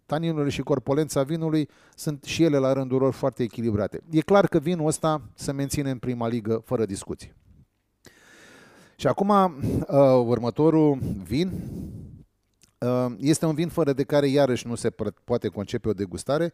Taninurile 0.07 0.51
și 0.51 0.63
corpolența 0.63 1.23
vinului 1.23 1.69
sunt 1.95 2.25
și 2.25 2.43
ele 2.43 2.57
la 2.57 2.73
rândul 2.73 3.01
lor 3.01 3.13
foarte 3.13 3.43
echilibrate. 3.43 4.01
E 4.11 4.21
clar 4.21 4.47
că 4.47 4.59
vinul 4.59 4.87
ăsta 4.87 5.23
se 5.35 5.53
menține 5.53 5.91
în 5.91 5.99
prima 5.99 6.29
ligă 6.29 6.63
fără 6.65 6.87
discuții. 6.87 7.35
Și 8.97 9.07
acum 9.07 9.29
uh, 9.29 9.51
următorul 10.25 10.99
vin 11.23 11.53
uh, 12.79 13.07
este 13.19 13.47
un 13.47 13.55
vin 13.55 13.69
fără 13.69 13.93
de 13.93 14.03
care 14.03 14.27
iarăși 14.27 14.67
nu 14.67 14.75
se 14.75 14.91
poate 15.25 15.49
concepe 15.49 15.89
o 15.89 15.93
degustare 15.93 16.53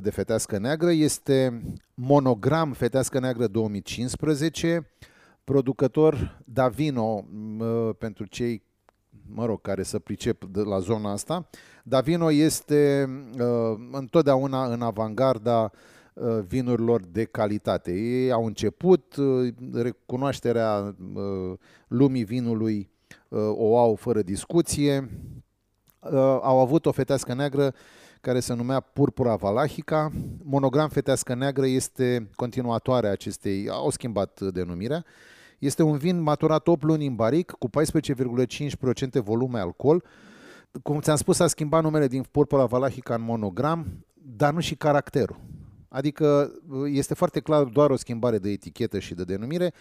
de 0.00 0.10
fetească 0.10 0.58
neagră. 0.58 0.90
Este 0.92 1.62
Monogram 1.94 2.72
Fetească 2.72 3.18
Neagră 3.18 3.46
2015 3.46 4.90
producător 5.44 6.42
Davino, 6.44 7.24
pentru 7.98 8.26
cei 8.26 8.62
mă 9.26 9.44
rog, 9.44 9.60
care 9.60 9.82
să 9.82 9.98
pricep 9.98 10.44
de 10.44 10.60
la 10.60 10.78
zona 10.78 11.10
asta. 11.10 11.48
Davino 11.84 12.32
este 12.32 13.08
uh, 13.38 13.78
întotdeauna 13.92 14.66
în 14.66 14.82
avangarda 14.82 15.70
uh, 16.14 16.38
vinurilor 16.46 17.00
de 17.00 17.24
calitate. 17.24 17.92
Ei 17.92 18.32
au 18.32 18.46
început, 18.46 19.16
uh, 19.16 19.54
recunoașterea 19.72 20.94
uh, 21.14 21.58
lumii 21.88 22.24
vinului 22.24 22.90
uh, 23.28 23.40
o 23.54 23.78
au 23.78 23.94
fără 23.94 24.22
discuție. 24.22 25.10
Uh, 26.00 26.12
au 26.42 26.60
avut 26.60 26.86
o 26.86 26.92
fetească 26.92 27.34
neagră 27.34 27.74
care 28.20 28.40
se 28.40 28.54
numea 28.54 28.80
Purpura 28.80 29.36
Valahica. 29.36 30.10
Monogram 30.42 30.88
Fetească 30.88 31.34
Neagră 31.34 31.66
este 31.66 32.30
continuatoarea 32.34 33.10
acestei, 33.10 33.68
au 33.68 33.90
schimbat 33.90 34.40
denumirea. 34.40 35.04
Uh, 35.06 35.33
este 35.64 35.82
un 35.82 35.96
vin 35.96 36.20
maturat 36.20 36.68
8 36.68 36.82
luni 36.82 37.06
în 37.06 37.14
baric, 37.14 37.50
cu 37.50 37.68
14,5% 37.68 39.22
volume 39.22 39.58
alcool. 39.58 40.04
Cum 40.82 41.00
ți-am 41.00 41.16
spus, 41.16 41.38
a 41.38 41.46
schimbat 41.46 41.82
numele 41.82 42.06
din 42.06 42.22
purpura 42.30 42.64
valahica 42.64 43.14
în 43.14 43.22
monogram, 43.22 44.04
dar 44.14 44.52
nu 44.52 44.60
și 44.60 44.74
caracterul. 44.74 45.40
Adică 45.88 46.52
este 46.84 47.14
foarte 47.14 47.40
clar 47.40 47.64
doar 47.64 47.90
o 47.90 47.96
schimbare 47.96 48.38
de 48.38 48.50
etichetă 48.50 48.98
și 48.98 49.14
de 49.14 49.24
denumire. 49.24 49.72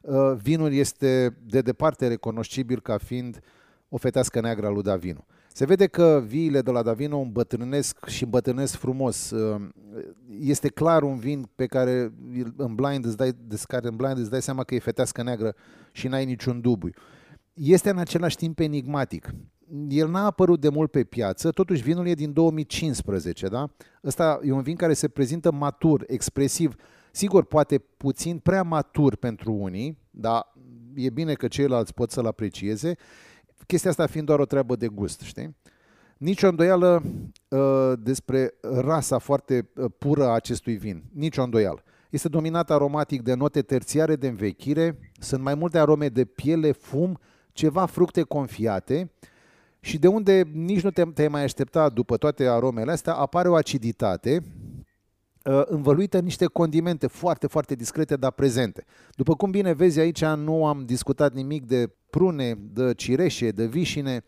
Uh, 0.00 0.32
vinul 0.42 0.72
este 0.72 1.36
de 1.46 1.60
departe 1.60 2.08
recunoscibil 2.08 2.80
ca 2.80 2.98
fiind 2.98 3.40
o 3.88 3.96
fetească 3.96 4.40
neagră 4.40 4.66
a 4.66 4.70
lui 4.70 4.82
Davino. 4.82 5.26
Se 5.58 5.64
vede 5.64 5.86
că 5.86 6.22
viile 6.26 6.60
de 6.60 6.70
la 6.70 6.82
Davino 6.82 7.18
îmbătrânesc 7.18 8.06
și 8.06 8.24
îmbătrânesc 8.24 8.76
frumos. 8.76 9.30
Uh, 9.30 9.68
este 10.40 10.68
clar 10.68 11.02
un 11.02 11.18
vin 11.18 11.48
pe 11.54 11.66
care 11.66 12.12
în 12.56 12.74
blind 12.74 13.04
îți 13.04 13.16
dai, 13.16 13.32
de 13.46 13.60
care 13.66 13.88
în 13.88 13.96
blind 13.96 14.18
îți 14.18 14.30
dai 14.30 14.42
seama 14.42 14.64
că 14.64 14.74
e 14.74 14.78
fetească 14.78 15.22
neagră 15.22 15.54
și 15.92 16.08
n-ai 16.08 16.24
niciun 16.24 16.60
dubiu. 16.60 16.90
Este 17.52 17.90
în 17.90 17.98
același 17.98 18.36
timp 18.36 18.58
enigmatic. 18.58 19.30
El 19.88 20.08
n-a 20.10 20.24
apărut 20.24 20.60
de 20.60 20.68
mult 20.68 20.90
pe 20.90 21.04
piață, 21.04 21.50
totuși 21.50 21.82
vinul 21.82 22.06
e 22.06 22.14
din 22.14 22.32
2015, 22.32 23.48
da? 23.48 23.70
Ăsta 24.04 24.40
e 24.42 24.52
un 24.52 24.62
vin 24.62 24.76
care 24.76 24.92
se 24.92 25.08
prezintă 25.08 25.52
matur, 25.52 26.04
expresiv, 26.06 26.74
sigur, 27.10 27.44
poate 27.44 27.78
puțin 27.78 28.38
prea 28.38 28.62
matur 28.62 29.16
pentru 29.16 29.52
unii, 29.52 29.98
dar 30.10 30.52
e 30.94 31.10
bine 31.10 31.32
că 31.32 31.48
ceilalți 31.48 31.94
pot 31.94 32.10
să-l 32.10 32.26
aprecieze 32.26 32.96
chestia 33.68 33.90
asta 33.90 34.06
fiind 34.06 34.26
doar 34.26 34.38
o 34.38 34.44
treabă 34.44 34.76
de 34.76 34.86
gust, 34.86 35.20
știi? 35.20 35.56
Nici 36.16 36.42
o 36.42 36.48
îndoială 36.48 37.02
uh, 37.48 37.92
despre 37.98 38.54
rasa 38.60 39.18
foarte 39.18 39.68
uh, 39.74 39.90
pură 39.98 40.24
a 40.24 40.32
acestui 40.32 40.76
vin. 40.76 41.04
Nici 41.12 41.36
o 41.36 41.42
îndoială. 41.42 41.82
Este 42.10 42.28
dominat 42.28 42.70
aromatic 42.70 43.22
de 43.22 43.34
note 43.34 43.62
terțiare 43.62 44.16
de 44.16 44.28
învechire, 44.28 44.98
sunt 45.18 45.42
mai 45.42 45.54
multe 45.54 45.78
arome 45.78 46.08
de 46.08 46.24
piele, 46.24 46.72
fum, 46.72 47.18
ceva 47.52 47.86
fructe 47.86 48.22
confiate 48.22 49.12
și 49.80 49.98
de 49.98 50.06
unde 50.06 50.42
nici 50.52 50.82
nu 50.82 50.90
te, 50.90 51.02
te 51.04 51.28
mai 51.28 51.42
aștepta 51.42 51.88
după 51.88 52.16
toate 52.16 52.46
aromele 52.46 52.90
astea, 52.90 53.14
apare 53.14 53.48
o 53.48 53.54
aciditate 53.54 54.42
uh, 54.42 54.77
învăluită 55.66 56.18
în 56.18 56.24
niște 56.24 56.46
condimente 56.46 57.06
foarte, 57.06 57.46
foarte 57.46 57.74
discrete, 57.74 58.16
dar 58.16 58.30
prezente. 58.30 58.84
După 59.14 59.34
cum 59.34 59.50
bine 59.50 59.72
vezi 59.72 60.00
aici, 60.00 60.24
nu 60.24 60.66
am 60.66 60.84
discutat 60.84 61.32
nimic 61.32 61.66
de 61.66 61.92
prune, 62.10 62.54
de 62.72 62.94
cireșe, 62.94 63.50
de 63.50 63.66
vișine. 63.66 64.24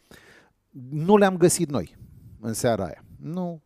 Nu 0.91 1.17
le-am 1.17 1.37
găsit 1.37 1.71
noi 1.71 1.97
în 2.41 2.53
seara 2.53 2.85
aia. 2.85 3.05
Nu 3.21 3.63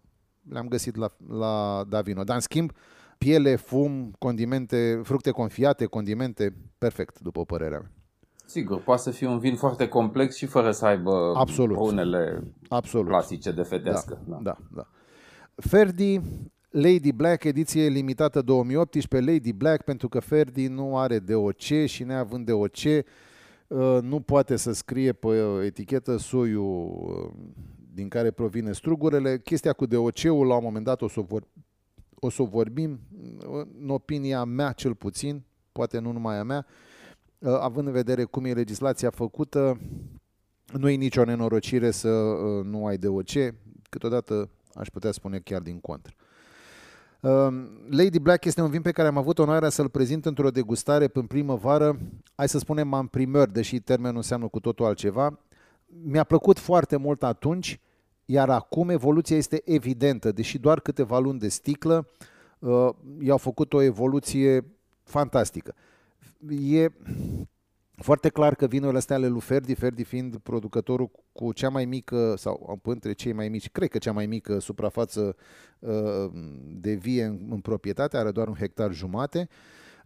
le-am 0.49 0.69
găsit 0.69 0.97
la, 0.97 1.09
la 1.29 1.85
Davino. 1.89 2.25
Dar, 2.25 2.35
în 2.35 2.41
schimb, 2.41 2.73
piele, 3.19 3.57
fum, 3.57 4.13
condimente, 4.19 5.01
fructe 5.03 5.31
confiate, 5.31 5.85
condimente, 5.85 6.57
perfect, 6.79 7.21
după 7.21 7.45
părerea 7.45 7.79
mea. 7.79 7.91
Sigur, 8.47 8.83
poate 8.83 9.03
să 9.03 9.11
fie 9.11 9.27
un 9.27 9.39
vin 9.39 9.57
foarte 9.57 9.89
complex 9.89 10.37
și 10.37 10.47
fără 10.47 10.71
să 10.71 10.87
aibă 10.87 11.33
Absolut. 11.37 11.79
unele 11.79 12.43
Absolut. 12.69 13.09
clasice 13.09 13.53
de 13.53 13.63
fetească. 13.63 14.19
Da, 14.27 14.39
da. 14.43 14.57
da, 14.75 14.89
Ferdi, 15.57 16.21
Lady 16.77 17.13
Black, 17.13 17.45
ediție 17.45 17.89
limitată 17.89 18.43
2018, 18.43 19.31
Lady 19.31 19.53
Black, 19.53 19.85
pentru 19.85 20.09
că 20.09 20.21
Ferdi 20.21 20.67
nu 20.67 20.99
are 20.99 21.19
DOC 21.19 21.61
și 21.85 22.05
neavând 22.05 22.47
DOC, 22.47 22.77
uh, 22.77 23.99
nu 24.03 24.21
poate 24.21 24.57
să 24.57 24.73
scrie 24.73 25.13
pe 25.13 25.29
etichetă 25.65 26.17
soiul 26.17 27.05
uh, 27.07 27.55
din 27.95 28.09
care 28.09 28.31
provine 28.31 28.73
strugurele. 28.73 29.39
Chestia 29.39 29.73
cu 29.73 29.87
DOC-ul, 29.87 30.47
la 30.47 30.57
un 30.57 30.63
moment 30.65 30.85
dat 30.85 31.03
o 31.03 31.09
să, 31.09 31.21
vor, 31.21 31.43
o 32.15 32.31
să 32.31 32.43
vorbim, 32.43 33.01
în 33.81 33.89
opinia 33.89 34.45
mea 34.45 34.73
cel 34.73 34.95
puțin, 34.95 35.43
poate 35.73 35.99
nu 35.99 36.13
numai 36.13 36.39
a 36.39 36.43
mea, 36.43 36.67
Uh, 37.45 37.57
având 37.61 37.87
în 37.87 37.93
vedere 37.93 38.25
cum 38.25 38.45
e 38.45 38.53
legislația 38.53 39.11
făcută, 39.11 39.81
nu 40.73 40.89
e 40.89 40.95
nicio 40.95 41.25
nenorocire 41.25 41.91
să 41.91 42.09
uh, 42.09 42.65
nu 42.65 42.87
ai 42.87 42.97
DOC, 42.97 43.31
câteodată 43.91 44.51
aș 44.75 44.89
putea 44.89 45.11
spune 45.11 45.39
chiar 45.39 45.61
din 45.61 45.81
contră. 45.81 46.15
Uh, 47.25 47.55
Lady 47.89 48.19
Black 48.19 48.45
este 48.45 48.61
un 48.61 48.71
vin 48.71 48.83
pe 48.83 48.91
care 48.91 49.09
am 49.09 49.17
avut 49.17 49.39
onoarea 49.39 49.69
să-l 49.69 49.89
prezint 49.89 50.27
într-o 50.27 50.51
degustare 50.51 51.11
în 51.13 51.27
primăvară, 51.27 51.99
hai 52.35 52.49
să 52.49 52.59
spunem 52.59 52.93
în 52.93 53.07
primăr, 53.07 53.49
deși 53.49 53.81
termenul 53.81 54.17
înseamnă 54.17 54.49
cu 54.49 54.61
totul 54.61 54.85
altceva. 54.85 55.39
Mi-a 56.03 56.25
plăcut 56.25 56.59
foarte 56.59 56.97
mult 56.97 57.23
atunci, 57.23 57.81
iar 58.25 58.51
acum 58.51 58.89
evoluția 58.89 59.37
este 59.37 59.63
evidentă, 59.65 60.33
deși 60.33 60.59
doar 60.59 60.81
câteva 60.81 61.19
luni 61.19 61.39
de 61.39 61.49
sticlă 61.49 62.09
i-au 63.19 63.39
făcut 63.39 63.73
o 63.73 63.83
evoluție 63.83 64.65
fantastică 65.03 65.75
e 66.49 66.93
foarte 67.97 68.29
clar 68.29 68.55
că 68.55 68.67
vinurile 68.67 68.99
astea 68.99 69.17
ale 69.17 69.27
lui 69.27 69.41
Ferdi, 69.41 69.75
Ferdi 69.75 70.05
fiind 70.05 70.37
producătorul 70.37 71.11
cu 71.33 71.53
cea 71.53 71.69
mai 71.69 71.85
mică, 71.85 72.35
sau 72.37 72.81
între 72.83 73.13
cei 73.13 73.33
mai 73.33 73.49
mici, 73.49 73.71
cred 73.71 73.89
că 73.89 73.99
cea 73.99 74.13
mai 74.13 74.27
mică 74.27 74.59
suprafață 74.59 75.37
uh, 75.79 76.31
de 76.71 76.95
vie 76.95 77.25
în, 77.25 77.47
în 77.51 77.61
proprietate, 77.61 78.17
are 78.17 78.31
doar 78.31 78.49
un 78.49 78.55
hectar 78.55 78.93
jumate. 78.93 79.49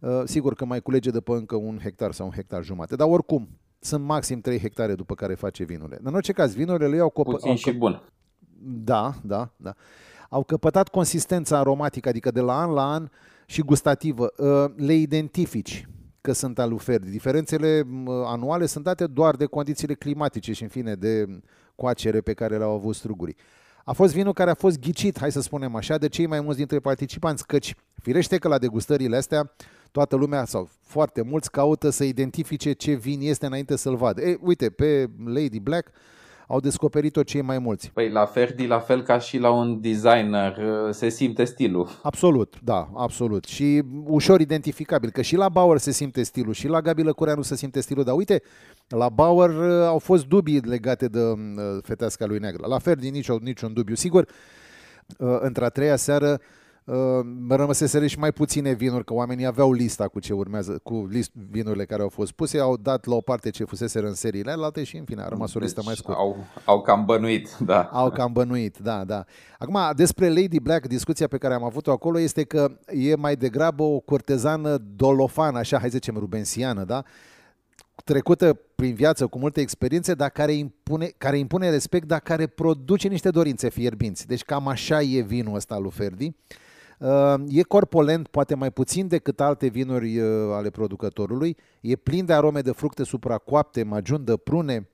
Uh, 0.01 0.21
sigur 0.25 0.55
că 0.55 0.65
mai 0.65 0.81
culege 0.81 1.09
de 1.09 1.19
pe 1.19 1.31
încă 1.31 1.55
un 1.55 1.79
hectar 1.83 2.11
sau 2.11 2.25
un 2.25 2.31
hectar 2.31 2.63
jumate, 2.63 2.95
dar 2.95 3.07
oricum, 3.07 3.49
sunt 3.79 4.03
maxim 4.03 4.41
3 4.41 4.59
hectare 4.59 4.95
după 4.95 5.15
care 5.15 5.33
face 5.33 5.63
vinurile. 5.63 5.99
În 6.03 6.13
orice 6.13 6.31
caz, 6.31 6.53
vinurile 6.53 6.87
le 6.87 6.95
iau 6.95 7.09
copă... 7.09 7.31
Puțin 7.31 7.55
și 7.55 7.71
bun. 7.71 8.03
Da, 8.61 9.13
da, 9.23 9.51
da. 9.57 9.73
Au 10.29 10.43
căpătat 10.43 10.87
consistența 10.87 11.57
aromatică, 11.57 12.09
adică 12.09 12.31
de 12.31 12.41
la 12.41 12.61
an 12.61 12.71
la 12.71 12.91
an 12.91 13.09
și 13.45 13.61
gustativă. 13.61 14.31
Uh, 14.37 14.71
le 14.75 14.93
identifici 14.93 15.87
că 16.21 16.31
sunt 16.31 16.59
aluferdi. 16.59 17.09
Diferențele 17.09 17.83
anuale 18.25 18.65
sunt 18.65 18.83
date 18.83 19.07
doar 19.07 19.35
de 19.35 19.45
condițiile 19.45 19.93
climatice 19.93 20.53
și, 20.53 20.63
în 20.63 20.69
fine, 20.69 20.95
de 20.95 21.39
coacere 21.75 22.21
pe 22.21 22.33
care 22.33 22.57
le-au 22.57 22.73
avut 22.73 22.95
strugurii. 22.95 23.35
A 23.83 23.93
fost 23.93 24.13
vinul 24.13 24.33
care 24.33 24.49
a 24.49 24.53
fost 24.53 24.79
ghicit, 24.79 25.19
hai 25.19 25.31
să 25.31 25.41
spunem 25.41 25.75
așa, 25.75 25.97
de 25.97 26.07
cei 26.07 26.25
mai 26.25 26.41
mulți 26.41 26.57
dintre 26.57 26.79
participanți, 26.79 27.45
căci 27.45 27.75
firește 28.01 28.37
că 28.37 28.47
la 28.47 28.57
degustările 28.57 29.17
astea 29.17 29.51
toată 29.91 30.15
lumea 30.15 30.45
sau 30.45 30.69
foarte 30.81 31.21
mulți 31.21 31.51
caută 31.51 31.89
să 31.89 32.03
identifice 32.03 32.71
ce 32.71 32.93
vin 32.93 33.21
este 33.21 33.45
înainte 33.45 33.75
să-l 33.75 33.95
vadă. 33.95 34.21
E, 34.21 34.37
uite, 34.41 34.69
pe 34.69 35.09
Lady 35.25 35.59
Black 35.59 35.91
au 36.51 36.59
descoperit-o 36.59 37.23
cei 37.23 37.41
mai 37.41 37.59
mulți. 37.59 37.91
Păi 37.93 38.09
la 38.09 38.25
Ferdi, 38.25 38.67
la 38.67 38.79
fel 38.79 39.01
ca 39.01 39.19
și 39.19 39.37
la 39.37 39.51
un 39.51 39.81
designer, 39.81 40.57
uh, 40.57 40.93
se 40.93 41.09
simte 41.09 41.43
stilul. 41.43 41.89
Absolut, 42.03 42.55
da, 42.63 42.89
absolut. 42.95 43.45
Și 43.45 43.83
ușor 44.05 44.41
identificabil, 44.41 45.09
că 45.09 45.21
și 45.21 45.35
la 45.35 45.49
Bauer 45.49 45.77
se 45.77 45.91
simte 45.91 46.23
stilul, 46.23 46.53
și 46.53 46.67
la 46.67 46.81
Gabi 46.81 47.03
Lăcureanu 47.03 47.41
se 47.41 47.55
simte 47.55 47.81
stilul, 47.81 48.03
dar 48.03 48.15
uite, 48.15 48.41
la 48.87 49.09
Bauer 49.09 49.49
uh, 49.49 49.87
au 49.87 49.97
fost 49.97 50.25
dubii 50.25 50.59
legate 50.59 51.07
de 51.07 51.19
uh, 51.19 51.37
feteasca 51.83 52.25
lui 52.25 52.39
Neagră. 52.39 52.67
La 52.67 52.79
Ferdi 52.79 53.09
niciun, 53.09 53.39
niciun 53.41 53.73
dubiu. 53.73 53.95
Sigur, 53.95 54.25
într-a 55.41 55.69
treia 55.69 55.95
seară 55.95 56.31
Uh, 56.31 56.58
rămăseseră 57.49 58.07
și 58.07 58.19
mai 58.19 58.31
puține 58.31 58.71
vinuri, 58.71 59.05
că 59.05 59.13
oamenii 59.13 59.45
aveau 59.45 59.71
lista 59.71 60.07
cu 60.07 60.19
ce 60.19 60.33
urmează, 60.33 60.79
cu 60.83 61.07
list, 61.09 61.31
vinurile 61.49 61.85
care 61.85 62.01
au 62.01 62.09
fost 62.09 62.31
puse, 62.31 62.59
au 62.59 62.77
dat 62.77 63.05
la 63.05 63.15
o 63.15 63.21
parte 63.21 63.49
ce 63.49 63.63
fusese 63.63 63.99
în 63.99 64.13
seriile 64.13 64.51
alte 64.51 64.83
și 64.83 64.97
în 64.97 65.03
fine 65.03 65.21
a 65.21 65.27
rămas 65.27 65.53
o 65.53 65.59
listă 65.59 65.75
deci 65.75 65.85
mai 65.85 65.95
scurtă. 65.95 66.19
Au, 66.19 66.45
au 66.65 66.81
cam 66.81 67.05
bănuit, 67.05 67.57
da. 67.57 67.81
Au 67.81 68.09
cam 68.09 68.31
bănuit, 68.31 68.77
da, 68.77 69.03
da. 69.03 69.25
Acum, 69.59 69.79
despre 69.95 70.27
Lady 70.29 70.59
Black, 70.59 70.87
discuția 70.87 71.27
pe 71.27 71.37
care 71.37 71.53
am 71.53 71.63
avut-o 71.63 71.91
acolo 71.91 72.19
este 72.19 72.43
că 72.43 72.71
e 72.87 73.15
mai 73.15 73.35
degrabă 73.35 73.83
o 73.83 73.99
cortezană 73.99 74.77
dolofană, 74.95 75.57
așa, 75.57 75.79
hai 75.79 75.89
să 75.89 75.95
zicem, 75.95 76.17
rubensiană, 76.17 76.83
da? 76.83 77.03
trecută 78.03 78.59
prin 78.75 78.93
viață 78.93 79.27
cu 79.27 79.37
multe 79.37 79.61
experiențe, 79.61 80.13
dar 80.13 80.29
care 80.29 80.51
impune, 80.51 81.11
care 81.17 81.37
impune 81.37 81.69
respect, 81.69 82.07
dar 82.07 82.19
care 82.19 82.47
produce 82.47 83.07
niște 83.07 83.29
dorințe 83.29 83.69
fierbinți. 83.69 84.27
Deci 84.27 84.43
cam 84.43 84.67
așa 84.67 85.01
e 85.01 85.21
vinul 85.21 85.55
ăsta 85.55 85.77
lui 85.77 85.91
Ferdi. 85.91 86.25
Uh, 86.25 86.31
Uh, 86.31 86.68
e 87.47 87.61
corpolent, 87.63 88.27
poate 88.27 88.55
mai 88.55 88.71
puțin 88.71 89.07
decât 89.07 89.39
alte 89.39 89.67
vinuri 89.67 90.19
uh, 90.19 90.53
ale 90.53 90.69
producătorului. 90.69 91.57
E 91.81 91.95
plin 91.95 92.25
de 92.25 92.33
arome 92.33 92.61
de 92.61 92.71
fructe 92.71 93.03
supracoapte, 93.03 93.83
magiundă, 93.83 94.37
prune. 94.37 94.89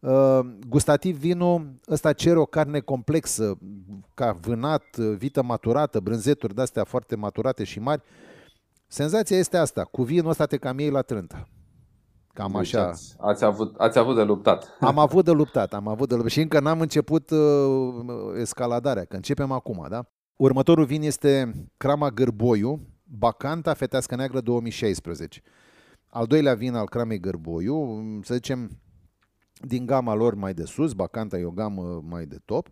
Uh, 0.00 0.40
gustativ 0.68 1.18
vinul 1.18 1.74
ăsta 1.88 2.12
cere 2.12 2.38
o 2.38 2.44
carne 2.44 2.80
complexă, 2.80 3.58
ca 4.14 4.32
vânat, 4.32 4.96
vită 4.96 5.42
maturată, 5.42 6.00
brânzeturi 6.00 6.54
de-astea 6.54 6.84
foarte 6.84 7.16
maturate 7.16 7.64
și 7.64 7.80
mari. 7.80 8.02
Senzația 8.86 9.36
este 9.36 9.56
asta, 9.56 9.84
cu 9.84 10.02
vinul 10.02 10.30
ăsta 10.30 10.46
te 10.46 10.56
cam 10.56 10.78
iei 10.78 10.90
la 10.90 11.02
trântă. 11.02 11.48
Cam 12.32 12.52
deci 12.52 12.74
așa. 12.74 12.88
Ați, 12.88 13.14
ați, 13.18 13.44
avut, 13.44 13.74
ați 13.76 13.98
avut 13.98 14.14
de 14.14 14.22
luptat. 14.22 14.76
Am 14.80 14.98
avut 14.98 15.24
de 15.24 15.30
luptat, 15.30 15.74
am 15.74 15.88
avut 15.88 16.08
de 16.08 16.14
luptat. 16.14 16.32
Și 16.32 16.40
încă 16.40 16.60
n-am 16.60 16.80
început 16.80 17.30
uh, 17.30 17.38
escaladarea, 18.40 19.04
că 19.04 19.16
începem 19.16 19.52
acum, 19.52 19.86
da? 19.88 20.06
Următorul 20.36 20.84
vin 20.84 21.02
este 21.02 21.54
Crama 21.76 22.10
Gârboiu, 22.10 22.80
Bacanta 23.04 23.74
Fetească 23.74 24.16
Neagră 24.16 24.40
2016. 24.40 25.42
Al 26.08 26.26
doilea 26.26 26.54
vin 26.54 26.74
al 26.74 26.88
Cramei 26.88 27.20
Gârboiu, 27.20 28.00
să 28.22 28.34
zicem, 28.34 28.70
din 29.60 29.86
gama 29.86 30.14
lor 30.14 30.34
mai 30.34 30.54
de 30.54 30.64
sus, 30.64 30.92
Bacanta 30.92 31.38
e 31.38 31.44
o 31.44 31.50
gamă 31.50 32.02
mai 32.08 32.26
de 32.26 32.38
top, 32.44 32.68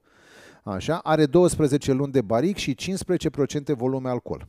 așa, 0.63 0.99
are 0.99 1.27
12 1.27 1.93
luni 1.93 2.13
de 2.13 2.23
baric 2.23 2.57
și 2.57 2.77
15% 3.73 3.75
volume 3.77 4.09
alcool. 4.09 4.49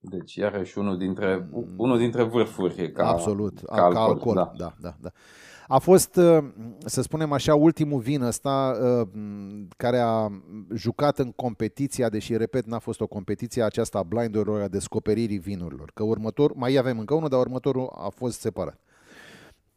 Deci 0.00 0.34
iarăși 0.34 0.78
unul 0.78 0.98
dintre, 0.98 1.48
unul 1.76 1.98
dintre 1.98 2.22
vârfuri 2.22 2.92
ca, 2.92 3.08
Absolut, 3.08 3.60
ca 3.60 3.82
alcool. 3.82 3.92
Ca 3.92 4.00
alcool 4.00 4.34
da. 4.34 4.52
da, 4.56 4.74
da, 4.80 4.96
da. 5.00 5.10
A 5.72 5.78
fost, 5.78 6.16
uh, 6.16 6.44
să 6.84 7.02
spunem 7.02 7.32
așa, 7.32 7.54
ultimul 7.54 8.00
vin 8.00 8.22
ăsta 8.22 8.78
uh, 8.82 9.08
care 9.76 9.98
a 9.98 10.42
jucat 10.74 11.18
în 11.18 11.32
competiția, 11.32 12.08
deși, 12.08 12.36
repet, 12.36 12.66
n-a 12.66 12.78
fost 12.78 13.00
o 13.00 13.06
competiție 13.06 13.62
aceasta 13.62 13.98
a 13.98 14.02
blindurilor, 14.02 14.60
a 14.60 14.68
descoperirii 14.68 15.38
vinurilor. 15.38 15.90
Că 15.94 16.02
următor, 16.02 16.54
mai 16.54 16.76
avem 16.76 16.98
încă 16.98 17.14
unul, 17.14 17.28
dar 17.28 17.40
următorul 17.40 17.92
a 17.96 18.08
fost 18.08 18.40
separat. 18.40 18.80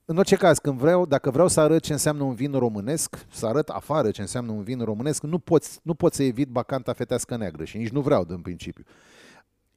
În 0.06 0.18
orice 0.18 0.36
caz, 0.36 0.58
când 0.58 0.78
vreau, 0.78 1.06
dacă 1.06 1.30
vreau 1.30 1.48
să 1.48 1.60
arăt 1.60 1.82
ce 1.82 1.92
înseamnă 1.92 2.24
un 2.24 2.34
vin 2.34 2.52
românesc, 2.52 3.26
să 3.32 3.46
arăt 3.46 3.70
afară 3.70 4.12
ce 4.12 4.22
înseamnă 4.22 4.52
un 4.52 4.64
vin 4.64 4.80
românesc, 4.80 5.24
nu 5.24 5.40
pot, 5.40 5.64
nu 5.84 5.94
pot 5.94 6.14
să 6.14 6.24
evit 6.24 6.48
bacanta 6.48 6.94
fetească 6.94 7.38
neagră 7.38 7.64
și 7.64 7.78
nici 7.78 7.90
nu 7.90 8.02
vreau 8.02 8.26
în 8.28 8.42
principiu. 8.42 8.84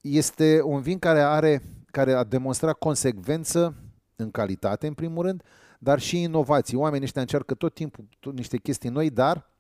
Este 0.00 0.61
un 0.62 0.81
vin 0.81 0.98
care 0.98 1.20
are, 1.20 1.62
care 1.87 2.12
a 2.12 2.24
demonstrat 2.24 2.79
consecvență 2.79 3.74
în 4.16 4.31
calitate, 4.31 4.87
în 4.87 4.94
primul 4.94 5.24
rând, 5.24 5.42
dar 5.78 5.98
și 5.98 6.22
inovații. 6.22 6.76
Oamenii 6.76 7.04
ăștia 7.04 7.20
încearcă 7.20 7.54
tot 7.54 7.74
timpul 7.74 8.04
tot 8.20 8.36
niște 8.36 8.56
chestii 8.56 8.90
noi, 8.90 9.10
dar 9.10 9.50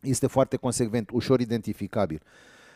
este 0.00 0.26
foarte 0.26 0.56
consecvent, 0.56 1.10
ușor 1.10 1.40
identificabil. 1.40 2.22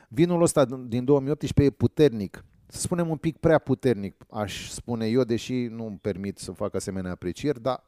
Vinul 0.09 0.43
ăsta 0.43 0.65
din 0.65 1.05
2018 1.05 1.75
e 1.75 1.77
puternic, 1.77 2.45
să 2.67 2.81
spunem 2.81 3.09
un 3.09 3.17
pic 3.17 3.37
prea 3.37 3.59
puternic, 3.59 4.25
aș 4.31 4.71
spune 4.71 5.07
eu, 5.07 5.23
deși 5.23 5.55
nu 5.55 5.87
îmi 5.87 5.99
permit 6.01 6.39
să 6.39 6.53
fac 6.53 6.75
asemenea 6.75 7.11
aprecieri, 7.11 7.63
dar 7.63 7.85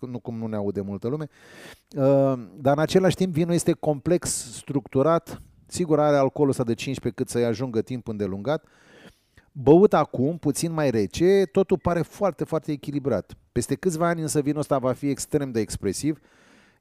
nu 0.00 0.18
cum 0.18 0.38
nu 0.38 0.46
ne 0.46 0.56
aude 0.56 0.80
multă 0.80 1.08
lume. 1.08 1.28
Uh, 1.96 2.02
dar 2.56 2.76
în 2.76 2.78
același 2.78 3.16
timp 3.16 3.32
vinul 3.32 3.54
este 3.54 3.72
complex, 3.72 4.52
structurat, 4.52 5.42
sigur 5.66 6.00
are 6.00 6.16
alcoolul 6.16 6.50
ăsta 6.50 6.64
de 6.64 6.74
15 6.74 7.22
cât 7.22 7.30
să-i 7.30 7.44
ajungă 7.44 7.82
timp 7.82 8.08
îndelungat, 8.08 8.64
Băut 9.56 9.94
acum, 9.94 10.38
puțin 10.38 10.72
mai 10.72 10.90
rece, 10.90 11.44
totul 11.52 11.78
pare 11.78 12.02
foarte, 12.02 12.44
foarte 12.44 12.72
echilibrat. 12.72 13.32
Peste 13.52 13.74
câțiva 13.74 14.08
ani 14.08 14.20
însă 14.20 14.40
vinul 14.40 14.58
ăsta 14.58 14.78
va 14.78 14.92
fi 14.92 15.08
extrem 15.08 15.50
de 15.50 15.60
expresiv, 15.60 16.18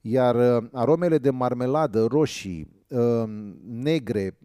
Iar 0.06 0.36
uh, 0.36 0.70
aromele 0.72 1.18
de 1.18 1.30
marmeladă, 1.30 2.06
roșii, 2.06 2.68
uh, 2.88 3.24
negre, 3.66 4.38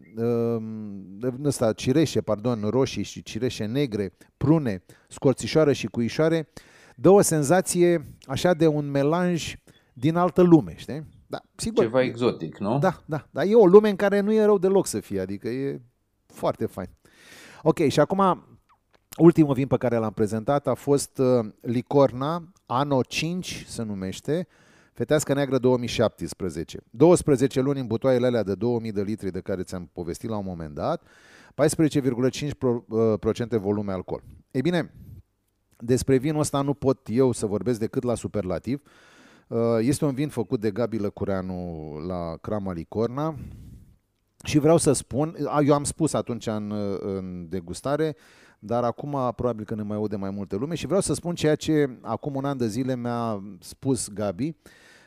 ăsta, 1.43 1.73
cireșe, 1.73 2.21
pardon, 2.21 2.61
roșii 2.69 3.03
și 3.03 3.23
cireșe 3.23 3.65
negre, 3.65 4.13
prune, 4.37 4.83
scorțișoară 5.07 5.73
și 5.73 5.87
cuișoare, 5.87 6.49
dă 6.95 7.09
o 7.09 7.21
senzație 7.21 8.15
așa 8.23 8.53
de 8.53 8.67
un 8.67 8.91
melanj 8.91 9.55
din 9.93 10.15
altă 10.15 10.41
lume, 10.41 10.73
știi? 10.77 11.03
Da, 11.27 11.41
sigur. 11.55 11.83
Ceva 11.83 12.01
exotic, 12.01 12.57
nu? 12.57 12.79
Da, 12.79 13.03
da, 13.05 13.27
dar 13.31 13.45
e 13.45 13.55
o 13.55 13.65
lume 13.65 13.89
în 13.89 13.95
care 13.95 14.19
nu 14.19 14.33
e 14.33 14.43
rău 14.43 14.57
deloc 14.57 14.85
să 14.85 14.99
fie, 14.99 15.19
adică 15.19 15.47
e 15.47 15.81
foarte 16.25 16.65
fain. 16.65 16.89
Ok, 17.63 17.77
și 17.87 17.99
acum 17.99 18.43
ultimul 19.17 19.53
vin 19.53 19.67
pe 19.67 19.77
care 19.77 19.97
l-am 19.97 20.11
prezentat 20.11 20.67
a 20.67 20.73
fost 20.73 21.17
uh, 21.17 21.45
Licorna, 21.61 22.51
Ano 22.65 23.01
5 23.01 23.65
se 23.67 23.83
numește, 23.83 24.47
Fetească 24.93 25.33
Neagră 25.33 25.57
2017. 25.57 26.79
12 26.89 27.61
luni 27.61 27.79
în 27.79 27.87
butoaiele 27.87 28.25
alea 28.25 28.43
de 28.43 28.55
2000 28.55 28.91
de 28.91 29.01
litri 29.01 29.31
de 29.31 29.39
care 29.39 29.63
ți-am 29.63 29.89
povestit 29.93 30.29
la 30.29 30.37
un 30.37 30.45
moment 30.45 30.75
dat, 30.75 31.03
14,5% 31.03 31.09
uh, 32.87 33.59
volume 33.59 33.91
alcool. 33.91 34.23
Ei 34.51 34.61
bine, 34.61 34.93
despre 35.77 36.17
vinul 36.17 36.39
ăsta 36.39 36.61
nu 36.61 36.73
pot 36.73 37.07
eu 37.11 37.31
să 37.31 37.45
vorbesc 37.45 37.79
decât 37.79 38.03
la 38.03 38.15
superlativ. 38.15 38.81
Uh, 39.47 39.59
este 39.79 40.05
un 40.05 40.13
vin 40.13 40.29
făcut 40.29 40.59
de 40.59 40.71
Gabi 40.71 40.97
Lăcureanu 40.97 41.93
la 42.07 42.37
Crama 42.41 42.73
Licorna 42.73 43.35
și 44.43 44.59
vreau 44.59 44.77
să 44.77 44.91
spun, 44.91 45.35
eu 45.65 45.73
am 45.73 45.83
spus 45.83 46.13
atunci 46.13 46.47
în, 46.47 46.73
în 46.99 47.49
degustare, 47.49 48.15
dar 48.59 48.83
acum 48.83 49.33
probabil 49.35 49.65
că 49.65 49.75
ne 49.75 49.81
mai 49.81 49.97
aude 49.97 50.15
mai 50.15 50.29
multe 50.29 50.55
lume 50.55 50.75
și 50.75 50.85
vreau 50.85 51.01
să 51.01 51.13
spun 51.13 51.35
ceea 51.35 51.55
ce 51.55 51.97
acum 52.01 52.35
un 52.35 52.45
an 52.45 52.57
de 52.57 52.67
zile 52.67 52.95
mi-a 52.95 53.43
spus 53.59 54.09
Gabi. 54.09 54.55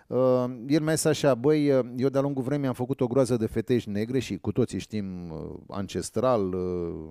Uh, 0.07 0.45
el 0.67 0.83
mi-a 0.83 0.95
zis 0.95 1.05
așa, 1.05 1.35
băi, 1.35 1.67
eu 1.97 2.09
de-a 2.09 2.21
lungul 2.21 2.43
vremii 2.43 2.67
am 2.67 2.75
făcut 2.75 3.01
o 3.01 3.07
groază 3.07 3.37
de 3.37 3.47
fetești 3.47 3.91
negre 3.91 4.19
și 4.19 4.37
cu 4.37 4.53
toții 4.53 4.79
știm 4.79 5.31
uh, 5.31 5.55
ancestral, 5.69 6.53
uh, 6.53 7.11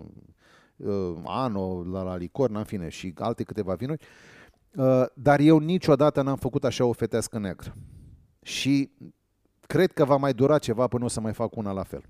uh, 0.75 1.17
Ano, 1.25 1.83
la, 1.83 2.03
la 2.03 2.15
Licorna, 2.15 2.59
în 2.59 2.65
fine, 2.65 2.89
și 2.89 3.13
alte 3.17 3.43
câteva 3.43 3.73
vinuri, 3.73 4.05
uh, 4.75 5.05
dar 5.13 5.39
eu 5.39 5.57
niciodată 5.57 6.21
n-am 6.21 6.37
făcut 6.37 6.63
așa 6.63 6.85
o 6.85 6.91
fetească 6.91 7.39
neagră. 7.39 7.75
Și 8.41 8.91
cred 9.71 9.91
că 9.91 10.05
va 10.05 10.15
mai 10.15 10.33
dura 10.33 10.57
ceva 10.57 10.87
până 10.87 11.03
o 11.03 11.07
să 11.07 11.19
mai 11.19 11.33
fac 11.33 11.55
una 11.55 11.71
la 11.71 11.83
fel. 11.83 12.03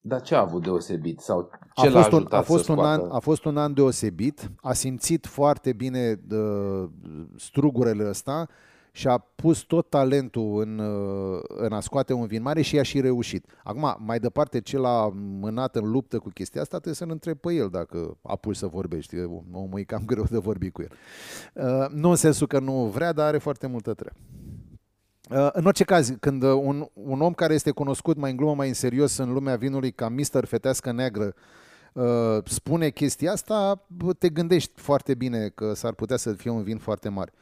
Dar 0.00 0.20
ce 0.20 0.34
a 0.34 0.40
avut 0.40 0.62
deosebit? 0.62 1.20
Sau 1.20 1.50
ce 1.74 1.86
a 1.86 1.90
fost, 1.90 2.12
un, 2.12 2.26
a, 2.30 2.40
fost 2.40 2.68
un 2.68 2.78
an, 2.78 3.00
a 3.10 3.18
fost 3.18 3.44
un 3.44 3.56
an 3.56 3.74
deosebit, 3.74 4.50
a 4.60 4.72
simțit 4.72 5.26
foarte 5.26 5.72
bine 5.72 6.20
uh, 6.30 6.88
strugurele 7.36 8.08
ăsta 8.08 8.48
și 8.92 9.06
a 9.06 9.18
pus 9.18 9.60
tot 9.60 9.90
talentul 9.90 10.60
în, 10.60 10.78
uh, 10.78 11.40
în 11.46 11.72
a 11.72 11.80
scoate 11.80 12.12
un 12.12 12.26
vin 12.26 12.42
mare 12.42 12.62
și 12.62 12.78
a 12.78 12.82
și 12.82 13.00
reușit. 13.00 13.46
Acum, 13.64 13.96
mai 13.98 14.18
departe, 14.18 14.60
ce 14.60 14.78
l-a 14.78 15.10
mânat 15.14 15.76
în 15.76 15.90
luptă 15.90 16.18
cu 16.18 16.28
chestia 16.28 16.60
asta, 16.60 16.76
trebuie 16.76 16.94
să-l 16.94 17.10
întreb 17.10 17.38
pe 17.38 17.52
el 17.52 17.68
dacă 17.68 18.16
a 18.22 18.36
pus 18.36 18.58
să 18.58 18.66
vorbești. 18.66 19.16
Omul 19.52 19.78
e 19.78 19.82
cam 19.82 20.02
greu 20.06 20.24
de 20.30 20.38
vorbi 20.38 20.70
cu 20.70 20.82
el. 20.82 20.90
Uh, 21.52 21.88
nu 21.90 22.10
în 22.10 22.16
sensul 22.16 22.46
că 22.46 22.58
nu 22.58 22.72
vrea, 22.72 23.12
dar 23.12 23.26
are 23.26 23.38
foarte 23.38 23.66
multă 23.66 23.94
treabă. 23.94 24.18
Uh, 25.30 25.48
în 25.52 25.64
orice 25.64 25.84
caz, 25.84 26.12
când 26.20 26.42
un, 26.42 26.86
un 26.92 27.20
om 27.20 27.32
care 27.32 27.54
este 27.54 27.70
cunoscut 27.70 28.16
mai 28.16 28.30
în 28.30 28.36
glumă, 28.36 28.54
mai 28.54 28.68
în 28.68 28.74
serios 28.74 29.16
în 29.16 29.32
lumea 29.32 29.56
vinului 29.56 29.92
ca 29.92 30.08
Mister 30.08 30.44
Fetească 30.44 30.92
Neagră 30.92 31.34
uh, 31.92 32.04
spune 32.44 32.88
chestia 32.90 33.32
asta, 33.32 33.86
te 34.18 34.28
gândești 34.28 34.72
foarte 34.74 35.14
bine 35.14 35.48
că 35.48 35.72
s-ar 35.74 35.92
putea 35.92 36.16
să 36.16 36.32
fie 36.32 36.50
un 36.50 36.62
vin 36.62 36.78
foarte 36.78 37.08
mare. 37.08 37.32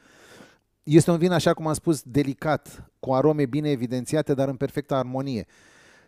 Este 0.83 1.11
un 1.11 1.17
vin, 1.17 1.31
așa 1.31 1.53
cum 1.53 1.67
am 1.67 1.73
spus, 1.73 2.01
delicat, 2.01 2.91
cu 2.99 3.13
arome 3.13 3.45
bine 3.45 3.69
evidențiate, 3.69 4.33
dar 4.33 4.47
în 4.47 4.55
perfectă 4.55 4.95
armonie. 4.95 5.45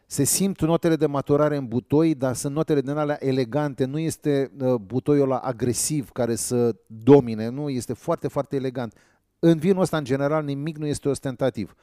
Se 0.05 0.23
simt 0.23 0.61
notele 0.61 0.95
de 0.95 1.05
maturare 1.05 1.55
în 1.55 1.67
butoi, 1.67 2.15
dar 2.15 2.35
sunt 2.35 2.53
notele 2.53 2.81
din 2.81 2.89
alea 2.89 3.17
elegante. 3.19 3.85
Nu 3.85 3.99
este 3.99 4.51
uh, 4.59 4.73
butoiul 4.75 5.23
ăla 5.23 5.37
agresiv 5.37 6.09
care 6.09 6.35
să 6.35 6.75
domine, 6.87 7.47
nu, 7.47 7.69
este 7.69 7.93
foarte, 7.93 8.27
foarte 8.27 8.55
elegant. 8.55 8.93
În 9.39 9.57
vinul 9.57 9.81
ăsta, 9.81 9.97
în 9.97 10.03
general, 10.03 10.43
nimic 10.43 10.77
nu 10.77 10.85
este 10.85 11.09
ostentativ. 11.09 11.75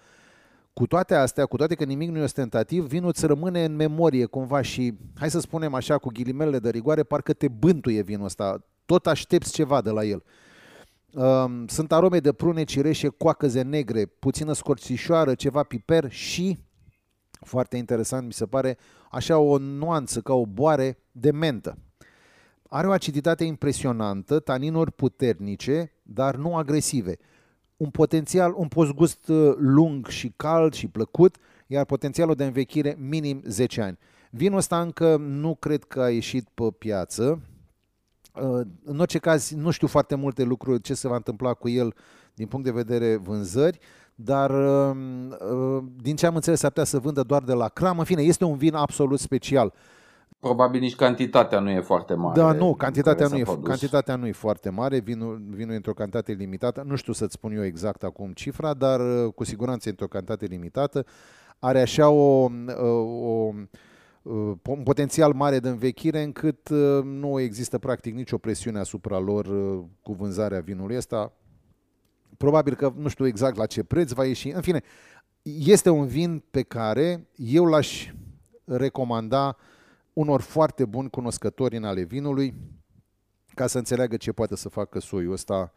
Cu 0.73 0.87
toate 0.87 1.15
astea, 1.15 1.47
cu 1.47 1.57
toate 1.57 1.75
că 1.75 1.85
nimic 1.85 2.11
nu 2.11 2.19
e 2.19 2.23
ostentativ, 2.23 2.87
vinul 2.87 3.09
îți 3.09 3.27
rămâne 3.27 3.65
în 3.65 3.77
memorie 3.77 4.25
cumva 4.25 4.63
și, 4.63 4.95
hai 5.19 5.31
să 5.31 5.41
spunem 5.41 5.75
așa, 5.75 5.99
cu 5.99 6.09
ghilimele 6.13 6.59
de 6.59 6.71
rigoare, 6.71 7.03
parcă 7.03 7.33
te 7.33 7.49
bântuie 7.49 8.03
vinul 8.03 8.25
ăsta. 8.25 8.65
Tot 8.87 9.07
aștepți 9.07 9.53
ceva 9.53 9.81
de 9.81 9.91
la 9.91 10.05
el. 10.05 10.23
Um, 11.13 11.67
sunt 11.67 11.93
arome 11.93 12.19
de 12.19 12.33
prune, 12.33 12.65
cireșe, 12.65 13.09
coacăze 13.09 13.63
negre, 13.63 14.07
puțină 14.07 14.53
scorțișoară, 14.53 15.35
ceva 15.35 15.63
piper 15.63 16.11
și, 16.11 16.59
foarte 17.41 17.77
interesant 17.77 18.27
mi 18.27 18.33
se 18.33 18.47
pare, 18.47 18.79
așa 19.11 19.39
o 19.39 19.59
nuanță 19.59 20.21
ca 20.21 20.33
o 20.33 20.47
boare 20.47 20.99
de 21.13 21.31
mentă. 21.31 21.79
Are 22.69 22.87
o 22.87 22.91
aciditate 22.91 23.45
impresionantă, 23.45 24.39
taninuri 24.39 24.93
puternice, 24.93 25.93
dar 26.03 26.37
nu 26.37 26.57
agresive 26.57 27.19
un 27.77 27.91
potențial, 27.91 28.55
un 28.57 28.69
postgust 28.69 29.29
uh, 29.29 29.55
lung 29.57 30.07
și 30.07 30.33
cald 30.37 30.73
și 30.73 30.87
plăcut, 30.87 31.37
iar 31.67 31.85
potențialul 31.85 32.35
de 32.35 32.45
învechire 32.45 32.97
minim 32.99 33.43
10 33.47 33.81
ani. 33.81 33.99
Vinul 34.31 34.59
ăsta 34.59 34.81
încă 34.81 35.17
nu 35.17 35.55
cred 35.55 35.85
că 35.85 36.01
a 36.01 36.11
ieșit 36.11 36.49
pe 36.55 36.65
piață. 36.79 37.41
Uh, 38.35 38.67
în 38.85 38.99
orice 38.99 39.19
caz, 39.19 39.51
nu 39.51 39.71
știu 39.71 39.87
foarte 39.87 40.15
multe 40.15 40.43
lucruri 40.43 40.81
ce 40.81 40.95
se 40.95 41.09
va 41.09 41.17
întâmpla 41.17 41.55
cu 41.55 41.69
el 41.69 41.95
din 42.35 42.47
punct 42.47 42.65
de 42.65 42.71
vedere 42.71 43.17
vânzări, 43.17 43.79
dar 44.15 44.51
uh, 44.51 45.85
din 46.03 46.17
ce 46.17 46.27
am 46.27 46.35
înțeles, 46.35 46.63
ar 46.63 46.69
putea 46.69 46.85
să 46.85 46.99
vândă 46.99 47.23
doar 47.23 47.43
de 47.43 47.53
la 47.53 47.69
cram. 47.69 47.99
În 47.99 48.05
fine, 48.05 48.23
este 48.23 48.45
un 48.45 48.57
vin 48.57 48.75
absolut 48.75 49.21
special. 49.21 49.73
Probabil 50.45 50.81
nici 50.81 50.95
cantitatea 50.95 51.59
nu 51.59 51.71
e 51.71 51.81
foarte 51.81 52.15
mare. 52.15 52.41
Da, 52.41 52.53
nu, 52.53 52.75
cantitatea 52.75 53.27
nu, 53.27 53.37
e, 53.37 53.45
cantitatea 53.63 54.17
nu 54.17 54.27
e 54.27 54.33
foarte 54.33 54.71
mare, 54.71 54.99
vinul, 54.99 55.43
vinul 55.49 55.73
e 55.73 55.77
într-o 55.77 55.93
cantitate 55.93 56.33
limitată. 56.33 56.83
Nu 56.87 56.97
știu 56.97 57.13
să-ți 57.13 57.33
spun 57.33 57.53
eu 57.53 57.65
exact 57.65 58.03
acum 58.03 58.33
cifra, 58.33 58.75
dar 58.75 59.01
uh, 59.01 59.33
cu 59.35 59.45
siguranță 59.45 59.89
e 59.89 59.91
într-o 59.91 60.07
cantitate 60.07 60.47
limitată. 60.47 61.07
Are 61.59 61.81
așa 61.81 62.09
o, 62.09 62.51
uh, 62.51 62.77
o, 62.79 62.87
o 62.87 63.53
uh, 64.23 64.57
un 64.69 64.83
potențial 64.83 65.33
mare 65.33 65.59
de 65.59 65.69
învechire 65.69 66.23
încât 66.23 66.69
nu 67.05 67.41
există 67.41 67.79
practic 67.79 68.15
nicio 68.15 68.39
presiune 68.39 68.79
asupra 68.79 69.19
lor 69.19 69.47
cu 70.03 70.13
vânzarea 70.13 70.61
vinului 70.61 70.97
ăsta. 70.97 71.33
Probabil 72.37 72.75
că 72.75 72.93
nu 72.97 73.09
știu 73.09 73.27
exact 73.27 73.57
la 73.57 73.67
ce 73.67 73.83
preț 73.83 74.13
va 74.13 74.25
ieși. 74.25 74.49
În 74.49 74.61
fine, 74.61 74.83
este 75.43 75.91
un 75.91 76.07
vin 76.07 76.43
pe 76.51 76.63
care 76.63 77.29
eu 77.35 77.65
l-aș 77.65 78.13
recomanda 78.65 79.47
uh, 79.47 79.73
unor 80.15 80.41
foarte 80.41 80.85
buni 80.85 81.11
cunoscători 81.11 81.77
în 81.77 81.85
ale 81.85 82.03
vinului 82.03 82.55
ca 83.55 83.67
să 83.67 83.79
înțeleagă 83.79 84.17
ce 84.17 84.33
poate 84.33 84.57
să 84.57 84.69
facă 84.69 85.01
soiul 85.01 85.33
ăsta 85.33 85.73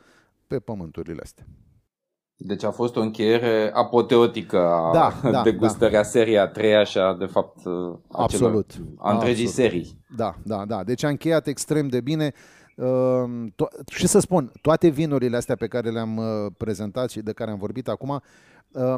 pe 0.47 0.59
pământurile 0.59 1.19
astea. 1.23 1.45
Deci 2.39 2.63
a 2.63 2.71
fost 2.71 2.95
o 2.95 3.01
încheiere 3.01 3.71
apoteotică 3.73 4.57
a 4.57 4.91
da, 4.93 5.13
da, 5.31 5.41
degustării 5.43 5.95
da. 5.95 6.03
seria 6.03 6.41
a 6.41 6.47
treia 6.47 6.83
și 6.83 6.97
a, 6.97 7.15
de 7.15 7.25
fapt, 7.25 7.57
Absolut. 8.11 8.71
a 8.97 9.11
întregii 9.11 9.45
Absolut. 9.45 9.71
serii. 9.71 10.01
Da, 10.15 10.35
da, 10.43 10.65
da. 10.65 10.83
Deci 10.83 11.03
a 11.03 11.07
încheiat 11.07 11.47
extrem 11.47 11.87
de 11.87 12.01
bine. 12.01 12.33
Uh, 12.75 13.45
to- 13.55 13.85
și 13.91 14.07
să 14.07 14.19
spun, 14.19 14.51
toate 14.61 14.87
vinurile 14.87 15.37
astea 15.37 15.55
pe 15.55 15.67
care 15.67 15.89
le-am 15.89 16.17
uh, 16.17 16.51
prezentat 16.57 17.09
și 17.09 17.21
de 17.21 17.31
care 17.33 17.51
am 17.51 17.57
vorbit 17.57 17.87
acum 17.87 18.09
uh, 18.71 18.93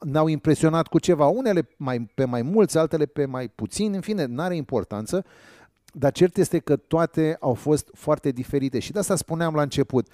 ne-au 0.00 0.26
impresionat 0.26 0.86
cu 0.86 0.98
ceva, 0.98 1.26
unele 1.26 1.68
mai, 1.76 2.10
pe 2.14 2.24
mai 2.24 2.42
mulți, 2.42 2.78
altele 2.78 3.06
pe 3.06 3.24
mai 3.24 3.48
puțin, 3.48 3.94
în 3.94 4.00
fine, 4.00 4.24
nu 4.24 4.42
are 4.42 4.56
importanță, 4.56 5.24
dar 5.92 6.12
cert 6.12 6.36
este 6.36 6.58
că 6.58 6.76
toate 6.76 7.36
au 7.40 7.54
fost 7.54 7.90
foarte 7.92 8.30
diferite 8.30 8.78
și 8.78 8.92
de 8.92 8.98
asta 8.98 9.16
spuneam 9.16 9.54
la 9.54 9.62
început. 9.62 10.08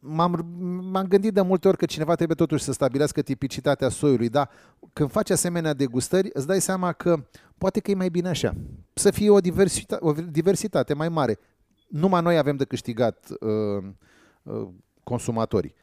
M-am, 0.00 0.46
m-am 0.92 1.06
gândit 1.06 1.34
de 1.34 1.40
multe 1.40 1.68
ori 1.68 1.76
că 1.76 1.84
cineva 1.84 2.14
trebuie 2.14 2.36
totuși 2.36 2.64
să 2.64 2.72
stabilească 2.72 3.22
tipicitatea 3.22 3.88
soiului, 3.88 4.28
dar 4.28 4.50
când 4.92 5.10
faci 5.10 5.30
asemenea 5.30 5.74
degustări, 5.74 6.30
îți 6.32 6.46
dai 6.46 6.60
seama 6.60 6.92
că 6.92 7.24
poate 7.58 7.80
că 7.80 7.90
e 7.90 7.94
mai 7.94 8.08
bine 8.08 8.28
așa, 8.28 8.54
să 8.94 9.10
fie 9.10 9.30
o 9.30 9.40
diversitate, 9.40 10.04
o 10.04 10.12
diversitate 10.12 10.94
mai 10.94 11.08
mare. 11.08 11.38
Numai 11.88 12.22
noi 12.22 12.38
avem 12.38 12.56
de 12.56 12.64
câștigat 12.64 13.28
uh, 13.40 13.84
uh, 14.42 14.68
consumatorii. 15.02 15.74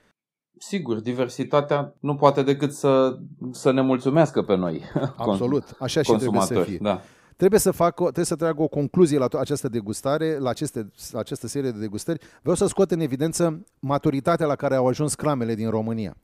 Sigur, 0.58 1.00
diversitatea 1.00 1.94
nu 2.00 2.16
poate 2.16 2.44
decât 2.44 2.74
să, 2.74 3.18
să 3.52 3.72
ne 3.72 3.82
mulțumească 3.82 4.42
pe 4.42 4.56
noi. 4.56 4.82
Absolut, 5.18 5.64
așa 5.80 6.02
și 6.02 6.12
trebuie 6.12 6.42
să 6.42 6.62
fie. 6.62 6.78
Da. 6.82 7.02
Trebuie 7.36 7.60
să 7.60 7.72
fac, 7.72 7.96
trebuie 7.96 8.26
să 8.26 8.36
trag 8.36 8.60
o 8.60 8.68
concluzie 8.68 9.18
la 9.18 9.28
această 9.40 9.68
degustare, 9.70 10.38
la, 10.38 10.50
aceste, 10.50 10.92
la 11.12 11.20
această 11.20 11.48
serie 11.48 11.72
de 11.72 11.80
degustări. 11.80 12.20
Vreau 12.42 12.56
să 12.56 12.68
scot 12.68 12.92
în 12.92 13.00
evidență 13.00 13.64
maturitatea 13.80 14.46
la 14.46 14.56
care 14.56 14.76
au 14.76 14.88
ajuns 14.88 15.16
cramele 15.16 15.56
din 15.56 15.70
România. 15.70 16.18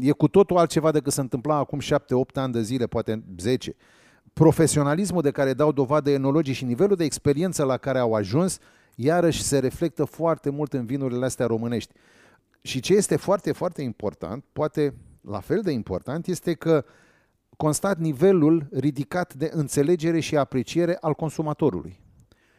E 0.00 0.10
cu 0.10 0.28
totul 0.28 0.56
altceva 0.56 0.90
decât 0.90 1.12
se 1.12 1.20
întâmpla 1.20 1.56
acum 1.56 1.78
7-8 1.80 1.84
ani 2.34 2.52
de 2.52 2.62
zile, 2.62 2.86
poate 2.86 3.24
10. 3.38 3.76
Profesionalismul 4.32 5.22
de 5.22 5.30
care 5.30 5.52
dau 5.52 5.72
dovadă 5.72 6.10
enologii 6.10 6.54
și 6.54 6.64
nivelul 6.64 6.96
de 6.96 7.04
experiență 7.04 7.64
la 7.64 7.76
care 7.76 7.98
au 7.98 8.12
ajuns, 8.12 8.58
iarăși 8.94 9.42
se 9.42 9.58
reflectă 9.58 10.04
foarte 10.04 10.50
mult 10.50 10.72
în 10.72 10.84
vinurile 10.84 11.24
astea 11.24 11.46
românești. 11.46 11.92
Și 12.66 12.80
ce 12.80 12.94
este 12.94 13.16
foarte, 13.16 13.52
foarte 13.52 13.82
important, 13.82 14.44
poate 14.52 14.94
la 15.20 15.40
fel 15.40 15.60
de 15.60 15.70
important 15.70 16.26
este 16.26 16.52
că 16.52 16.84
constat 17.56 17.98
nivelul 17.98 18.68
ridicat 18.72 19.34
de 19.34 19.50
înțelegere 19.52 20.20
și 20.20 20.36
apreciere 20.36 20.96
al 21.00 21.14
consumatorului. 21.14 22.00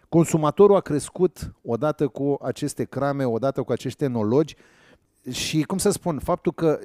Consumatorul 0.10 0.76
a 0.76 0.82
crescut 0.82 1.54
odată 1.62 2.08
cu 2.08 2.38
aceste 2.42 2.84
crame, 2.84 3.26
odată 3.26 3.64
cu 3.64 3.72
acești 3.72 4.04
enologi 4.04 4.56
și, 5.32 5.64
cum 5.64 5.78
să 5.78 5.90
spun, 5.90 6.20
faptul 6.20 6.54
că 6.54 6.80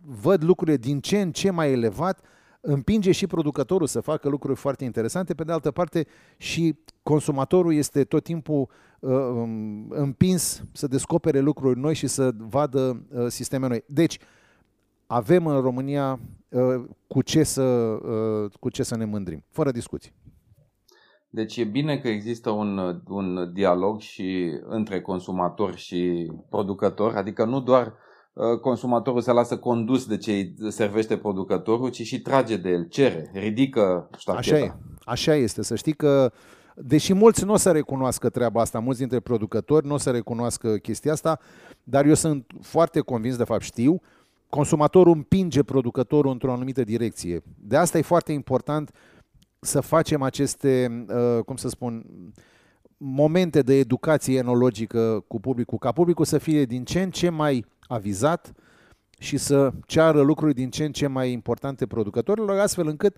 văd 0.00 0.42
lucrurile 0.42 0.76
din 0.76 1.00
ce 1.00 1.20
în 1.20 1.32
ce 1.32 1.50
mai 1.50 1.72
elevat 1.72 2.20
împinge 2.62 3.12
și 3.12 3.26
producătorul 3.26 3.86
să 3.86 4.00
facă 4.00 4.28
lucruri 4.28 4.58
foarte 4.58 4.84
interesante, 4.84 5.34
pe 5.34 5.44
de 5.44 5.52
altă 5.52 5.70
parte 5.70 6.06
și 6.36 6.74
consumatorul 7.02 7.74
este 7.74 8.04
tot 8.04 8.22
timpul 8.22 8.68
uh, 9.00 9.10
um, 9.10 9.90
împins 9.90 10.64
să 10.72 10.86
descopere 10.86 11.40
lucruri 11.40 11.78
noi 11.78 11.94
și 11.94 12.06
să 12.06 12.30
vadă 12.36 13.06
uh, 13.10 13.26
sisteme 13.28 13.68
noi. 13.68 13.84
Deci, 13.86 14.18
avem 15.06 15.46
în 15.46 15.60
România 15.60 16.20
uh, 16.48 16.84
cu 17.06 17.22
ce 17.22 17.42
să, 17.42 17.62
uh, 17.62 18.50
cu 18.60 18.70
ce 18.70 18.82
să 18.82 18.96
ne 18.96 19.04
mândrim, 19.04 19.44
fără 19.50 19.70
discuții. 19.70 20.12
Deci 21.28 21.56
e 21.56 21.64
bine 21.64 21.98
că 21.98 22.08
există 22.08 22.50
un, 22.50 23.00
un 23.08 23.52
dialog 23.52 24.00
și 24.00 24.58
între 24.64 25.00
consumator 25.00 25.76
și 25.76 26.30
producător, 26.48 27.14
adică 27.14 27.44
nu 27.44 27.60
doar 27.60 27.86
uh, 27.86 27.92
consumatorul 28.60 29.20
se 29.20 29.32
lasă 29.32 29.58
condus 29.58 30.06
de 30.06 30.16
ce 30.16 30.32
îi 30.32 30.54
servește 30.68 31.16
producătorul, 31.16 31.90
ci 31.90 32.02
și 32.02 32.20
trage 32.20 32.56
de 32.56 32.68
el, 32.68 32.88
cere, 32.88 33.30
ridică 33.34 34.10
ștacheta. 34.16 34.56
Așa 34.56 34.64
e, 34.64 34.74
așa 35.04 35.34
este, 35.34 35.62
să 35.62 35.74
știi 35.74 35.92
că 35.92 36.32
Deși 36.74 37.14
mulți 37.14 37.44
nu 37.44 37.52
o 37.52 37.56
să 37.56 37.70
recunoască 37.70 38.28
treaba 38.28 38.60
asta, 38.60 38.78
mulți 38.78 38.98
dintre 38.98 39.20
producători 39.20 39.86
nu 39.86 39.94
o 39.94 39.96
să 39.96 40.10
recunoască 40.10 40.76
chestia 40.76 41.12
asta, 41.12 41.38
dar 41.84 42.06
eu 42.06 42.14
sunt 42.14 42.46
foarte 42.60 43.00
convins, 43.00 43.36
de 43.36 43.44
fapt 43.44 43.62
știu, 43.62 44.00
consumatorul 44.48 45.14
împinge 45.14 45.62
producătorul 45.62 46.30
într-o 46.30 46.52
anumită 46.52 46.82
direcție. 46.82 47.42
De 47.58 47.76
asta 47.76 47.98
e 47.98 48.02
foarte 48.02 48.32
important 48.32 48.90
să 49.60 49.80
facem 49.80 50.22
aceste, 50.22 51.04
uh, 51.08 51.44
cum 51.44 51.56
să 51.56 51.68
spun, 51.68 52.04
momente 52.96 53.60
de 53.60 53.74
educație 53.74 54.38
enologică 54.38 55.24
cu 55.28 55.40
publicul, 55.40 55.78
ca 55.78 55.92
publicul 55.92 56.24
să 56.24 56.38
fie 56.38 56.64
din 56.64 56.84
ce 56.84 57.02
în 57.02 57.10
ce 57.10 57.28
mai 57.28 57.64
avizat 57.86 58.52
și 59.18 59.36
să 59.36 59.72
ceară 59.86 60.20
lucruri 60.20 60.54
din 60.54 60.70
ce 60.70 60.84
în 60.84 60.92
ce 60.92 61.06
mai 61.06 61.32
importante 61.32 61.86
producătorilor, 61.86 62.58
astfel 62.58 62.86
încât 62.86 63.16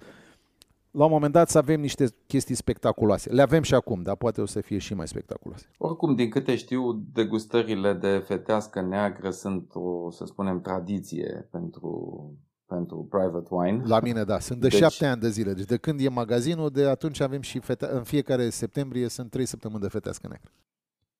la 0.90 1.04
un 1.04 1.10
moment 1.10 1.32
dat 1.32 1.48
să 1.48 1.58
avem 1.58 1.80
niște 1.80 2.06
chestii 2.26 2.54
spectaculoase. 2.54 3.32
Le 3.32 3.42
avem 3.42 3.62
și 3.62 3.74
acum, 3.74 4.02
dar 4.02 4.16
poate 4.16 4.40
o 4.40 4.46
să 4.46 4.60
fie 4.60 4.78
și 4.78 4.94
mai 4.94 5.08
spectaculoase. 5.08 5.66
Oricum, 5.78 6.14
din 6.14 6.30
câte 6.30 6.56
știu, 6.56 6.92
degustările 7.12 7.92
de 7.92 8.22
fetească 8.26 8.80
neagră 8.80 9.30
sunt 9.30 9.70
o, 9.72 10.10
să 10.10 10.24
spunem, 10.24 10.60
tradiție 10.60 11.48
pentru 11.50 12.32
pentru 12.66 13.06
private 13.10 13.48
wine. 13.50 13.82
La 13.86 14.00
mine, 14.00 14.24
da. 14.24 14.38
Sunt 14.38 14.60
de 14.60 14.68
deci... 14.68 14.78
șapte 14.78 15.06
ani 15.06 15.20
de 15.20 15.28
zile. 15.28 15.52
Deci 15.52 15.64
de 15.64 15.76
când 15.76 16.00
e 16.00 16.08
magazinul, 16.08 16.70
de 16.70 16.84
atunci 16.84 17.20
avem 17.20 17.40
și 17.40 17.58
fete... 17.58 17.86
în 17.90 18.02
fiecare 18.02 18.50
septembrie 18.50 19.08
sunt 19.08 19.30
trei 19.30 19.46
săptămâni 19.46 19.80
de 19.80 19.88
fetească 19.88 20.28
neagră. 20.28 20.50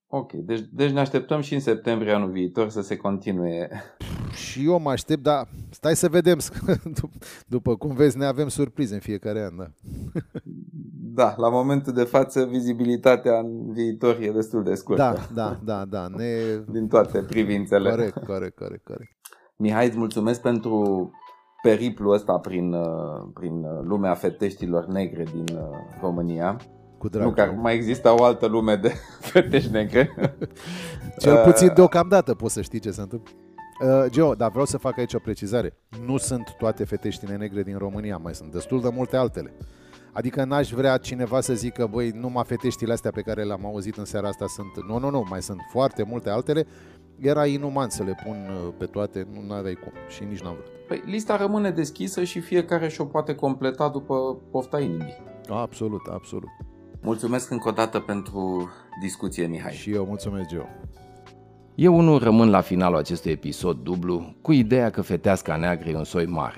Ok, 0.07 0.31
deci, 0.31 0.61
deci 0.71 0.91
ne 0.91 0.99
așteptăm 0.99 1.41
și 1.41 1.53
în 1.53 1.59
septembrie 1.59 2.13
anul 2.13 2.31
viitor 2.31 2.69
să 2.69 2.81
se 2.81 2.95
continue. 2.95 3.69
Și 4.33 4.65
eu 4.65 4.79
mă 4.79 4.89
aștept, 4.89 5.21
dar 5.21 5.47
stai 5.69 5.95
să 5.95 6.09
vedem. 6.09 6.37
După 7.47 7.75
cum 7.75 7.95
vezi, 7.95 8.17
ne 8.17 8.25
avem 8.25 8.47
surprize 8.47 8.93
în 8.93 8.99
fiecare 8.99 9.43
an, 9.43 9.57
da. 9.57 9.67
Da, 11.15 11.33
la 11.37 11.49
momentul 11.49 11.93
de 11.93 12.03
față, 12.03 12.45
vizibilitatea 12.45 13.37
în 13.39 13.73
viitor 13.73 14.17
e 14.21 14.31
destul 14.31 14.63
de 14.63 14.73
scurtă. 14.73 15.01
Da, 15.01 15.33
da, 15.33 15.59
da, 15.63 15.85
da. 15.85 16.07
Ne... 16.07 16.25
Din 16.73 16.87
toate 16.87 17.19
privințele. 17.19 17.89
Corect, 17.89 18.17
corect, 18.25 18.55
corect, 18.55 18.83
corect. 18.83 19.11
Mihai, 19.57 19.87
îți 19.87 19.97
mulțumesc 19.97 20.41
pentru 20.41 21.11
periplul 21.61 22.13
ăsta 22.13 22.37
prin, 22.37 22.73
uh, 22.73 23.29
prin 23.33 23.63
uh, 23.63 23.79
lumea 23.83 24.13
feteștilor 24.13 24.85
negre 24.85 25.23
din 25.23 25.57
uh, 25.57 25.77
România. 26.01 26.57
Cu 27.05 27.11
drag. 27.11 27.25
Nu 27.25 27.31
că 27.31 27.53
mai 27.61 27.75
există 27.75 28.09
o 28.09 28.23
altă 28.23 28.45
lume 28.45 28.75
de 28.75 28.93
fetești 29.31 29.71
negre. 29.71 30.15
Cel 31.17 31.43
puțin 31.43 31.71
deocamdată 31.75 32.33
poți 32.33 32.53
să 32.53 32.61
știi 32.61 32.79
ce 32.79 32.91
se 32.91 33.01
întâmplă. 33.01 33.31
Uh, 33.81 34.05
Geo, 34.09 34.33
dar 34.33 34.49
vreau 34.49 34.65
să 34.65 34.77
fac 34.77 34.97
aici 34.97 35.13
o 35.13 35.19
precizare. 35.19 35.77
Nu 36.05 36.17
sunt 36.17 36.55
toate 36.57 36.83
feteștile 36.83 37.35
negre 37.35 37.63
din 37.63 37.77
România, 37.77 38.17
mai 38.17 38.35
sunt 38.35 38.51
destul 38.51 38.81
de 38.81 38.89
multe 38.93 39.15
altele. 39.15 39.53
Adică 40.11 40.43
n-aș 40.43 40.71
vrea 40.71 40.97
cineva 40.97 41.41
să 41.41 41.53
zică, 41.53 41.87
băi, 41.91 42.09
numai 42.09 42.43
feteștile 42.47 42.93
astea 42.93 43.11
pe 43.11 43.21
care 43.21 43.43
le-am 43.43 43.65
auzit 43.65 43.97
în 43.97 44.05
seara 44.05 44.27
asta 44.27 44.45
sunt... 44.47 44.87
Nu, 44.87 44.99
nu, 44.99 45.09
nu, 45.09 45.25
mai 45.29 45.41
sunt 45.41 45.59
foarte 45.71 46.03
multe 46.03 46.29
altele. 46.29 46.65
Era 47.19 47.45
inuman 47.45 47.89
să 47.89 48.03
le 48.03 48.15
pun 48.23 48.49
pe 48.77 48.85
toate, 48.85 49.27
nu 49.47 49.53
aveai 49.53 49.77
cum 49.83 49.91
și 50.07 50.23
nici 50.23 50.41
n-am 50.41 50.53
vrut. 50.53 50.87
Păi, 50.87 51.03
lista 51.05 51.35
rămâne 51.35 51.71
deschisă 51.71 52.23
și 52.23 52.39
fiecare 52.39 52.87
și-o 52.87 53.05
poate 53.05 53.35
completa 53.35 53.89
după 53.89 54.37
pofta 54.51 54.79
inimii. 54.79 55.23
Absolut, 55.49 56.01
absolut. 56.11 56.49
Mulțumesc 57.05 57.51
încă 57.51 57.67
o 57.67 57.71
dată 57.71 57.99
pentru 57.99 58.69
discuție, 59.01 59.47
Mihai. 59.47 59.71
Și 59.71 59.91
eu 59.91 60.05
mulțumesc, 60.05 60.47
Geo. 60.47 60.65
Eu 61.75 61.97
unul 61.97 62.19
rămân 62.19 62.49
la 62.49 62.61
finalul 62.61 62.97
acestui 62.97 63.31
episod 63.31 63.77
dublu 63.77 64.35
cu 64.41 64.51
ideea 64.51 64.89
că 64.89 65.01
feteasca 65.01 65.55
neagră 65.55 65.89
e 65.89 65.95
un 65.95 66.03
soi 66.03 66.25
mare. 66.25 66.57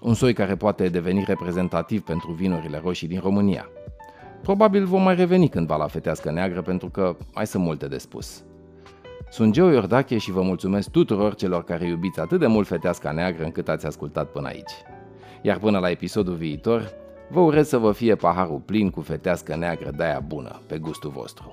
Un 0.00 0.14
soi 0.14 0.32
care 0.32 0.56
poate 0.56 0.88
deveni 0.88 1.24
reprezentativ 1.26 2.02
pentru 2.02 2.32
vinurile 2.32 2.80
roșii 2.84 3.08
din 3.08 3.20
România. 3.20 3.68
Probabil 4.42 4.84
vom 4.84 5.02
mai 5.02 5.14
reveni 5.14 5.48
cândva 5.48 5.76
la 5.76 5.86
fetească 5.86 6.30
neagră 6.30 6.62
pentru 6.62 6.88
că 6.88 7.16
mai 7.34 7.46
sunt 7.46 7.62
multe 7.62 7.86
de 7.86 7.98
spus. 7.98 8.44
Sunt 9.30 9.52
Geo 9.52 9.70
Iordache 9.70 10.18
și 10.18 10.30
vă 10.30 10.42
mulțumesc 10.42 10.90
tuturor 10.90 11.34
celor 11.34 11.64
care 11.64 11.86
iubiți 11.86 12.20
atât 12.20 12.40
de 12.40 12.46
mult 12.46 12.66
feteasca 12.66 13.10
neagră 13.10 13.44
încât 13.44 13.68
ați 13.68 13.86
ascultat 13.86 14.30
până 14.30 14.46
aici. 14.46 14.72
Iar 15.42 15.58
până 15.58 15.78
la 15.78 15.90
episodul 15.90 16.34
viitor, 16.34 16.92
vă 17.30 17.40
urez 17.40 17.68
să 17.68 17.78
vă 17.78 17.92
fie 17.92 18.14
paharul 18.14 18.58
plin 18.58 18.90
cu 18.90 19.00
fetească 19.00 19.56
neagră 19.56 19.90
de 19.96 20.04
aia 20.04 20.20
bună, 20.20 20.60
pe 20.66 20.78
gustul 20.78 21.10
vostru. 21.10 21.50